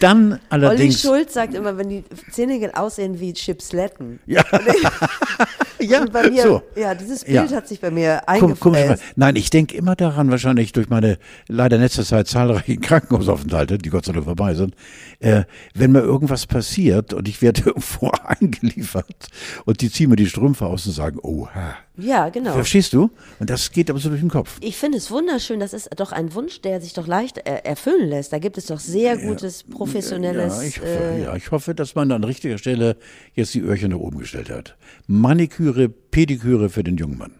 Dann 0.00 0.32
Olli 0.32 0.40
allerdings. 0.50 1.00
Schulz 1.00 1.34
sagt 1.34 1.54
immer, 1.54 1.76
wenn 1.76 1.88
die 1.88 2.04
Zähne 2.32 2.70
aussehen 2.76 3.20
wie 3.20 3.32
Chipsletten. 3.32 4.20
Ja, 4.26 4.44
ja 5.80 6.02
Und 6.02 6.12
bei 6.12 6.30
mir, 6.30 6.42
so. 6.42 6.62
ja, 6.76 6.94
dieses 6.94 7.26
Ja. 7.26 7.42
Bild 7.42 7.54
hat 7.54 7.68
sich 7.68 7.80
bei 7.80 7.90
mir 7.90 8.28
eingefräst. 8.28 9.02
Nein, 9.16 9.36
ich 9.36 9.50
denke 9.50 9.76
immer 9.76 9.96
daran, 9.96 10.30
wahrscheinlich 10.30 10.72
durch 10.72 10.88
meine 10.88 11.18
leider 11.48 11.76
in 11.76 11.82
letzter 11.82 12.04
Zeit 12.04 12.28
zahlreichen 12.28 12.80
Krankenhausaufenthalte, 12.82 13.78
die 13.78 13.90
Gott 13.90 14.04
sei 14.04 14.12
Dank 14.12 14.24
vorbei 14.24 14.54
sind, 14.54 14.74
äh, 15.20 15.44
wenn 15.74 15.92
mir 15.92 16.00
irgendwas 16.00 16.46
passiert 16.46 17.12
und 17.14 17.28
ich 17.28 17.42
werde 17.42 17.62
irgendwo 17.66 18.10
eingeliefert 18.24 19.28
und 19.64 19.80
die 19.80 19.90
ziehen 19.90 20.10
mir 20.10 20.16
die 20.16 20.26
Strümpfe 20.26 20.66
aus 20.66 20.86
und 20.86 20.92
sagen, 20.92 21.18
oha. 21.22 21.76
Ja, 22.00 22.28
genau. 22.28 22.52
Verstehst 22.52 22.92
du? 22.92 23.10
Und 23.40 23.50
das 23.50 23.72
geht 23.72 23.90
aber 23.90 23.98
so 23.98 24.08
durch 24.08 24.20
den 24.20 24.30
Kopf. 24.30 24.58
Ich 24.60 24.76
finde 24.76 24.98
es 24.98 25.10
wunderschön. 25.10 25.58
Das 25.58 25.72
ist 25.72 25.90
doch 25.96 26.12
ein 26.12 26.32
Wunsch, 26.32 26.60
der 26.60 26.80
sich 26.80 26.92
doch 26.92 27.08
leicht 27.08 27.38
äh, 27.38 27.62
erfüllen 27.64 28.08
lässt. 28.08 28.32
Da 28.32 28.38
gibt 28.38 28.56
es 28.56 28.66
doch 28.66 28.78
sehr 28.78 29.18
gutes, 29.18 29.64
professionelles. 29.64 30.58
Ja 30.58 30.62
ich, 30.68 30.78
hoffe, 30.80 30.86
äh, 30.88 31.22
ja, 31.24 31.34
ich 31.34 31.50
hoffe, 31.50 31.74
dass 31.74 31.96
man 31.96 32.12
an 32.12 32.22
richtiger 32.22 32.56
Stelle 32.56 32.96
jetzt 33.34 33.52
die 33.54 33.62
Öhrchen 33.62 33.90
nach 33.90 33.98
oben 33.98 34.18
gestellt 34.18 34.48
hat. 34.48 34.76
Maniküre, 35.08 35.67
Pediküre 35.88 36.68
für 36.70 36.82
den 36.82 36.96
jungen 36.96 37.18
Mann. 37.18 37.34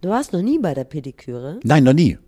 Du 0.00 0.10
warst 0.10 0.32
noch 0.32 0.42
nie 0.42 0.58
bei 0.58 0.74
der 0.74 0.84
Pediküre. 0.84 1.60
Nein, 1.62 1.84
noch 1.84 1.94
nie. 1.94 2.18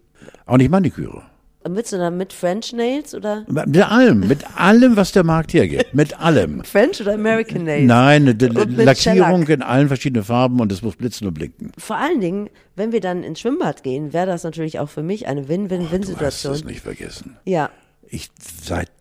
Auch 0.46 0.56
nicht 0.56 0.70
Maniküre. 0.70 1.22
Willst 1.68 1.92
du 1.92 1.96
dann 1.96 2.16
mit 2.16 2.32
French 2.32 2.72
Nails 2.72 3.12
oder 3.12 3.44
Mit 3.48 3.90
allem, 3.90 4.20
mit 4.20 4.44
allem, 4.56 4.96
was 4.96 5.10
der 5.10 5.24
Markt 5.24 5.52
hergibt. 5.52 5.92
Mit 5.92 6.18
allem. 6.20 6.62
French 6.64 7.00
oder 7.00 7.14
American 7.14 7.64
Nails? 7.64 7.86
Nein, 7.88 8.26
Lackierung 8.26 8.94
Shellac. 8.94 9.48
in 9.48 9.62
allen 9.62 9.88
verschiedenen 9.88 10.24
Farben 10.24 10.60
und 10.60 10.70
es 10.70 10.82
muss 10.82 10.94
blitzen 10.94 11.26
und 11.26 11.34
blinken. 11.34 11.72
Vor 11.76 11.96
allen 11.96 12.20
Dingen, 12.20 12.50
wenn 12.76 12.92
wir 12.92 13.00
dann 13.00 13.24
ins 13.24 13.40
Schwimmbad 13.40 13.82
gehen, 13.82 14.12
wäre 14.12 14.26
das 14.26 14.44
natürlich 14.44 14.78
auch 14.78 14.88
für 14.88 15.02
mich 15.02 15.26
eine 15.26 15.40
Du 15.42 15.48
hast 15.48 15.50
Win-Win-Win-Situation. 15.50 16.52
es 16.54 16.64
nicht 16.64 16.80
vergessen. 16.82 17.36
Ja, 17.44 17.70
Ich 18.08 18.30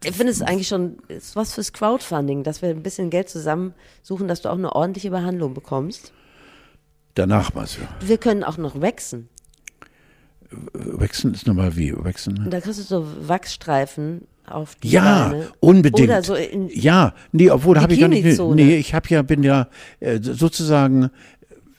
ich 0.04 0.12
finde 0.16 0.32
es 0.32 0.42
eigentlich 0.42 0.68
schon 0.68 0.98
ist 1.08 1.36
was 1.36 1.54
fürs 1.54 1.72
Crowdfunding, 1.72 2.42
dass 2.44 2.64
wir 2.64 2.70
ein 2.70 2.82
bisschen 2.82 3.12
Geld 3.12 3.30
zusammensuchen, 3.30 4.28
dass 4.28 4.42
du 4.42 4.50
auch 4.50 4.58
eine 4.58 4.74
ordentliche 4.76 5.12
Behandlung 5.12 5.54
bekommst. 5.54 6.12
Danach 7.16 7.52
du. 7.52 8.08
Wir 8.08 8.18
können 8.18 8.44
auch 8.44 8.58
noch 8.58 8.80
wachsen. 8.82 9.30
Wechseln 10.74 11.34
ist 11.34 11.48
nochmal 11.48 11.76
wie? 11.76 11.94
Wechseln? 12.04 12.38
Und 12.46 12.52
da 12.52 12.62
kriegst 12.62 12.80
du 12.80 12.84
so 12.84 13.28
Wachsstreifen 13.28 14.28
auf 14.46 14.76
die 14.76 14.90
Ja, 14.90 15.30
Beine. 15.30 15.48
unbedingt. 15.60 16.08
Oder 16.08 16.24
so 16.24 16.36
in, 16.36 16.70
ja, 16.70 17.14
nee, 17.32 17.50
obwohl 17.50 17.80
habe 17.82 17.94
ich 17.94 18.00
gar 18.00 18.08
nicht. 18.08 18.24
Nee, 18.40 18.78
ich 18.78 18.94
habe 18.94 19.10
ja 19.10 19.22
bin 19.24 19.42
ja 19.44 19.68
äh, 20.00 20.20
sozusagen 20.22 21.10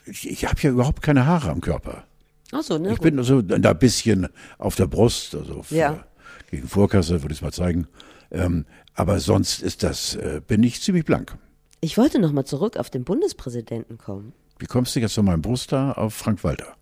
ich, 0.05 0.29
ich 0.29 0.45
habe 0.45 0.55
ja 0.61 0.69
überhaupt 0.69 1.01
keine 1.01 1.25
Haare 1.25 1.49
am 1.49 1.61
Körper. 1.61 2.03
Ach 2.51 2.61
so, 2.63 2.77
ne? 2.77 2.93
Ich 2.93 2.99
bin 2.99 3.21
so 3.23 3.41
da 3.41 3.71
ein 3.71 3.79
bisschen 3.79 4.27
auf 4.57 4.75
der 4.75 4.87
Brust, 4.87 5.35
also 5.35 5.63
für, 5.63 5.75
Ja. 5.75 6.05
gegen 6.51 6.67
Vorkasse 6.67 7.21
würde 7.21 7.33
ich 7.33 7.39
es 7.39 7.41
mal 7.41 7.51
zeigen. 7.51 7.87
Ähm, 8.31 8.65
aber 8.93 9.19
sonst 9.19 9.61
ist 9.61 9.83
das 9.83 10.15
äh, 10.15 10.41
bin 10.45 10.63
ich 10.63 10.81
ziemlich 10.81 11.05
blank. 11.05 11.37
Ich 11.79 11.97
wollte 11.97 12.19
noch 12.19 12.31
mal 12.31 12.45
zurück 12.45 12.77
auf 12.77 12.89
den 12.89 13.03
Bundespräsidenten 13.03 13.97
kommen. 13.97 14.33
Wie 14.59 14.65
kommst 14.65 14.95
du 14.95 14.99
jetzt 14.99 15.13
von 15.13 15.25
meinem 15.25 15.41
Brust 15.41 15.71
da 15.71 15.91
auf 15.91 16.13
Frank 16.13 16.43
Walter? 16.43 16.75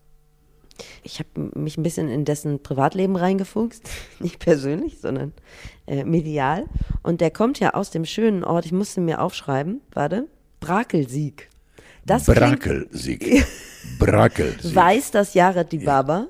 Ich 1.03 1.19
habe 1.19 1.51
mich 1.59 1.77
ein 1.77 1.83
bisschen 1.83 2.09
in 2.09 2.25
dessen 2.25 2.61
Privatleben 2.61 3.15
reingefuchst. 3.15 3.89
Nicht 4.19 4.39
persönlich, 4.39 4.99
sondern 4.99 5.33
äh, 5.88 6.03
medial. 6.03 6.65
Und 7.03 7.21
der 7.21 7.31
kommt 7.31 7.59
ja 7.59 7.73
aus 7.73 7.91
dem 7.91 8.05
schönen 8.05 8.43
Ort, 8.43 8.65
ich 8.65 8.71
musste 8.71 9.01
mir 9.01 9.21
aufschreiben, 9.21 9.81
warte, 9.93 10.27
Brakelsieg. 10.59 11.49
Das 12.05 12.25
Brakelsieg. 12.25 13.45
Brakelsieg. 13.99 14.75
weiß 14.75 15.11
das 15.11 15.33
Jared 15.33 15.71
die 15.71 15.79
Baba. 15.79 16.27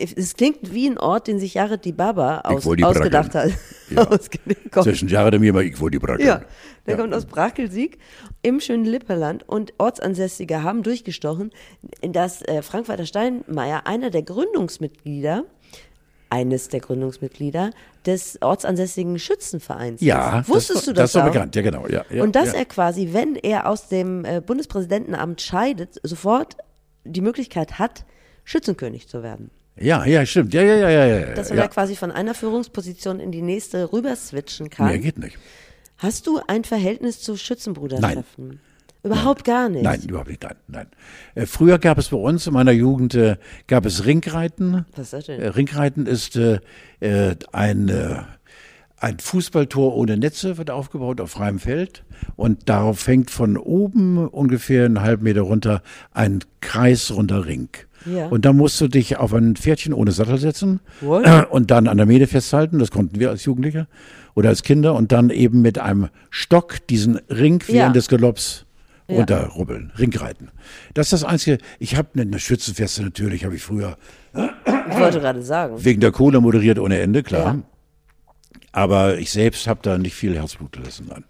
Es 0.00 0.34
klingt 0.34 0.72
wie 0.72 0.88
ein 0.88 0.98
Ort, 0.98 1.26
den 1.26 1.38
sich 1.38 1.54
Jared 1.54 1.84
die 1.84 1.92
Baba 1.92 2.40
aus, 2.40 2.64
wollte 2.64 2.86
ausgedacht 2.86 3.34
hat. 3.34 3.50
Ja. 3.90 4.08
Zwischen 4.82 5.08
Jared 5.08 5.34
und 5.34 5.40
mir 5.40 5.52
mal 5.52 5.64
ich 5.64 5.78
wohl 5.80 5.90
die 5.90 5.98
Brakel. 5.98 6.24
Ja, 6.24 6.42
der 6.86 6.96
kommt 6.96 7.12
aus 7.12 7.26
Brakelsieg 7.26 7.98
im 8.42 8.60
schönen 8.60 8.84
Lipperland 8.84 9.48
und 9.48 9.74
Ortsansässige 9.78 10.62
haben 10.62 10.82
durchgestochen, 10.82 11.50
dass 12.02 12.42
äh, 12.42 12.62
Frank-Walter 12.62 13.06
Steinmeier 13.06 13.86
einer 13.86 14.10
der 14.10 14.22
Gründungsmitglieder, 14.22 15.44
eines 16.30 16.68
der 16.68 16.80
Gründungsmitglieder 16.80 17.70
des 18.06 18.40
ortsansässigen 18.40 19.18
Schützenvereins 19.18 20.00
Ja, 20.00 20.40
ist. 20.40 20.48
Wusstest 20.48 20.78
das, 20.78 20.84
du 20.84 20.92
das 20.92 21.02
das, 21.02 21.10
ist 21.10 21.16
doch 21.16 21.32
bekannt, 21.32 21.56
ja 21.56 21.62
genau. 21.62 21.86
Ja, 21.88 22.04
ja, 22.08 22.22
und 22.22 22.36
dass 22.36 22.52
ja. 22.52 22.60
er 22.60 22.64
quasi, 22.64 23.10
wenn 23.12 23.34
er 23.34 23.68
aus 23.68 23.88
dem 23.88 24.24
äh, 24.24 24.40
Bundespräsidentenamt 24.40 25.40
scheidet, 25.40 26.00
sofort 26.02 26.56
die 27.04 27.20
Möglichkeit 27.20 27.78
hat, 27.78 28.04
Schützenkönig 28.44 29.08
zu 29.08 29.22
werden. 29.22 29.50
Ja, 29.80 30.04
ja, 30.04 30.26
stimmt. 30.26 30.52
Ja, 30.52 30.62
ja, 30.62 30.76
ja, 30.76 30.90
ja, 30.90 31.06
ja. 31.06 31.34
Dass 31.34 31.50
er 31.50 31.56
ja. 31.56 31.62
da 31.62 31.68
quasi 31.68 31.96
von 31.96 32.12
einer 32.12 32.34
Führungsposition 32.34 33.18
in 33.18 33.32
die 33.32 33.42
nächste 33.42 33.92
rüber 33.92 34.14
switchen 34.14 34.68
kann. 34.68 34.88
Mehr 34.88 34.98
geht 34.98 35.18
nicht. 35.18 35.38
Hast 35.96 36.26
du 36.26 36.40
ein 36.46 36.64
Verhältnis 36.64 37.20
zu 37.20 37.36
Schützenbruderschaften? 37.36 38.60
Überhaupt 39.02 39.44
gar 39.44 39.70
nicht. 39.70 39.82
Nein, 39.82 40.02
überhaupt 40.02 40.28
nicht. 40.28 40.42
Nein, 40.42 40.56
nein. 40.66 40.86
Äh, 41.34 41.46
früher 41.46 41.78
gab 41.78 41.96
es 41.96 42.10
bei 42.10 42.18
uns 42.18 42.46
in 42.46 42.52
meiner 42.52 42.72
Jugend 42.72 43.14
äh, 43.14 43.36
gab 43.66 43.86
es 43.86 44.04
Ringreiten. 44.04 44.84
Was 44.94 45.04
ist 45.04 45.12
das 45.14 45.26
denn? 45.26 45.40
Äh, 45.40 45.48
Ringreiten 45.48 46.06
ist 46.06 46.36
äh, 46.36 46.60
äh, 47.00 47.36
ein 47.52 47.88
äh, 47.88 48.16
ein 49.00 49.18
Fußballtor 49.18 49.96
ohne 49.96 50.16
Netze 50.18 50.58
wird 50.58 50.70
aufgebaut 50.70 51.20
auf 51.20 51.30
freiem 51.30 51.58
Feld 51.58 52.04
und 52.36 52.68
darauf 52.68 53.06
hängt 53.06 53.30
von 53.30 53.56
oben 53.56 54.18
ungefähr 54.28 54.84
einen 54.84 55.00
halben 55.00 55.24
Meter 55.24 55.40
runter 55.40 55.82
ein 56.12 56.40
kreisrunder 56.60 57.46
Ring. 57.46 57.68
Ja. 58.06 58.26
Und 58.28 58.44
da 58.44 58.52
musst 58.52 58.80
du 58.80 58.88
dich 58.88 59.16
auf 59.16 59.32
ein 59.34 59.56
Pferdchen 59.56 59.92
ohne 59.94 60.12
Sattel 60.12 60.38
setzen 60.38 60.80
What? 61.00 61.26
und 61.50 61.70
dann 61.70 61.88
an 61.88 61.96
der 61.96 62.06
Mähne 62.06 62.26
festhalten. 62.26 62.78
Das 62.78 62.90
konnten 62.90 63.18
wir 63.20 63.30
als 63.30 63.44
Jugendliche 63.44 63.86
oder 64.34 64.50
als 64.50 64.62
Kinder 64.62 64.94
und 64.94 65.12
dann 65.12 65.30
eben 65.30 65.60
mit 65.62 65.78
einem 65.78 66.08
Stock 66.30 66.86
diesen 66.88 67.16
Ring 67.30 67.62
Ja. 67.68 67.74
während 67.74 67.96
des 67.96 68.08
Galopps 68.08 68.66
Ja. 69.08 69.16
runterrubbeln, 69.16 69.92
Ringreiten. 69.98 70.50
Das 70.94 71.06
ist 71.06 71.12
das 71.22 71.24
Einzige. 71.24 71.58
Ich 71.78 71.96
habe 71.96 72.08
eine, 72.20 72.38
Schützenfeste 72.38 73.02
natürlich, 73.02 73.44
habe 73.44 73.54
ich 73.56 73.62
früher 73.62 73.96
Ich 74.34 74.98
wollte 74.98 75.20
gerade 75.20 75.42
sagen. 75.42 75.82
wegen 75.84 76.00
der 76.00 76.12
Kohle 76.12 76.40
moderiert 76.40 76.78
ohne 76.78 76.98
Ende, 77.00 77.22
klar. 77.22 77.58
Ja. 78.74 78.82
Aber 78.82 79.18
ich 79.18 79.30
selbst 79.30 79.66
habe 79.66 79.80
da 79.82 79.98
nicht 79.98 80.14
viel 80.14 80.36
Herzblut 80.36 80.72
gelassen. 80.72 81.06
Nein. 81.08 81.24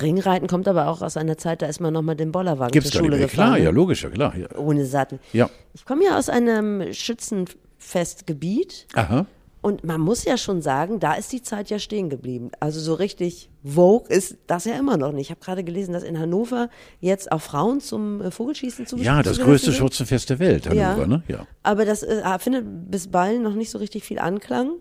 Ringreiten 0.00 0.48
kommt 0.48 0.68
aber 0.68 0.88
auch 0.88 1.02
aus 1.02 1.16
einer 1.16 1.36
Zeit, 1.36 1.60
da 1.60 1.66
ist 1.66 1.80
man 1.80 1.92
noch 1.92 2.02
mal 2.02 2.14
den 2.14 2.32
Bollerwagen 2.32 2.72
Gibt's 2.72 2.90
zur 2.90 3.02
Schule 3.02 3.18
gefahren. 3.18 3.48
Klar, 3.48 3.58
ne? 3.58 3.64
ja, 3.64 3.70
logisch, 3.70 4.02
ja, 4.04 4.10
klar. 4.10 4.34
Ja. 4.36 4.48
Ohne 4.56 4.86
Sattel. 4.86 5.18
ja. 5.32 5.50
Ich 5.74 5.84
komme 5.84 6.04
ja 6.04 6.18
aus 6.18 6.28
einem 6.28 6.92
Schützenfestgebiet 6.92 8.86
Aha. 8.94 9.26
und 9.60 9.84
man 9.84 10.00
muss 10.00 10.24
ja 10.24 10.36
schon 10.38 10.62
sagen, 10.62 10.98
da 11.00 11.14
ist 11.14 11.32
die 11.32 11.42
Zeit 11.42 11.70
ja 11.70 11.78
stehen 11.78 12.08
geblieben. 12.10 12.50
Also 12.60 12.80
so 12.80 12.94
richtig 12.94 13.50
Vogue 13.64 14.08
ist 14.08 14.38
das 14.46 14.64
ja 14.64 14.74
immer 14.78 14.96
noch 14.96 15.12
nicht. 15.12 15.26
Ich 15.26 15.30
habe 15.30 15.40
gerade 15.40 15.64
gelesen, 15.64 15.92
dass 15.92 16.02
in 16.02 16.18
Hannover 16.18 16.68
jetzt 17.00 17.30
auch 17.30 17.40
Frauen 17.40 17.80
zum 17.80 18.20
äh, 18.22 18.30
Vogelschießen 18.30 18.86
zugeschickt 18.86 19.14
Ja, 19.14 19.22
das 19.22 19.40
größte. 19.40 19.72
Schützenfest 19.72 20.30
der 20.30 20.38
Welt, 20.38 20.68
Hannover, 20.68 21.06
ne? 21.06 21.22
Ja. 21.28 21.46
Aber 21.62 21.84
das 21.84 22.02
äh, 22.02 22.22
findet 22.38 22.90
bisweilen 22.90 23.42
noch 23.42 23.54
nicht 23.54 23.70
so 23.70 23.78
richtig 23.78 24.04
viel 24.04 24.18
Anklang. 24.18 24.72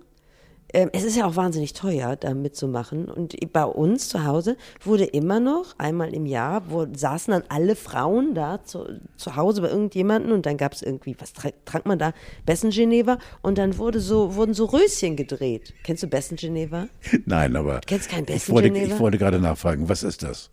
Ähm, 0.74 0.90
es 0.94 1.04
ist 1.04 1.18
ja 1.18 1.26
auch 1.26 1.36
wahnsinnig 1.36 1.74
teuer, 1.74 2.16
da 2.16 2.34
mitzumachen. 2.34 3.06
Und 3.06 3.36
bei 3.52 3.66
uns 3.66 4.10
zu 4.10 4.26
Hause 4.26 4.58
wurde 4.84 5.06
immer 5.06 5.40
noch 5.40 5.76
einmal 5.78 6.14
im 6.14 6.26
Jahr, 6.26 6.64
wo 6.70 6.86
saßen 6.92 7.32
dann 7.32 7.44
alle 7.50 7.76
Frauen 7.76 8.34
da 8.34 8.64
zu, 8.64 9.00
zu 9.18 9.36
Hause 9.36 9.62
bei 9.62 9.70
irgendjemanden 9.70 10.32
und 10.32 10.46
dann 10.46 10.58
gab 10.58 10.74
es 10.74 10.82
irgendwie, 10.82 11.16
was 11.20 11.34
tra 11.34 11.50
trank 11.66 11.86
man 11.86 12.00
da? 12.00 12.14
Bessen 12.46 12.70
Geneva 12.70 13.18
und 13.42 13.58
dann 13.58 13.78
wurde 13.78 14.00
so, 14.00 14.36
wurden 14.36 14.54
so 14.54 14.66
Röschen 14.66 15.16
gedreht. 15.16 15.74
Kennst 15.84 16.04
du 16.04 16.08
Bessen 16.08 16.38
Geneva? 16.38 16.88
Nein, 17.26 17.56
aber 17.56 17.82
kennst 17.86 18.10
kein 18.10 18.22
ich 18.22 18.28
Besten 18.28 18.54
wollte, 18.54 18.72
Geneva? 18.72 18.96
ich 18.96 19.00
wollte 19.00 19.18
gerade 19.18 19.40
nachfragen, 19.40 19.90
was 19.90 20.04
ist 20.04 20.24
das? 20.24 20.50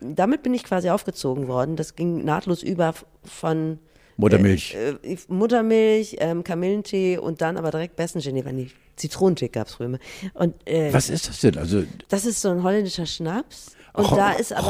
Damit 0.00 0.42
bin 0.42 0.54
ich 0.54 0.62
quasi 0.62 0.90
aufgezogen 0.90 1.48
worden. 1.48 1.74
Das 1.74 1.96
ging 1.96 2.24
nahtlos 2.24 2.62
über 2.62 2.94
von 3.24 3.78
Muttermilch. 4.18 4.74
äh, 4.74 5.16
Muttermilch, 5.28 6.16
ähm, 6.20 6.44
Kamillentee 6.44 7.18
und 7.18 7.40
dann 7.40 7.56
aber 7.56 7.70
direkt 7.70 7.96
Bessen 7.96 8.20
Geneva. 8.20 8.52
Nee, 8.52 8.68
Zitronentee 8.96 9.48
gab's 9.48 9.74
früher 9.74 9.86
immer. 9.86 9.98
Und 10.34 10.54
äh, 10.66 10.92
was 10.92 11.10
ist 11.10 11.28
das 11.28 11.40
denn? 11.40 11.58
Also, 11.58 11.84
das 12.08 12.24
ist 12.24 12.40
so 12.40 12.50
ein 12.50 12.62
holländischer 12.62 13.06
Schnaps. 13.06 13.75
Und 13.96 14.04
Ro- 14.12 14.16
da 14.16 14.32
ist 14.32 14.52
aber 14.52 14.68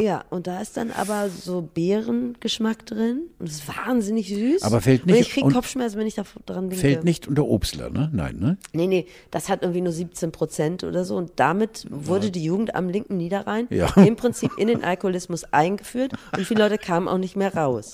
ja, 0.00 0.24
und 0.30 0.46
da 0.46 0.60
ist 0.60 0.76
dann 0.76 0.92
aber 0.92 1.28
so 1.28 1.68
Beerengeschmack 1.74 2.86
drin 2.86 3.22
und 3.38 3.48
es 3.48 3.56
ist 3.56 3.68
wahnsinnig 3.68 4.28
süß. 4.28 4.62
Aber 4.62 4.80
fällt 4.80 5.02
Und 5.02 5.10
nicht- 5.12 5.22
ich 5.22 5.30
krieg 5.30 5.44
und- 5.44 5.52
Kopfschmerzen, 5.52 5.98
wenn 5.98 6.06
ich 6.06 6.14
da 6.14 6.22
dran 6.46 6.68
denke. 6.70 6.76
Fällt 6.76 7.04
nicht 7.04 7.26
unter 7.28 7.44
Obstler, 7.46 7.90
ne? 7.90 8.10
Nein, 8.12 8.36
ne? 8.38 8.58
Nee, 8.72 8.86
nee, 8.86 9.06
das 9.30 9.48
hat 9.48 9.62
irgendwie 9.62 9.80
nur 9.80 9.92
17 9.92 10.30
Prozent 10.32 10.84
oder 10.84 11.04
so. 11.04 11.16
Und 11.16 11.32
damit 11.36 11.86
wurde 11.90 12.30
die 12.30 12.44
Jugend 12.44 12.74
am 12.74 12.88
linken 12.88 13.16
Niederrhein 13.16 13.66
Ja. 13.70 13.88
im 13.96 14.16
Prinzip 14.16 14.52
in 14.56 14.68
den 14.68 14.84
Alkoholismus 14.84 15.44
eingeführt 15.52 16.12
und 16.36 16.46
viele 16.46 16.62
Leute 16.62 16.78
kamen 16.78 17.08
auch 17.08 17.18
nicht 17.18 17.36
mehr 17.36 17.54
raus. 17.54 17.92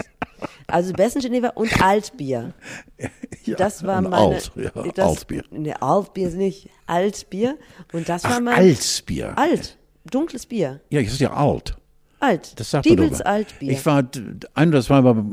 Also 0.66 0.92
Bessen 0.92 1.20
Geneva 1.20 1.48
und 1.54 1.82
Altbier. 1.82 2.52
Ja, 3.44 3.56
Das 3.56 3.86
war 3.86 3.98
und 3.98 4.10
meine. 4.10 4.34
Alt, 4.34 4.52
ja, 4.56 4.70
das, 4.94 5.08
Altbier. 5.08 5.42
Nee, 5.50 5.72
Altbier 5.80 6.28
ist 6.28 6.34
nicht. 6.36 6.68
Altbier. 6.86 7.56
Und 7.94 8.06
das 8.06 8.24
war 8.24 8.32
Ach, 8.34 8.40
mein. 8.40 8.56
Altsbier. 8.58 9.38
Alt. 9.38 9.77
Dunkles 10.11 10.46
Bier. 10.46 10.80
Ja, 10.90 11.02
das 11.02 11.12
ist 11.12 11.20
ja 11.20 11.32
alt. 11.32 11.76
Alt. 12.20 12.59
Das 12.59 12.72
sagt 12.72 12.84
man 12.84 12.96
Diebels. 12.96 13.20
Altbier. 13.20 13.70
Ich 13.70 13.86
war 13.86 14.02
ein 14.54 14.68
oder 14.70 14.82
zweimal 14.82 15.24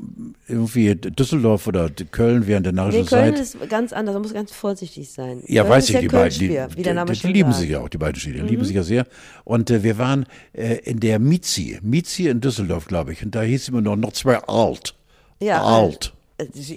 irgendwie 0.47 0.93
Düsseldorf 0.93 1.65
oder 1.65 1.89
Köln 1.89 2.45
während 2.45 2.67
der 2.67 2.73
nee, 2.73 2.78
narischen 2.78 3.05
Köln 3.07 3.34
ist 3.34 3.57
ganz 3.69 3.91
anders, 3.91 4.13
man 4.13 4.21
muss 4.21 4.34
ganz 4.36 4.51
vorsichtig 4.51 5.11
sein. 5.11 5.41
Ja, 5.47 5.63
Köln 5.63 5.73
weiß 5.73 5.89
ich, 5.89 5.95
ja 5.95 6.01
die 6.01 6.07
beiden, 6.09 6.38
die, 6.38 6.47
die, 6.47 6.84
die 6.84 7.28
lieben 7.28 7.51
sagt. 7.51 7.61
sich 7.61 7.69
ja 7.71 7.80
auch, 7.80 7.89
die 7.89 7.97
beiden 7.97 8.19
Städte, 8.19 8.43
Mhm. 8.43 8.49
lieben 8.49 8.65
sich 8.65 8.76
ja 8.76 8.84
sehr. 8.84 9.07
Und 9.45 9.71
äh, 9.71 9.82
wir 9.82 9.97
waren 9.97 10.28
äh, 10.53 10.76
in 10.84 10.99
der 10.99 11.17
Mizi, 11.17 11.80
Mizi 11.82 12.28
in 12.28 12.39
Düsseldorf, 12.39 12.86
glaube 12.86 13.13
ich, 13.13 13.23
und 13.23 13.34
da 13.34 13.41
hieß 13.41 13.69
immer 13.69 13.82
noch, 13.82 13.95
noch 13.95 14.13
zwei 14.13 14.38
alt. 14.43 14.93
Ja, 15.41 15.63
alt. 15.63 16.13
Äh, 16.13 16.14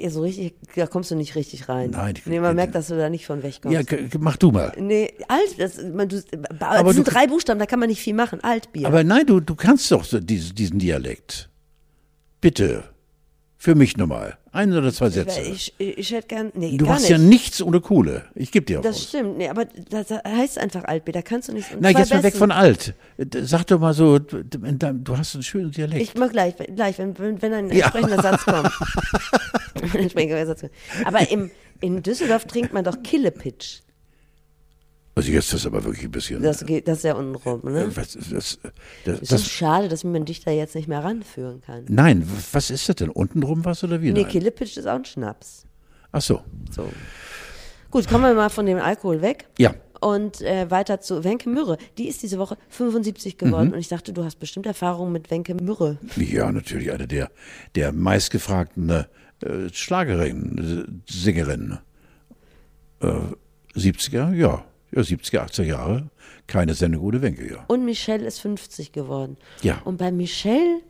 So 0.09 0.23
richtig, 0.23 0.55
da 0.77 0.87
kommst 0.87 1.11
du 1.11 1.17
nicht 1.17 1.35
richtig 1.35 1.69
rein. 1.69 1.91
Nein, 1.91 2.15
die- 2.15 2.29
nee, 2.31 2.39
man 2.39 2.55
merkt, 2.55 2.77
dass 2.77 2.87
du 2.89 2.97
da 2.97 3.11
nicht 3.11 3.27
von 3.27 3.43
wegkommst. 3.43 3.75
Ja, 3.75 3.83
k- 3.83 4.09
k- 4.09 4.19
mach 4.21 4.37
du 4.37 4.53
mal. 4.53 4.73
Nee, 4.79 5.13
alt, 5.27 5.59
das, 5.59 5.79
man, 5.83 6.09
du, 6.09 6.23
das 6.23 6.61
Aber 6.61 6.93
sind 6.93 7.07
du- 7.09 7.11
drei 7.11 7.27
Buchstaben, 7.27 7.59
da 7.59 7.67
kann 7.67 7.81
man 7.81 7.89
nicht 7.89 8.01
viel 8.01 8.15
machen. 8.15 8.41
Altbier. 8.43 8.87
Aber 8.87 9.03
nein, 9.03 9.27
du, 9.27 9.41
du 9.41 9.57
kannst 9.57 9.91
doch 9.91 10.05
so 10.05 10.21
diesen, 10.21 10.55
diesen 10.55 10.79
Dialekt. 10.79 11.49
Bitte. 12.41 12.85
Für 13.61 13.75
mich 13.75 13.97
nochmal. 13.97 14.39
Ein 14.53 14.73
oder 14.73 14.93
zwei 14.93 15.11
Sätze. 15.11 15.41
ich, 15.41 15.75
ich, 15.79 15.99
ich 15.99 16.11
hätte 16.13 16.29
gern, 16.29 16.53
nee, 16.55 16.77
Du 16.77 16.89
hast 16.89 17.03
nicht. 17.03 17.11
ja 17.11 17.19
nichts 17.19 17.61
ohne 17.61 17.81
Kohle. 17.81 18.25
Ich 18.37 18.53
gebe 18.53 18.65
dir 18.65 18.79
auch 18.79 18.83
das 18.85 18.95
was. 18.97 19.09
stimmt, 19.09 19.37
nee, 19.39 19.49
aber 19.49 19.65
das 19.91 20.11
heißt 20.11 20.59
einfach 20.59 20.85
Altbier, 20.85 21.13
da 21.15 21.23
kannst 21.23 21.49
du 21.49 21.53
nicht. 21.53 21.67
Na, 21.81 21.91
jetzt 21.91 22.13
mal 22.13 22.23
weg 22.23 22.37
von 22.37 22.53
alt. 22.53 22.95
Sag 23.43 23.65
doch 23.67 23.81
mal 23.81 23.95
so, 23.95 24.21
du 24.21 25.19
hast 25.19 25.35
einen 25.35 25.43
schönen 25.43 25.73
Dialekt. 25.73 26.01
Ich 26.01 26.15
mach 26.15 26.31
gleich, 26.31 26.55
gleich, 26.75 26.99
wenn, 26.99 27.19
wenn, 27.19 27.53
ein 27.53 27.71
Ja. 27.73 27.87
entsprechender 27.87 28.23
Satz 28.23 28.45
kommt. 28.45 28.71
Wenn 29.75 29.91
ein 29.91 29.97
entsprechender 30.03 30.47
Satz 30.47 30.61
kommt. 30.61 30.73
Aber 31.05 31.31
im, 31.31 31.51
in 31.81 32.03
Düsseldorf 32.03 32.47
trinkt 32.47 32.73
man 32.73 32.85
doch 32.85 33.01
Killepitch. 33.03 33.81
Also 35.19 35.31
jetzt 35.33 35.47
ist 35.47 35.55
das 35.55 35.67
aber 35.67 35.85
wirklich 35.85 36.05
ein 36.05 36.11
bisschen. 36.11 36.43
Das, 36.43 36.65
geht, 36.65 36.89
das 36.89 36.99
ist 36.99 37.05
ja 37.05 37.15
unten 37.15 37.35
rum, 37.35 37.61
ne? 37.65 37.83
äh, 37.85 37.97
was, 37.97 38.13
das, 38.13 38.29
das, 38.31 38.59
das, 39.05 39.21
Ist 39.21 39.33
das 39.33 39.47
schade, 39.49 39.89
dass 39.89 40.05
man 40.05 40.25
dich 40.25 40.41
da 40.45 40.51
jetzt 40.51 40.75
nicht 40.75 40.89
mehr 40.89 41.03
ranführen 41.05 41.61
kann. 41.61 41.85
nein, 41.89 42.29
was 42.53 42.71
ist 42.71 42.89
das 42.89 42.97
denn? 42.97 43.11
Untenrum 43.11 43.65
was 43.65 43.85
oder 43.85 44.01
wie? 44.01 44.13
Nee, 44.13 44.23
Nein. 44.23 44.31
Killepitch 44.31 44.77
ist 44.77 44.87
auch 44.87 44.95
ein 44.97 45.05
Schnaps. 45.05 45.65
Ach 46.13 46.23
so. 46.23 46.41
So. 46.71 46.89
Gut, 47.91 48.09
kommen 48.09 48.25
wir 48.25 48.35
mal 48.35 48.51
von 48.51 48.67
dem 48.67 48.79
Alkohol 48.79 49.21
weg. 49.23 49.47
Ja. 49.59 49.75
Und 50.01 50.41
äh, 50.43 50.71
weiter 50.71 51.01
zu 51.01 51.25
Wenke 51.25 51.49
Mürre. 51.49 51.77
Die 51.97 52.07
ist 52.07 52.23
diese 52.23 52.39
Woche 52.39 52.57
75 52.69 53.35
Mhm. 53.35 53.39
geworden 53.39 53.73
und 53.73 53.81
ich 53.81 53.89
dachte, 53.89 54.13
du 54.13 54.25
hast 54.25 54.37
bestimmt 54.37 54.67
Erfahrung 54.67 55.11
mit 55.11 55.31
Wenke 55.31 55.55
Mürre. 55.55 55.99
Ja, 56.17 56.53
natürlich 56.53 56.93
eine 56.93 57.09
der, 57.09 57.31
der 57.75 57.93
meistgefragten 57.93 58.89
äh, 58.91 59.05
Schlagerinnen, 59.73 61.03
äh, 61.09 61.13
Sängerinnen. 61.13 61.79
Äh, 63.01 63.09
70er, 63.75 64.33
ja. 64.35 64.65
Ja, 64.91 65.03
70er, 65.03 65.47
80er 65.47 65.63
Jahre. 65.65 66.11
Keine 66.47 66.75
Sendung 66.75 67.03
ohne 67.03 67.21
Wenke, 67.21 67.49
ja. 67.49 67.65
Und 67.69 67.85
Michelle 67.85 68.27
ist 68.27 68.41
50 68.41 68.93
geworden. 68.93 69.37
Ja. 69.63 69.81
Und 69.85 69.99
bei 69.99 70.11
Michelle 70.11 70.81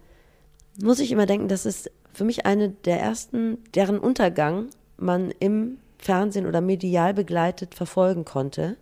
muss 0.80 1.00
ich 1.00 1.10
immer 1.10 1.26
denken, 1.26 1.48
das 1.48 1.66
ist 1.66 1.90
für 2.12 2.24
mich 2.24 2.46
eine 2.46 2.70
der 2.70 3.00
ersten, 3.00 3.58
deren 3.74 3.98
Untergang 3.98 4.68
man 4.96 5.32
im 5.38 5.78
Fernsehen 5.98 6.46
oder 6.46 6.60
medial 6.60 7.14
begleitet 7.14 7.74
verfolgen 7.74 8.24
konnte. 8.24 8.76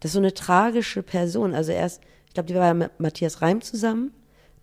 Das 0.00 0.10
ist 0.10 0.14
so 0.14 0.18
eine 0.18 0.34
tragische 0.34 1.02
Person. 1.02 1.54
Also 1.54 1.72
erst, 1.72 2.02
ich 2.26 2.34
glaube, 2.34 2.48
die 2.48 2.54
war 2.54 2.66
ja 2.66 2.74
mit 2.74 2.98
Matthias 2.98 3.42
Reim 3.42 3.60
zusammen. 3.60 4.12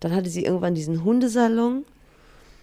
Dann 0.00 0.14
hatte 0.14 0.28
sie 0.28 0.44
irgendwann 0.44 0.74
diesen 0.74 1.04
Hundesalon. 1.04 1.84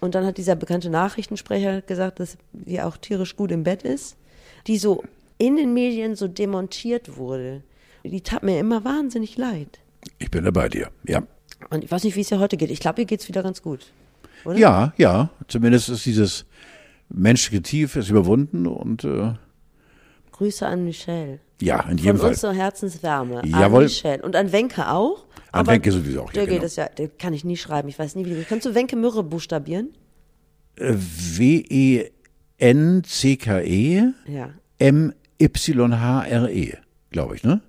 Und 0.00 0.14
dann 0.14 0.26
hat 0.26 0.36
dieser 0.36 0.56
bekannte 0.56 0.90
Nachrichtensprecher 0.90 1.82
gesagt, 1.82 2.20
dass 2.20 2.36
sie 2.66 2.80
auch 2.80 2.96
tierisch 2.96 3.36
gut 3.36 3.52
im 3.52 3.62
Bett 3.62 3.82
ist. 3.82 4.16
Die 4.66 4.78
so 4.78 5.04
in 5.46 5.56
den 5.56 5.74
Medien 5.74 6.14
so 6.16 6.28
demontiert 6.28 7.16
wurde. 7.16 7.62
Die 8.04 8.20
tat 8.20 8.42
mir 8.42 8.58
immer 8.58 8.84
wahnsinnig 8.84 9.36
leid. 9.36 9.80
Ich 10.18 10.30
bin 10.30 10.44
da 10.44 10.50
bei 10.50 10.68
dir, 10.68 10.90
ja. 11.06 11.22
Und 11.70 11.84
ich 11.84 11.90
weiß 11.90 12.04
nicht, 12.04 12.16
wie 12.16 12.20
es 12.22 12.30
ihr 12.30 12.38
heute 12.40 12.56
geht. 12.56 12.70
Ich 12.70 12.80
glaube, 12.80 13.00
ihr 13.02 13.06
geht's 13.06 13.28
wieder 13.28 13.42
ganz 13.42 13.62
gut. 13.62 13.80
Oder? 14.44 14.58
Ja, 14.58 14.92
ja. 14.96 15.30
Zumindest 15.48 15.88
ist 15.88 16.04
dieses 16.06 16.44
menschliche 17.08 17.62
Tief 17.62 17.94
ist 17.96 18.08
überwunden 18.10 18.66
und 18.66 19.04
äh, 19.04 19.34
Grüße 20.32 20.66
an 20.66 20.84
Michelle. 20.84 21.38
ja, 21.60 21.80
in 21.82 21.88
Von 21.88 21.98
jedem 21.98 22.18
Fall. 22.18 22.30
uns 22.30 22.40
so 22.40 22.50
Herzenswärme. 22.50 23.42
Jawohl. 23.44 23.78
An 23.80 23.84
Michelle. 23.84 24.22
Und 24.22 24.34
an 24.34 24.50
Wenke 24.50 24.88
auch. 24.90 25.26
An 25.52 25.66
Wenke 25.66 25.92
sowieso 25.92 26.22
auch, 26.22 26.28
ja, 26.28 26.32
Der 26.32 26.44
geht 26.46 26.54
genau. 26.54 26.64
es 26.66 26.76
ja, 26.76 26.86
der 26.88 27.08
kann 27.08 27.34
ich 27.34 27.44
nie 27.44 27.56
schreiben. 27.58 27.88
Ich 27.88 27.98
weiß 27.98 28.14
nie, 28.16 28.24
wie. 28.26 28.42
Kannst 28.44 28.66
du 28.66 28.74
Wenke 28.74 28.96
Mürre 28.96 29.22
buchstabieren? 29.22 29.90
Äh, 30.76 30.94
W-E-N-C-K-E 32.82 34.02
Ja. 34.26 34.50
M-Y-H-R-E, 35.42 36.76
glaube 37.10 37.36
ich, 37.36 37.44
ne? 37.44 37.60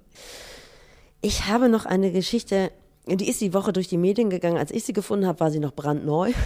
Ich 1.21 1.47
habe 1.47 1.69
noch 1.69 1.85
eine 1.85 2.11
Geschichte, 2.11 2.71
die 3.07 3.29
ist 3.29 3.41
die 3.41 3.53
Woche 3.53 3.73
durch 3.73 3.87
die 3.87 3.97
Medien 3.97 4.29
gegangen. 4.29 4.57
Als 4.57 4.71
ich 4.71 4.83
sie 4.83 4.93
gefunden 4.93 5.25
habe, 5.25 5.39
war 5.39 5.51
sie 5.51 5.59
noch 5.59 5.73
brandneu. 5.73 6.31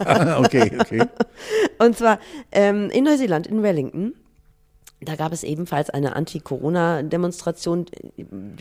Ja, 0.00 0.40
okay, 0.40 0.72
okay. 0.80 1.04
Und 1.78 1.96
zwar 1.96 2.18
ähm, 2.50 2.90
in 2.90 3.04
Neuseeland, 3.04 3.46
in 3.46 3.62
Wellington. 3.62 4.14
Da 5.00 5.14
gab 5.14 5.32
es 5.32 5.44
ebenfalls 5.44 5.90
eine 5.90 6.16
Anti-Corona-Demonstration. 6.16 7.86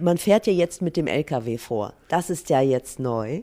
Man 0.02 0.18
fährt 0.18 0.46
ja 0.46 0.54
jetzt 0.54 0.82
mit 0.82 0.98
dem 0.98 1.08
LKW 1.08 1.58
vor. 1.58 1.94
Das 2.10 2.30
ist 2.30 2.50
ja 2.50 2.62
jetzt 2.62 3.00
neu. 3.00 3.42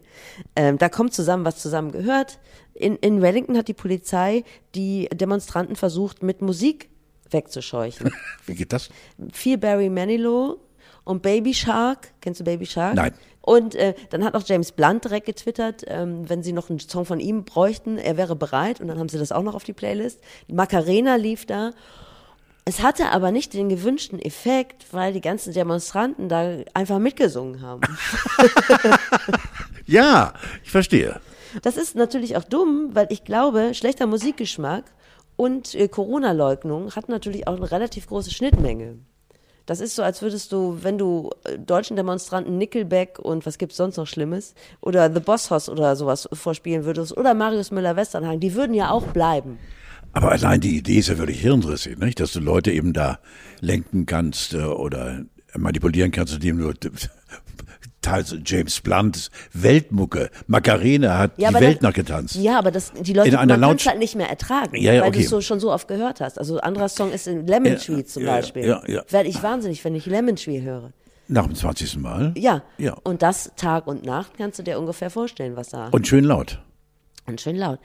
Ähm, 0.54 0.78
da 0.78 0.88
kommt 0.88 1.12
zusammen, 1.12 1.44
was 1.44 1.56
zusammen 1.56 1.90
gehört. 1.90 2.38
In, 2.74 2.96
in 2.96 3.20
Wellington 3.22 3.56
hat 3.56 3.66
die 3.66 3.74
Polizei 3.74 4.44
die 4.74 5.08
Demonstranten 5.12 5.74
versucht, 5.74 6.22
mit 6.22 6.42
Musik 6.42 6.88
wegzuscheuchen. 7.32 8.12
Wie 8.46 8.54
geht 8.54 8.72
das? 8.72 8.90
Viel 9.32 9.58
Barry 9.58 9.88
Manilow 9.88 10.58
und 11.04 11.22
Baby 11.22 11.54
Shark. 11.54 12.08
Kennst 12.20 12.40
du 12.40 12.44
Baby 12.44 12.66
Shark? 12.66 12.94
Nein. 12.94 13.12
Und 13.40 13.74
äh, 13.74 13.94
dann 14.10 14.24
hat 14.24 14.34
auch 14.34 14.44
James 14.46 14.70
Blunt 14.70 15.04
direkt 15.04 15.26
getwittert, 15.26 15.82
ähm, 15.88 16.28
wenn 16.28 16.44
sie 16.44 16.52
noch 16.52 16.70
einen 16.70 16.78
Song 16.78 17.04
von 17.04 17.18
ihm 17.18 17.44
bräuchten, 17.44 17.98
er 17.98 18.16
wäre 18.16 18.36
bereit. 18.36 18.80
Und 18.80 18.86
dann 18.86 18.98
haben 19.00 19.08
sie 19.08 19.18
das 19.18 19.32
auch 19.32 19.42
noch 19.42 19.54
auf 19.54 19.64
die 19.64 19.72
Playlist. 19.72 20.20
Macarena 20.46 21.16
lief 21.16 21.44
da. 21.44 21.72
Es 22.64 22.80
hatte 22.80 23.10
aber 23.10 23.32
nicht 23.32 23.54
den 23.54 23.68
gewünschten 23.68 24.20
Effekt, 24.20 24.86
weil 24.92 25.12
die 25.12 25.20
ganzen 25.20 25.52
Demonstranten 25.52 26.28
da 26.28 26.58
einfach 26.74 27.00
mitgesungen 27.00 27.60
haben. 27.60 27.80
Ja, 29.86 30.32
ich 30.64 30.70
verstehe. 30.70 31.20
Das 31.62 31.76
ist 31.76 31.96
natürlich 31.96 32.36
auch 32.36 32.44
dumm, 32.44 32.90
weil 32.92 33.08
ich 33.10 33.24
glaube, 33.24 33.74
schlechter 33.74 34.06
Musikgeschmack 34.06 34.84
und 35.42 35.74
äh, 35.74 35.88
Corona-Leugnung 35.88 36.94
hat 36.94 37.08
natürlich 37.08 37.48
auch 37.48 37.56
eine 37.56 37.68
relativ 37.72 38.06
große 38.06 38.30
Schnittmenge. 38.30 38.98
Das 39.66 39.80
ist 39.80 39.96
so, 39.96 40.04
als 40.04 40.22
würdest 40.22 40.52
du, 40.52 40.78
wenn 40.82 40.98
du 40.98 41.30
äh, 41.42 41.58
deutschen 41.58 41.96
Demonstranten 41.96 42.58
Nickelback 42.58 43.18
und 43.18 43.44
was 43.44 43.58
gibt's 43.58 43.76
sonst 43.76 43.96
noch 43.96 44.06
Schlimmes 44.06 44.54
oder 44.80 45.12
The 45.12 45.18
Boss 45.18 45.50
Hoss 45.50 45.68
oder 45.68 45.96
sowas 45.96 46.28
vorspielen 46.32 46.84
würdest 46.84 47.16
oder 47.16 47.34
Marius 47.34 47.72
Müller-Westernhagen, 47.72 48.38
die 48.38 48.54
würden 48.54 48.72
ja 48.72 48.92
auch 48.92 49.08
bleiben. 49.08 49.58
Aber 50.12 50.30
allein 50.30 50.60
die 50.60 50.78
Idee 50.78 50.98
ist 50.98 51.08
ja 51.08 51.18
wirklich 51.18 51.40
hirnrissig, 51.40 51.98
nicht? 51.98 52.20
dass 52.20 52.32
du 52.32 52.38
Leute 52.38 52.70
eben 52.70 52.92
da 52.92 53.18
lenken 53.58 54.06
kannst 54.06 54.54
äh, 54.54 54.58
oder 54.58 55.24
manipulieren 55.56 56.12
kannst, 56.12 56.34
indem 56.34 56.58
du 56.58 56.72
James 58.44 58.80
Blunt, 58.80 59.30
Weltmucke, 59.52 60.30
Macarena 60.46 61.18
hat 61.18 61.32
Ja, 61.38 61.48
die 61.50 61.54
Welt 61.56 61.76
das- 61.76 61.82
nachgetanzt. 61.82 62.34
Ja, 62.36 62.58
aber 62.58 62.70
das, 62.70 62.92
die 62.92 63.12
Leute, 63.12 63.30
kann 63.36 63.50
es 63.76 63.86
halt 63.86 63.98
nicht 63.98 64.16
mehr 64.16 64.28
ertragen, 64.28 64.76
Ja, 64.76 64.92
ja, 64.92 65.02
weil 65.02 65.08
okay. 65.08 65.18
du 65.20 65.24
es 65.24 65.30
so, 65.30 65.40
schon 65.40 65.60
so 65.60 65.72
oft 65.72 65.88
gehört 65.88 66.20
hast. 66.20 66.38
Also 66.38 66.54
ein 66.56 66.60
anderer 66.60 66.88
Song 66.88 67.12
ist 67.12 67.26
in 67.28 67.46
Lemon 67.46 67.76
Tree 67.76 68.04
zum 68.04 68.24
Beispiel. 68.24 68.64
ja, 68.66 68.82
ja. 68.86 69.02
Werde 69.08 69.28
ich 69.28 69.42
wahnsinnig, 69.42 69.84
wenn 69.84 69.94
ich 69.94 70.06
Lemon 70.06 70.36
Tree 70.36 70.60
höre. 70.60 70.92
Nach 71.28 71.46
dem 71.46 71.54
20. 71.54 71.96
Mal. 71.98 72.32
Ja. 72.36 72.62
Ja. 72.78 72.94
Und 73.04 73.22
das 73.22 73.52
Tag 73.56 73.86
und 73.86 74.04
Nacht 74.04 74.32
kannst 74.36 74.58
du 74.58 74.62
dir 74.64 74.78
ungefähr 74.78 75.08
vorstellen, 75.08 75.56
was 75.56 75.68
da. 75.70 75.88
Und 75.88 76.06
schön 76.08 76.24
laut. 76.24 76.60
Und 77.26 77.40
schön 77.40 77.56
laut. 77.56 77.78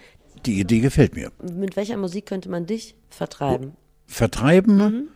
Die 0.45 0.59
Idee 0.59 0.79
gefällt 0.79 1.15
mir. 1.15 1.31
Mit 1.41 1.75
welcher 1.75 1.97
Musik 1.97 2.25
könnte 2.25 2.49
man 2.49 2.65
dich 2.65 2.95
vertreiben? 3.09 3.73
Vertreiben 4.05 4.77
Mhm. 4.77 5.07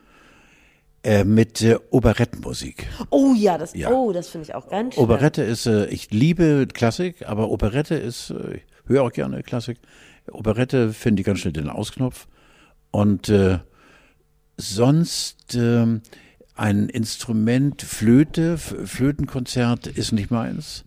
Äh, 1.04 1.24
mit 1.24 1.62
äh, 1.62 1.78
Operettenmusik. 1.90 2.88
Oh 3.10 3.34
ja, 3.36 3.58
das, 3.58 3.74
Ja. 3.74 3.90
oh, 3.92 4.12
das 4.12 4.28
finde 4.30 4.48
ich 4.48 4.56
auch 4.56 4.68
ganz 4.70 4.96
schön. 4.96 5.04
Operette 5.04 5.42
ist, 5.44 5.66
äh, 5.66 5.88
ich 5.88 6.12
liebe 6.12 6.68
Klassik, 6.72 7.28
aber 7.28 7.50
Operette 7.50 7.96
ist, 7.96 8.30
äh, 8.30 8.56
ich 8.58 8.62
höre 8.86 9.04
auch 9.04 9.12
gerne 9.12 9.42
Klassik. 9.44 9.78
Operette 10.32 10.94
finde 10.94 11.22
ich 11.22 11.26
ganz 11.26 11.40
schnell 11.40 11.54
den 11.54 11.70
Ausknopf. 11.70 12.28
Und 12.92 13.30
äh, 13.30 13.60
sonst 14.58 15.56
ähm, 15.56 16.02
ein 16.56 16.90
Instrument, 16.90 17.82
Flöte, 17.82 18.58
Flötenkonzert 18.58 19.88
ist 19.88 20.12
nicht 20.12 20.30
meins. 20.30 20.84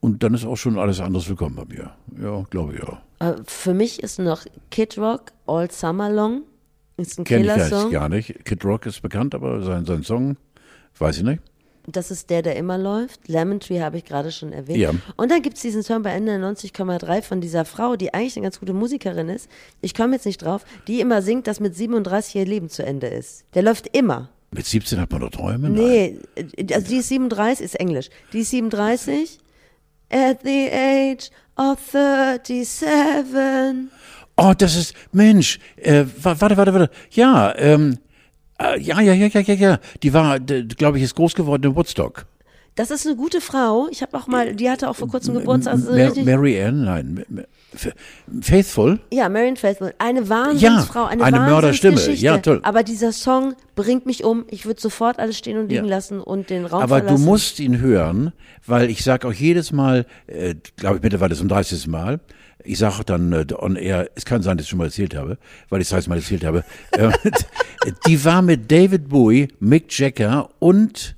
Und 0.00 0.22
dann 0.22 0.34
ist 0.34 0.44
auch 0.44 0.56
schon 0.56 0.78
alles 0.78 1.00
anderes 1.00 1.28
willkommen 1.28 1.56
bei 1.56 1.64
mir. 1.64 1.92
Ja, 2.20 2.44
glaube 2.50 2.74
ich 2.74 2.80
ja. 2.80 3.02
Äh, 3.30 3.36
Für 3.46 3.72
mich 3.72 4.02
ist 4.02 4.18
noch 4.18 4.44
Kid 4.70 4.98
Rock 4.98 5.32
All 5.46 5.70
Summer 5.70 6.10
Long. 6.10 6.42
Ist 6.96 7.18
ein 7.18 7.24
Killer-Song. 7.24 7.90
gar 7.90 8.08
nicht. 8.08 8.44
Kid 8.44 8.64
Rock 8.64 8.86
ist 8.86 9.02
bekannt, 9.02 9.34
aber 9.34 9.62
sein, 9.62 9.84
sein 9.84 10.02
Song, 10.02 10.36
weiß 10.98 11.18
ich 11.18 11.24
nicht. 11.24 11.42
Das 11.88 12.10
ist 12.10 12.30
der, 12.30 12.42
der 12.42 12.56
immer 12.56 12.78
läuft. 12.78 13.28
Lemon 13.28 13.60
Tree 13.60 13.80
habe 13.80 13.98
ich 13.98 14.04
gerade 14.04 14.32
schon 14.32 14.52
erwähnt. 14.52 14.78
Ja. 14.78 14.90
Und 15.16 15.30
dann 15.30 15.40
gibt 15.40 15.56
es 15.56 15.62
diesen 15.62 15.84
Song 15.84 16.02
bei 16.02 16.10
Ende 16.10 16.32
90,3 16.32 17.22
von 17.22 17.40
dieser 17.40 17.64
Frau, 17.64 17.94
die 17.94 18.12
eigentlich 18.12 18.36
eine 18.36 18.44
ganz 18.44 18.58
gute 18.58 18.72
Musikerin 18.72 19.28
ist. 19.28 19.48
Ich 19.82 19.94
komme 19.94 20.14
jetzt 20.14 20.26
nicht 20.26 20.38
drauf, 20.42 20.64
die 20.88 21.00
immer 21.00 21.22
singt, 21.22 21.46
dass 21.46 21.60
mit 21.60 21.76
37 21.76 22.34
ihr 22.34 22.44
Leben 22.44 22.68
zu 22.70 22.84
Ende 22.84 23.06
ist. 23.06 23.44
Der 23.54 23.62
läuft 23.62 23.96
immer. 23.96 24.30
Mit 24.50 24.66
17 24.66 24.98
hat 25.00 25.12
man 25.12 25.20
doch 25.20 25.30
Träume? 25.30 25.70
Nein. 25.70 25.74
Nee, 25.74 26.18
äh, 26.56 26.74
also 26.74 26.88
die 26.88 26.96
ist 26.96 27.08
37, 27.08 27.64
ist 27.64 27.78
Englisch. 27.78 28.08
Die 28.32 28.40
ist 28.40 28.50
37. 28.50 29.38
At 30.10 30.38
the 30.44 30.70
age 30.72 31.30
of 31.56 31.78
37. 31.92 33.90
Oh, 34.36 34.52
das 34.56 34.76
ist, 34.76 34.94
Mensch, 35.12 35.58
äh, 35.76 36.04
wa- 36.22 36.36
warte, 36.38 36.56
warte, 36.56 36.74
warte. 36.74 36.90
Ja, 37.10 37.54
ähm, 37.56 37.98
äh, 38.60 38.78
ja, 38.80 39.00
ja, 39.00 39.12
ja, 39.14 39.26
ja, 39.28 39.40
ja, 39.40 39.54
ja. 39.54 39.78
Die 40.02 40.12
war, 40.12 40.38
glaube 40.40 40.98
ich, 40.98 41.04
ist 41.04 41.14
groß 41.14 41.34
geworden 41.34 41.62
in 41.64 41.74
Woodstock. 41.76 42.26
Das 42.74 42.90
ist 42.90 43.06
eine 43.06 43.16
gute 43.16 43.40
Frau. 43.40 43.88
Ich 43.90 44.02
habe 44.02 44.14
auch 44.18 44.26
mal, 44.26 44.54
die 44.54 44.68
hatte 44.68 44.90
auch 44.90 44.96
vor 44.96 45.08
kurzem 45.08 45.32
Geburtstag. 45.32 45.72
Also 45.74 45.92
Mar 45.92 46.12
Mary 46.24 46.62
Ann, 46.62 46.84
nein, 46.84 47.24
Faithful. 48.42 49.00
ja, 49.12 49.28
Marion 49.28 49.56
Faithfull. 49.56 49.94
Eine 49.98 50.28
Wahnsinnsfrau, 50.28 51.04
eine, 51.06 51.24
eine 51.24 51.40
Mörderstimme. 51.40 52.00
Ja, 52.14 52.38
toll. 52.38 52.60
Aber 52.64 52.82
dieser 52.82 53.12
Song 53.12 53.54
bringt 53.74 54.04
mich 54.06 54.24
um. 54.24 54.44
Ich 54.50 54.66
würde 54.66 54.80
sofort 54.80 55.18
alles 55.18 55.38
stehen 55.38 55.58
und 55.58 55.68
liegen 55.68 55.84
Ja. 55.86 55.90
lassen 55.90 56.20
und 56.20 56.50
den 56.50 56.66
Raum 56.66 56.82
Aber 56.82 56.98
verlassen. 56.98 57.16
du 57.24 57.30
musst 57.30 57.60
ihn 57.60 57.78
hören, 57.80 58.32
weil 58.66 58.90
ich 58.90 59.02
sage 59.04 59.26
auch 59.28 59.32
jedes 59.32 59.72
Mal, 59.72 60.04
äh, 60.26 60.54
glaube 60.76 60.96
ich 60.96 61.02
mittlerweile 61.02 61.34
zum 61.34 61.48
30. 61.48 61.86
Mal, 61.86 62.20
ich 62.66 62.78
sage 62.78 63.04
dann 63.04 63.32
äh, 63.32 63.46
on 63.58 63.76
air, 63.76 64.08
es 64.14 64.24
kann 64.24 64.42
sein, 64.42 64.56
dass 64.56 64.64
ich 64.64 64.70
schon 64.70 64.78
mal 64.78 64.86
erzählt 64.86 65.14
habe, 65.14 65.38
weil 65.68 65.80
ich 65.80 65.86
es 65.86 65.90
30 65.90 66.08
Mal 66.08 66.16
erzählt 66.16 66.44
habe, 66.44 66.64
äh, 66.92 67.10
die 68.06 68.24
war 68.24 68.42
mit 68.42 68.70
David 68.70 69.08
Bowie, 69.08 69.48
Mick 69.60 69.96
Jagger 69.98 70.48
und 70.58 71.16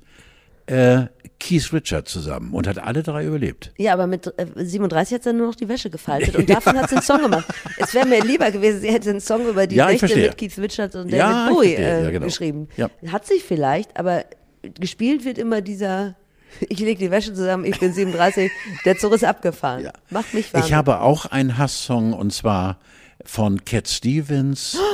äh, 0.67 1.05
Keith 1.39 1.71
Richards 1.71 2.11
zusammen 2.11 2.53
und 2.53 2.67
hat 2.67 2.77
alle 2.79 3.01
drei 3.01 3.25
überlebt. 3.25 3.71
Ja, 3.77 3.93
aber 3.93 4.07
mit 4.07 4.27
äh, 4.37 4.45
37 4.55 5.15
hat 5.15 5.23
sie 5.23 5.33
nur 5.33 5.47
noch 5.47 5.55
die 5.55 5.69
Wäsche 5.69 5.89
gefaltet 5.89 6.35
und 6.37 6.49
davon 6.49 6.77
hat 6.77 6.89
sie 6.89 6.95
einen 6.95 7.03
Song 7.03 7.21
gemacht. 7.21 7.45
Es 7.77 7.93
wäre 7.93 8.05
mir 8.07 8.21
lieber 8.23 8.51
gewesen, 8.51 8.81
sie 8.81 8.91
hätte 8.91 9.09
einen 9.09 9.21
Song 9.21 9.47
über 9.47 9.65
die 9.65 9.75
Ja, 9.77 9.87
Nächte 9.87 10.13
mit 10.15 10.37
Keith 10.37 10.57
Richards 10.57 10.95
und 10.95 11.07
David 11.07 11.17
Ja, 11.19 11.49
Bowie 11.49 11.73
äh, 11.75 12.03
Ja, 12.03 12.11
genau. 12.11 12.25
geschrieben. 12.25 12.67
Hat 13.07 13.25
sich 13.25 13.43
vielleicht, 13.43 13.97
aber 13.97 14.25
gespielt 14.79 15.23
wird 15.23 15.37
immer 15.37 15.61
dieser 15.61 16.15
ich 16.61 16.79
lege 16.79 16.99
die 16.99 17.11
Wäsche 17.11 17.33
zusammen, 17.33 17.65
ich 17.65 17.79
bin 17.79 17.93
37, 17.93 18.51
der 18.85 18.97
Zug 18.97 19.13
ist 19.13 19.23
abgefahren. 19.23 19.83
Ja. 19.83 19.93
Macht 20.09 20.33
mich 20.33 20.53
wahnsinnig. 20.53 20.67
Ich 20.67 20.73
habe 20.73 21.01
auch 21.01 21.25
einen 21.25 21.57
Hasssong 21.57 22.13
und 22.13 22.33
zwar 22.33 22.79
von 23.25 23.63
Cat 23.65 23.87
Stevens. 23.87 24.77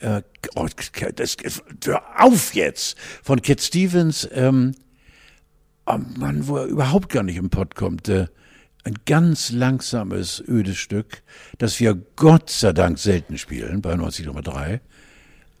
Äh, 0.00 0.22
oh, 0.54 0.68
das, 1.16 1.36
hör 1.84 2.02
auf 2.18 2.54
jetzt! 2.54 2.96
Von 3.24 3.42
Cat 3.42 3.60
Stevens, 3.60 4.28
ähm, 4.30 4.76
oh 5.86 5.98
Mann, 6.16 6.46
wo 6.46 6.58
er 6.58 6.66
überhaupt 6.66 7.08
gar 7.08 7.24
nicht 7.24 7.34
im 7.34 7.50
Pott 7.50 7.74
kommt. 7.74 8.08
Äh, 8.08 8.28
ein 8.84 8.94
ganz 9.06 9.50
langsames, 9.50 10.40
ödes 10.46 10.78
Stück, 10.78 11.22
das 11.58 11.80
wir 11.80 11.94
Gott 12.14 12.48
sei 12.48 12.72
Dank 12.72 13.00
selten 13.00 13.38
spielen 13.38 13.82
bei 13.82 13.94
90,3. 13.94 14.78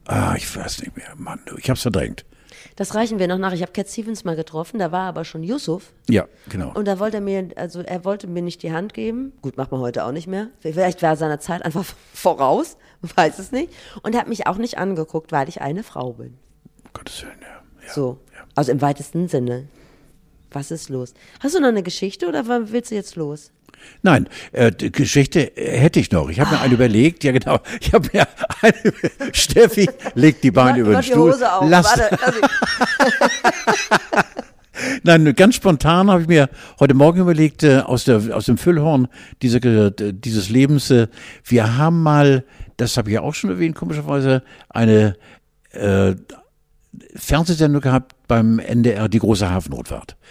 Ah, 0.04 0.34
ich 0.36 0.56
weiß 0.56 0.82
nicht 0.82 0.96
mehr, 0.96 1.14
Mann, 1.16 1.40
ich 1.58 1.68
hab's 1.68 1.82
verdrängt. 1.82 2.24
Das 2.76 2.94
reichen 2.94 3.18
wir 3.18 3.28
noch 3.28 3.38
nach. 3.38 3.52
Ich 3.52 3.62
habe 3.62 3.72
Cat 3.72 3.88
Stevens 3.88 4.24
mal 4.24 4.36
getroffen, 4.36 4.78
da 4.78 4.92
war 4.92 5.08
aber 5.08 5.24
schon 5.24 5.42
Yusuf. 5.42 5.92
Ja, 6.08 6.26
genau. 6.48 6.72
Und 6.74 6.86
da 6.86 6.98
wollte 6.98 7.18
er 7.18 7.20
mir, 7.20 7.48
also 7.56 7.80
er 7.80 8.04
wollte 8.04 8.26
mir 8.26 8.42
nicht 8.42 8.62
die 8.62 8.72
Hand 8.72 8.94
geben. 8.94 9.32
Gut, 9.42 9.56
macht 9.56 9.72
man 9.72 9.80
heute 9.80 10.04
auch 10.04 10.12
nicht 10.12 10.26
mehr. 10.26 10.48
Vielleicht 10.60 11.02
war 11.02 11.16
seiner 11.16 11.40
Zeit 11.40 11.64
einfach 11.64 11.84
voraus, 12.12 12.76
weiß 13.02 13.38
es 13.38 13.52
nicht. 13.52 13.72
Und 14.02 14.14
er 14.14 14.20
hat 14.20 14.28
mich 14.28 14.46
auch 14.46 14.58
nicht 14.58 14.78
angeguckt, 14.78 15.32
weil 15.32 15.48
ich 15.48 15.60
eine 15.60 15.82
Frau 15.82 16.12
bin. 16.12 16.38
Um 16.84 16.90
Gottes 16.92 17.22
Willen, 17.22 17.40
ja. 17.40 17.86
ja. 17.86 17.92
So. 17.92 18.18
Ja. 18.32 18.44
Also 18.54 18.72
im 18.72 18.80
weitesten 18.80 19.28
Sinne. 19.28 19.68
Was 20.50 20.70
ist 20.70 20.88
los? 20.88 21.14
Hast 21.40 21.54
du 21.54 21.60
noch 21.60 21.68
eine 21.68 21.82
Geschichte 21.82 22.26
oder 22.26 22.46
willst 22.72 22.90
du 22.90 22.94
jetzt 22.94 23.16
los? 23.16 23.52
Nein, 24.02 24.28
äh, 24.52 24.72
die 24.72 24.92
Geschichte 24.92 25.56
äh, 25.56 25.78
hätte 25.78 26.00
ich 26.00 26.10
noch. 26.10 26.28
Ich 26.28 26.40
habe 26.40 26.50
mir 26.50 26.60
eine 26.60 26.74
überlegt. 26.74 27.24
Ja, 27.24 27.32
genau. 27.32 27.60
Ich 27.80 27.92
habe 27.92 28.08
mir 28.12 28.26
eine. 28.62 28.74
Steffi 29.32 29.88
legt 30.14 30.44
die 30.44 30.50
Beine 30.50 30.78
über 30.78 30.90
den 30.90 30.94
Mach 30.94 31.02
die 31.02 31.10
Stuhl. 31.10 31.32
Hose 31.32 31.52
auf. 31.52 31.64
Lass, 31.68 31.86
Warte, 31.86 32.18
lass 32.20 32.34
Nein, 35.02 35.34
ganz 35.34 35.56
spontan 35.56 36.10
habe 36.10 36.22
ich 36.22 36.28
mir 36.28 36.48
heute 36.78 36.94
Morgen 36.94 37.20
überlegt, 37.20 37.62
äh, 37.62 37.78
aus, 37.78 38.04
der, 38.04 38.34
aus 38.34 38.46
dem 38.46 38.58
Füllhorn 38.58 39.08
diese, 39.42 39.58
äh, 39.58 40.12
dieses 40.12 40.50
Lebens, 40.50 40.90
äh, 40.90 41.08
wir 41.44 41.76
haben 41.76 42.02
mal, 42.02 42.44
das 42.76 42.96
habe 42.96 43.10
ich 43.10 43.14
ja 43.14 43.22
auch 43.22 43.34
schon 43.34 43.50
erwähnt, 43.50 43.74
komischerweise, 43.74 44.42
eine 44.68 45.16
äh, 45.72 46.14
Fernsehsendung 47.14 47.80
gehabt 47.80 48.14
beim 48.28 48.58
NDR, 48.58 49.08
die 49.08 49.18
große 49.18 49.48
Hafenrotfahrt. 49.50 50.16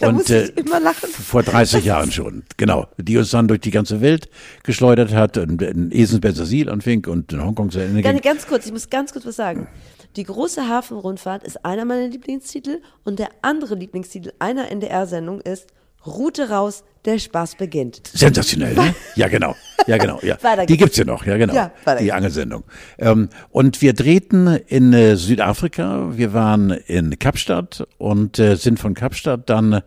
Da 0.00 0.12
muss 0.12 0.30
ich 0.30 0.56
immer 0.56 0.78
lachen. 0.78 1.10
Vor 1.10 1.42
30 1.42 1.84
Jahren 1.84 2.12
schon, 2.12 2.44
genau. 2.56 2.86
Die 2.98 3.16
uns 3.16 3.30
dann 3.30 3.48
durch 3.48 3.60
die 3.60 3.72
ganze 3.72 4.00
Welt 4.00 4.28
geschleudert 4.62 5.12
hat, 5.12 5.36
in, 5.36 5.58
in 5.58 5.90
Esens-Bensersiel 5.90 6.70
anfing 6.70 7.04
und 7.06 7.32
in 7.32 7.44
Hongkong 7.44 7.70
zu 7.70 7.80
Ende 7.80 8.00
ging. 8.00 8.20
ganz 8.20 8.46
kurz, 8.46 8.66
ich 8.66 8.72
muss 8.72 8.88
ganz 8.88 9.12
kurz 9.12 9.26
was 9.26 9.34
sagen. 9.34 9.66
Die 10.14 10.22
große 10.22 10.68
Hafenrundfahrt 10.68 11.42
ist 11.42 11.64
einer 11.64 11.84
meiner 11.84 12.06
Lieblingstitel 12.06 12.80
und 13.04 13.18
der 13.18 13.28
andere 13.42 13.74
Lieblingstitel 13.74 14.32
einer 14.38 14.70
NDR-Sendung 14.70 15.40
ist 15.40 15.66
Route 16.08 16.50
raus, 16.50 16.84
der 17.04 17.18
Spaß 17.18 17.56
beginnt. 17.56 18.00
Sensationell, 18.12 18.74
ne? 18.74 18.94
Ja, 19.14 19.28
genau. 19.28 19.54
Ja, 19.86 19.96
genau. 19.96 20.20
Ja. 20.22 20.36
Die 20.66 20.76
gibt's 20.76 20.96
ja 20.96 21.04
noch, 21.04 21.24
ja, 21.24 21.36
genau. 21.36 21.54
Ja, 21.54 21.72
die. 21.98 22.12
Angelsendung. 22.12 22.64
Ähm, 22.98 23.28
und 23.50 23.80
wir 23.80 23.92
drehten 23.94 24.58
in 24.66 24.92
äh, 24.92 25.16
Südafrika. 25.16 26.16
Wir 26.16 26.32
waren 26.32 26.70
in 26.70 27.18
Kapstadt 27.18 27.86
und 27.96 28.38
äh, 28.38 28.56
sind 28.56 28.78
von 28.78 28.94
Kapstadt 28.94 29.48
dann 29.48 29.82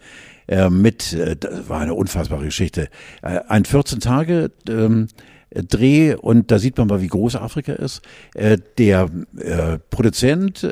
äh, 0.51 0.69
mit, 0.69 1.13
äh, 1.13 1.37
das 1.37 1.69
war 1.69 1.79
eine 1.79 1.93
unfassbare 1.93 2.43
Geschichte, 2.43 2.89
äh, 3.21 3.39
ein 3.47 3.63
14 3.63 4.01
Tage 4.01 4.51
ähm, 4.67 5.07
Dreh 5.53 6.15
und 6.15 6.49
da 6.49 6.59
sieht 6.59 6.77
man 6.77 6.87
mal, 6.87 7.01
wie 7.01 7.07
groß 7.07 7.35
Afrika 7.35 7.73
ist. 7.73 8.01
Äh, 8.35 8.57
der 8.77 9.09
Produzent 9.89 10.65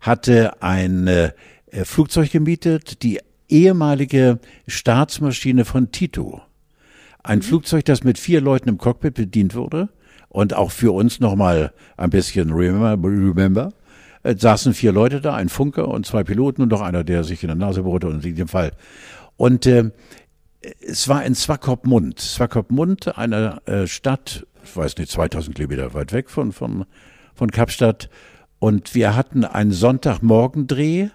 hatte 0.00 0.62
ein 0.62 1.32
Flugzeug 1.84 2.30
gemietet, 2.30 3.02
die 3.02 3.20
ehemalige 3.48 4.38
Staatsmaschine 4.66 5.64
von 5.64 5.92
Tito. 5.92 6.42
Ein 7.22 7.42
Flugzeug, 7.42 7.84
das 7.84 8.04
mit 8.04 8.18
vier 8.18 8.40
Leuten 8.40 8.68
im 8.68 8.78
Cockpit 8.78 9.14
bedient 9.14 9.54
wurde 9.54 9.88
und 10.28 10.54
auch 10.54 10.70
für 10.70 10.92
uns 10.92 11.20
nochmal 11.20 11.72
ein 11.96 12.10
bisschen 12.10 12.52
remember, 12.52 13.08
remember 13.08 13.72
äh, 14.22 14.36
saßen 14.36 14.74
vier 14.74 14.92
Leute 14.92 15.20
da, 15.20 15.34
ein 15.34 15.48
Funker 15.48 15.88
und 15.88 16.06
zwei 16.06 16.24
Piloten 16.24 16.62
und 16.62 16.70
noch 16.70 16.82
einer, 16.82 17.04
der 17.04 17.24
sich 17.24 17.42
in 17.42 17.48
der 17.48 17.56
Nase 17.56 17.82
bohrte 17.82 18.08
und 18.08 18.24
in 18.24 18.34
dem 18.34 18.48
Fall. 18.48 18.72
Und 19.36 19.66
äh, 19.66 19.90
es 20.80 21.08
war 21.08 21.24
in 21.24 21.34
Swakopmund. 21.34 22.18
Swakopmund, 22.18 23.16
eine 23.16 23.64
äh, 23.66 23.86
Stadt, 23.86 24.46
ich 24.64 24.76
weiß 24.76 24.96
nicht, 24.98 25.10
2000 25.10 25.54
Kilometer 25.54 25.94
weit 25.94 26.12
weg 26.12 26.28
von, 26.30 26.52
von, 26.52 26.86
von 27.34 27.50
Kapstadt. 27.50 28.10
Und 28.58 28.94
wir 28.94 29.14
hatten 29.14 29.44
einen 29.44 29.70
Sonntagmorgendreh 29.70 31.08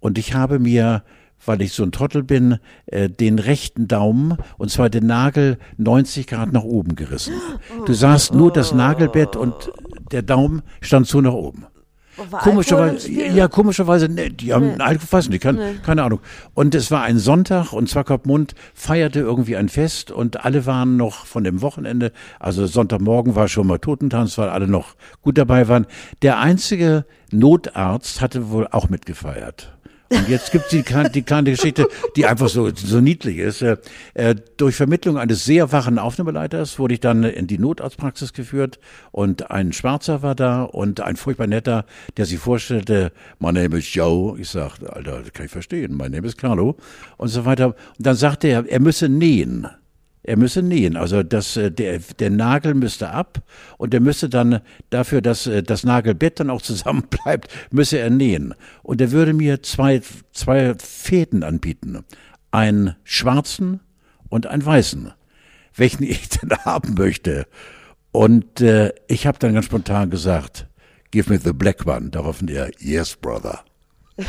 und 0.00 0.18
ich 0.18 0.34
habe 0.34 0.58
mir, 0.58 1.04
weil 1.44 1.62
ich 1.62 1.72
so 1.72 1.82
ein 1.82 1.92
Trottel 1.92 2.22
bin, 2.22 2.58
äh, 2.86 3.08
den 3.08 3.38
rechten 3.38 3.88
Daumen 3.88 4.36
und 4.56 4.70
zwar 4.70 4.90
den 4.90 5.06
Nagel 5.06 5.58
90 5.76 6.26
Grad 6.26 6.52
nach 6.52 6.64
oben 6.64 6.96
gerissen. 6.96 7.34
Du 7.86 7.92
sahst 7.92 8.34
nur 8.34 8.52
das 8.52 8.72
Nagelbett 8.72 9.36
und 9.36 9.72
der 10.12 10.22
Daumen 10.22 10.62
stand 10.80 11.06
so 11.06 11.20
nach 11.20 11.32
oben. 11.32 11.66
War 12.30 12.40
Komischerweise, 12.40 13.10
ja, 13.10 13.46
komischerweise, 13.46 14.08
ne, 14.08 14.30
die 14.30 14.52
haben 14.52 14.76
nee. 14.76 14.82
Alkohol, 14.82 15.08
weiß 15.10 15.28
nicht, 15.28 15.40
kann, 15.40 15.80
keine 15.84 16.02
Ahnung. 16.02 16.18
Und 16.52 16.74
es 16.74 16.90
war 16.90 17.02
ein 17.02 17.18
Sonntag 17.18 17.72
und 17.72 17.88
Zwackermund 17.88 18.54
feierte 18.74 19.20
irgendwie 19.20 19.56
ein 19.56 19.68
Fest 19.68 20.10
und 20.10 20.44
alle 20.44 20.66
waren 20.66 20.96
noch 20.96 21.26
von 21.26 21.44
dem 21.44 21.62
Wochenende, 21.62 22.12
also 22.40 22.66
Sonntagmorgen 22.66 23.36
war 23.36 23.46
schon 23.46 23.68
mal 23.68 23.78
Totentanz, 23.78 24.36
weil 24.36 24.48
alle 24.48 24.66
noch 24.66 24.96
gut 25.22 25.38
dabei 25.38 25.68
waren. 25.68 25.86
Der 26.22 26.40
einzige 26.40 27.04
Notarzt 27.30 28.20
hatte 28.20 28.50
wohl 28.50 28.66
auch 28.66 28.88
mitgefeiert. 28.88 29.77
Und 30.10 30.26
jetzt 30.28 30.52
gibt's 30.52 30.70
die, 30.70 30.82
kleine- 30.82 31.10
die 31.10 31.22
kleine 31.22 31.50
Geschichte, 31.50 31.86
die 32.16 32.24
einfach 32.24 32.48
so, 32.48 32.70
so 32.74 33.00
niedlich 33.00 33.38
ist. 33.38 33.60
Äh, 33.60 33.76
äh, 34.14 34.34
durch 34.56 34.74
Vermittlung 34.76 35.18
eines 35.18 35.44
sehr 35.44 35.70
wachen 35.70 35.98
Aufnahmeleiters 35.98 36.78
wurde 36.78 36.94
ich 36.94 37.00
dann 37.00 37.24
in 37.24 37.46
die 37.46 37.58
Notarztpraxis 37.58 38.32
geführt 38.32 38.78
und 39.12 39.50
ein 39.50 39.72
Schwarzer 39.74 40.22
war 40.22 40.34
da 40.34 40.62
und 40.62 41.00
ein 41.02 41.16
furchtbar 41.16 41.46
netter, 41.46 41.84
der 42.16 42.24
sich 42.24 42.38
vorstellte, 42.38 43.12
my 43.38 43.52
name 43.52 43.76
is 43.76 43.92
Joe. 43.92 44.38
Ich 44.40 44.48
sagte, 44.48 44.90
Alter, 44.90 45.20
das 45.22 45.32
kann 45.34 45.44
ich 45.46 45.52
verstehen, 45.52 45.94
my 45.96 46.08
name 46.08 46.26
is 46.26 46.36
Carlo 46.36 46.76
und 47.18 47.28
so 47.28 47.44
weiter. 47.44 47.66
Und 47.68 47.76
dann 47.98 48.16
sagte 48.16 48.48
er, 48.48 48.66
er 48.66 48.80
müsse 48.80 49.08
nähen. 49.10 49.66
Er 50.28 50.36
müsse 50.36 50.62
nähen, 50.62 50.98
also 50.98 51.22
das, 51.22 51.56
äh, 51.56 51.72
der, 51.72 52.00
der 52.00 52.28
Nagel 52.28 52.74
müsste 52.74 53.08
ab 53.08 53.42
und 53.78 53.94
er 53.94 54.00
müsste 54.00 54.28
dann 54.28 54.60
dafür, 54.90 55.22
dass 55.22 55.46
äh, 55.46 55.62
das 55.62 55.84
Nagelbett 55.84 56.38
dann 56.38 56.50
auch 56.50 56.60
zusammen 56.70 57.04
bleibt, 57.08 57.50
müsse 57.70 57.98
er 57.98 58.10
nähen. 58.10 58.54
Und 58.82 59.00
er 59.00 59.10
würde 59.10 59.32
mir 59.32 59.62
zwei, 59.62 60.02
zwei 60.32 60.74
Fäden 60.74 61.42
anbieten. 61.42 62.04
Einen 62.50 62.94
schwarzen 63.04 63.80
und 64.28 64.46
einen 64.46 64.66
weißen, 64.66 65.14
welchen 65.74 66.02
ich 66.02 66.28
denn 66.28 66.50
haben 66.58 66.92
möchte. 66.92 67.46
Und 68.12 68.60
äh, 68.60 68.92
ich 69.06 69.26
habe 69.26 69.38
dann 69.38 69.54
ganz 69.54 69.64
spontan 69.64 70.10
gesagt, 70.10 70.66
give 71.10 71.32
me 71.32 71.40
the 71.42 71.54
black 71.54 71.86
one. 71.86 72.10
Daraufhin 72.10 72.48
er, 72.48 72.70
yes, 72.78 73.16
brother. 73.16 73.64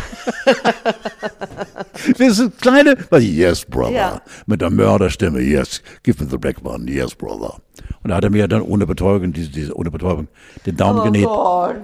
Das 2.18 2.40
ist 2.40 2.62
kleine, 2.62 2.96
was 3.10 3.24
yes, 3.24 3.66
brother. 3.66 3.92
Ja. 3.92 4.22
Mit 4.46 4.64
einer 4.64 4.74
Mörderstimme, 4.74 5.42
yes, 5.42 5.82
give 6.04 6.24
me 6.24 6.30
the 6.30 6.38
black 6.38 6.64
one, 6.64 6.90
yes, 6.90 7.14
brother. 7.14 7.58
Und 8.04 8.10
da 8.10 8.16
hat 8.16 8.24
er 8.24 8.30
mir 8.30 8.48
dann 8.48 8.62
ohne 8.62 8.86
Betäubung, 8.86 9.34
diese, 9.34 9.50
diese, 9.50 9.76
ohne 9.76 9.92
Betäubung, 9.92 10.28
den 10.66 10.78
Daumen 10.78 11.04
genäht. 11.04 11.26
Gott. 11.26 11.76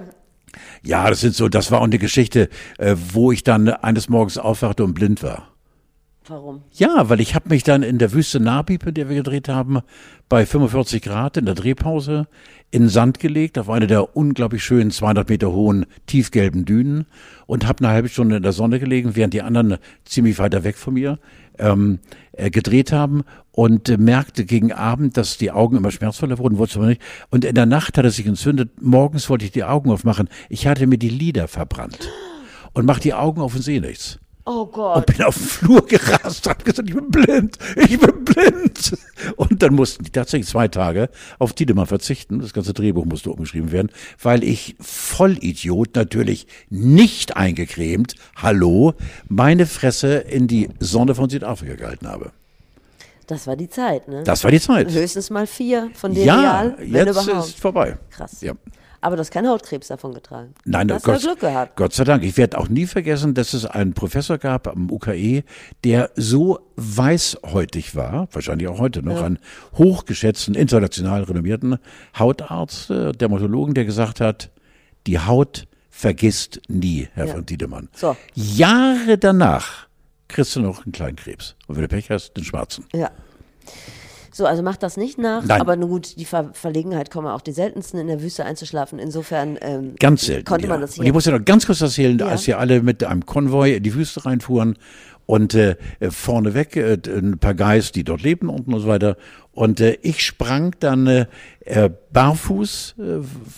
Ja, 0.82 1.10
das 1.10 1.20
sind 1.20 1.34
so, 1.34 1.48
das 1.48 1.70
war 1.70 1.80
auch 1.80 1.84
eine 1.84 1.98
Geschichte, 1.98 2.48
äh, 2.78 2.96
wo 3.12 3.32
ich 3.32 3.44
dann 3.44 3.68
eines 3.68 4.08
Morgens 4.08 4.38
aufwachte 4.38 4.84
und 4.84 4.94
blind 4.94 5.22
war. 5.22 5.48
Warum? 6.28 6.62
Ja, 6.72 7.08
weil 7.08 7.20
ich 7.20 7.36
habe 7.36 7.48
mich 7.50 7.62
dann 7.62 7.84
in 7.84 7.98
der 7.98 8.12
Wüste 8.12 8.40
Nabib, 8.40 8.84
in 8.84 8.94
der 8.94 9.08
wir 9.08 9.16
gedreht 9.16 9.48
haben, 9.48 9.80
bei 10.28 10.44
45 10.44 11.00
Grad 11.02 11.36
in 11.36 11.44
der 11.44 11.54
Drehpause 11.54 12.26
in 12.72 12.88
Sand 12.88 13.20
gelegt, 13.20 13.58
auf 13.58 13.70
eine 13.70 13.86
der 13.86 14.16
unglaublich 14.16 14.64
schönen 14.64 14.90
200 14.90 15.28
Meter 15.28 15.52
hohen 15.52 15.86
tiefgelben 16.06 16.64
Dünen 16.64 17.06
und 17.46 17.66
habe 17.68 17.84
eine 17.84 17.92
halbe 17.92 18.08
Stunde 18.08 18.36
in 18.36 18.42
der 18.42 18.52
Sonne 18.52 18.80
gelegen, 18.80 19.14
während 19.14 19.34
die 19.34 19.42
anderen 19.42 19.78
ziemlich 20.04 20.40
weiter 20.40 20.64
weg 20.64 20.76
von 20.76 20.94
mir 20.94 21.20
ähm, 21.58 22.00
äh, 22.32 22.50
gedreht 22.50 22.90
haben 22.90 23.22
und 23.52 23.88
äh, 23.88 23.96
merkte 23.96 24.44
gegen 24.44 24.72
Abend, 24.72 25.16
dass 25.16 25.38
die 25.38 25.52
Augen 25.52 25.76
immer 25.76 25.92
schmerzvoller 25.92 26.38
wurden, 26.38 26.58
wollte 26.58 26.72
es 26.72 26.76
aber 26.76 26.86
nicht. 26.86 27.02
Und 27.30 27.44
in 27.44 27.54
der 27.54 27.66
Nacht 27.66 27.96
hat 27.98 28.04
es 28.04 28.16
sich 28.16 28.26
entzündet. 28.26 28.82
Morgens 28.82 29.30
wollte 29.30 29.44
ich 29.44 29.52
die 29.52 29.64
Augen 29.64 29.90
aufmachen. 29.90 30.28
Ich 30.48 30.66
hatte 30.66 30.88
mir 30.88 30.98
die 30.98 31.08
Lider 31.08 31.46
verbrannt 31.46 32.10
und 32.72 32.84
mach 32.84 32.98
die 32.98 33.14
Augen 33.14 33.40
auf 33.40 33.54
und 33.54 33.62
sehe 33.62 33.80
nichts 33.80 34.18
Oh 34.48 34.62
und 34.62 34.72
Gott. 34.72 35.06
bin 35.06 35.22
auf 35.22 35.34
den 35.36 35.44
Flur 35.46 35.84
gerast, 35.86 36.48
hab 36.48 36.64
gesagt, 36.64 36.88
ich 36.88 36.94
bin 36.94 37.10
blind, 37.10 37.58
ich 37.76 37.98
bin 37.98 38.24
blind. 38.24 38.96
Und 39.34 39.60
dann 39.60 39.74
mussten 39.74 40.04
die 40.04 40.10
tatsächlich 40.10 40.48
zwei 40.48 40.68
Tage 40.68 41.08
auf 41.40 41.52
Tiedemann 41.52 41.86
verzichten. 41.86 42.38
Das 42.38 42.52
ganze 42.52 42.72
Drehbuch 42.72 43.04
musste 43.06 43.30
umgeschrieben 43.30 43.72
werden, 43.72 43.90
weil 44.22 44.44
ich 44.44 44.76
Vollidiot 44.80 45.96
natürlich 45.96 46.46
nicht 46.70 47.36
eingecremt, 47.36 48.14
hallo, 48.36 48.94
meine 49.28 49.66
Fresse 49.66 50.14
in 50.18 50.46
die 50.46 50.68
Sonne 50.78 51.16
von 51.16 51.28
Südafrika 51.28 51.74
gehalten 51.74 52.06
habe. 52.06 52.30
Das 53.26 53.48
war 53.48 53.56
die 53.56 53.68
Zeit, 53.68 54.06
ne? 54.06 54.22
Das 54.22 54.44
war 54.44 54.52
die 54.52 54.60
Zeit. 54.60 54.88
Höchstens 54.92 55.30
mal 55.30 55.48
vier 55.48 55.90
von 55.94 56.14
dem 56.14 56.24
Ja, 56.24 56.60
Real, 56.60 56.76
wenn 56.78 57.06
jetzt 57.08 57.22
überhaupt. 57.26 57.48
ist 57.48 57.58
vorbei. 57.58 57.98
Krass. 58.10 58.40
Ja. 58.42 58.52
Aber 59.06 59.14
du 59.14 59.20
hast 59.20 59.30
keinen 59.30 59.48
Hautkrebs 59.48 59.86
davon 59.86 60.14
getragen. 60.14 60.52
Nein, 60.64 60.90
hast 60.90 61.04
Gott, 61.04 61.22
ja 61.22 61.28
Glück 61.28 61.38
gehabt. 61.38 61.76
Gott 61.76 61.92
sei 61.92 62.02
Dank. 62.02 62.24
Ich 62.24 62.36
werde 62.36 62.58
auch 62.58 62.68
nie 62.68 62.86
vergessen, 62.86 63.34
dass 63.34 63.54
es 63.54 63.64
einen 63.64 63.92
Professor 63.92 64.36
gab 64.36 64.66
am 64.66 64.90
UKE, 64.90 65.44
der 65.84 66.10
so 66.16 66.58
weißhäutig 66.74 67.94
war, 67.94 68.26
wahrscheinlich 68.32 68.66
auch 68.66 68.80
heute 68.80 69.04
noch, 69.04 69.22
einen 69.22 69.38
hochgeschätzten, 69.78 70.56
international 70.56 71.22
renommierten 71.22 71.78
Hautarzt, 72.18 72.90
äh, 72.90 73.12
Dermatologen, 73.12 73.74
der 73.74 73.84
gesagt 73.84 74.20
hat, 74.20 74.50
die 75.06 75.20
Haut 75.20 75.68
vergisst 75.88 76.60
nie, 76.66 77.08
Herr 77.14 77.26
Ja. 77.26 77.34
von 77.34 77.46
Tiedemann. 77.46 77.88
So. 77.94 78.16
Jahre 78.34 79.18
danach 79.18 79.86
kriegst 80.26 80.56
du 80.56 80.60
noch 80.60 80.84
einen 80.84 80.90
kleinen 80.90 81.14
Krebs. 81.14 81.54
Und 81.68 81.76
wenn 81.76 81.82
du 81.82 81.88
Pech 81.88 82.10
hast, 82.10 82.36
den 82.36 82.42
schwarzen. 82.42 82.86
Ja. 82.92 83.12
So, 84.36 84.44
also 84.44 84.62
mach 84.62 84.76
das 84.76 84.98
nicht 84.98 85.16
nach. 85.16 85.42
Nein. 85.46 85.62
Aber 85.62 85.76
nun 85.76 85.88
gut, 85.88 86.18
die 86.18 86.26
Ver 86.26 86.50
Verlegenheit 86.52 87.10
kommen 87.10 87.26
auch 87.26 87.40
die 87.40 87.52
seltensten 87.52 87.98
in 87.98 88.06
der 88.06 88.20
Wüste 88.20 88.44
einzuschlafen. 88.44 88.98
Insofern 88.98 89.56
ähm, 89.62 89.94
Ganz 89.98 90.26
selten. 90.26 90.44
konnte 90.44 90.66
ja. 90.66 90.74
man 90.74 90.82
das 90.82 90.90
Und 90.90 90.96
hier. 90.96 91.06
ich 91.06 91.12
muss 91.14 91.24
ja 91.24 91.32
noch 91.32 91.42
ganz 91.42 91.64
kurz 91.64 91.80
erzählen, 91.80 92.18
Ja. 92.18 92.26
als 92.26 92.46
wir 92.46 92.58
alle 92.58 92.82
mit 92.82 93.02
einem 93.02 93.24
Konvoi 93.24 93.72
in 93.76 93.82
die 93.82 93.94
Wüste 93.94 94.26
reinfuhren 94.26 94.76
und 95.24 95.54
äh, 95.54 95.76
vorneweg 96.10 96.76
äh, 96.76 96.98
ein 97.06 97.38
paar 97.38 97.54
Guys, 97.54 97.92
die 97.92 98.04
dort 98.04 98.20
lebten 98.20 98.50
unten 98.50 98.74
und 98.74 98.80
so 98.80 98.88
weiter. 98.88 99.16
Und 99.52 99.80
äh, 99.80 99.96
ich 100.02 100.22
sprang 100.22 100.76
dann 100.80 101.06
äh, 101.06 101.26
äh, 101.64 101.88
barfuß, 102.12 102.96
äh, 102.98 103.02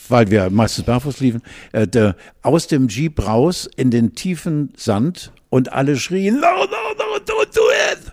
weil 0.09 0.31
wir 0.31 0.49
meistens 0.49 0.85
barfuß 0.85 1.19
liefen, 1.19 1.43
äh, 1.73 2.13
aus 2.43 2.69
dem 2.69 2.87
Jeep 2.87 3.27
raus 3.27 3.69
in 3.75 3.91
den 3.91 4.15
tiefen 4.15 4.73
Sand 4.77 5.33
und 5.51 5.73
alle 5.73 5.97
schrien, 5.97 6.37
no, 6.37 6.41
no, 6.41 6.95
no, 6.97 7.17
don't 7.27 7.53
do 7.53 7.63
it! 7.93 8.13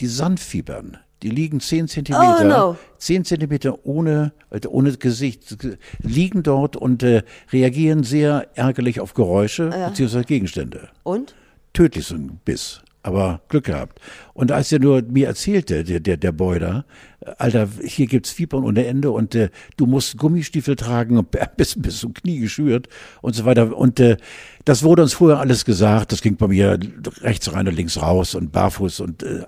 Die 0.00 0.06
Sandfibern, 0.08 0.98
die 1.22 1.30
liegen 1.30 1.60
zehn 1.60 1.88
Zentimeter, 1.88 2.38
Oh, 2.40 2.44
no. 2.44 2.76
zehn 2.98 3.24
Zentimeter 3.24 3.84
ohne, 3.86 4.32
äh, 4.50 4.60
ohne 4.66 4.92
Gesicht, 4.96 5.58
ge- 5.58 5.76
liegen 6.00 6.42
dort 6.42 6.76
und 6.76 7.02
äh, 7.02 7.22
reagieren 7.52 8.02
sehr 8.04 8.48
ärgerlich 8.54 9.00
auf 9.00 9.14
Geräusche 9.14 9.70
beziehungsweise 9.88 10.24
Gegenstände. 10.24 10.88
Und? 11.04 11.34
Tödlich 11.72 12.04
so 12.06 12.16
ein 12.16 12.38
Biss, 12.44 12.80
aber 13.02 13.40
Glück 13.48 13.64
gehabt. 13.64 13.98
Und 14.34 14.52
als 14.52 14.70
er 14.72 14.78
nur 14.78 15.00
mir 15.02 15.26
erzählte, 15.28 15.84
der, 15.84 16.00
der, 16.00 16.16
der 16.18 16.32
da, 16.32 16.84
äh, 17.20 17.30
Alter, 17.38 17.68
hier 17.84 18.06
gibt's 18.06 18.30
Fieber 18.30 18.58
ohne 18.58 18.84
Ende 18.84 19.10
und 19.10 19.34
äh, 19.34 19.48
du 19.76 19.86
musst 19.86 20.18
Gummistiefel 20.18 20.76
tragen 20.76 21.16
und 21.18 21.28
bis, 21.56 21.80
bis 21.80 22.00
zum 22.00 22.12
Knie 22.14 22.40
geschürt 22.40 22.88
und 23.22 23.34
so 23.34 23.44
weiter. 23.44 23.74
Und 23.76 24.00
äh, 24.00 24.16
das 24.64 24.82
wurde 24.82 25.02
uns 25.02 25.14
vorher 25.14 25.38
alles 25.40 25.64
gesagt. 25.64 26.12
Das 26.12 26.20
ging 26.20 26.36
bei 26.36 26.48
mir 26.48 26.78
rechts 27.22 27.52
rein 27.54 27.66
und 27.68 27.74
links 27.76 28.00
raus 28.02 28.34
und 28.34 28.52
barfuß 28.52 29.00
und 29.00 29.22
äh, 29.22 29.44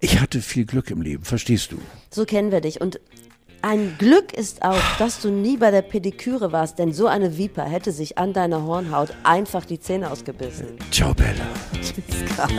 ich 0.00 0.20
hatte 0.20 0.40
viel 0.40 0.64
Glück 0.64 0.90
im 0.90 1.02
Leben, 1.02 1.24
verstehst 1.24 1.72
du? 1.72 1.78
So 2.10 2.24
kennen 2.24 2.52
wir 2.52 2.60
dich. 2.60 2.80
Und 2.80 3.00
ein 3.62 3.96
Glück 3.98 4.32
ist 4.32 4.62
auch, 4.62 4.80
dass 4.98 5.20
du 5.20 5.30
nie 5.30 5.56
bei 5.56 5.72
der 5.72 5.82
Pediküre 5.82 6.52
warst, 6.52 6.78
denn 6.78 6.92
so 6.92 7.08
eine 7.08 7.36
Viper 7.36 7.64
hätte 7.64 7.90
sich 7.90 8.16
an 8.16 8.32
deiner 8.32 8.62
Hornhaut 8.62 9.12
einfach 9.24 9.64
die 9.64 9.80
Zähne 9.80 10.10
ausgebissen. 10.10 10.78
Ciao, 10.92 11.12
Bella. 11.12 11.46
Tschüss, 11.82 12.36
Carlo. 12.36 12.54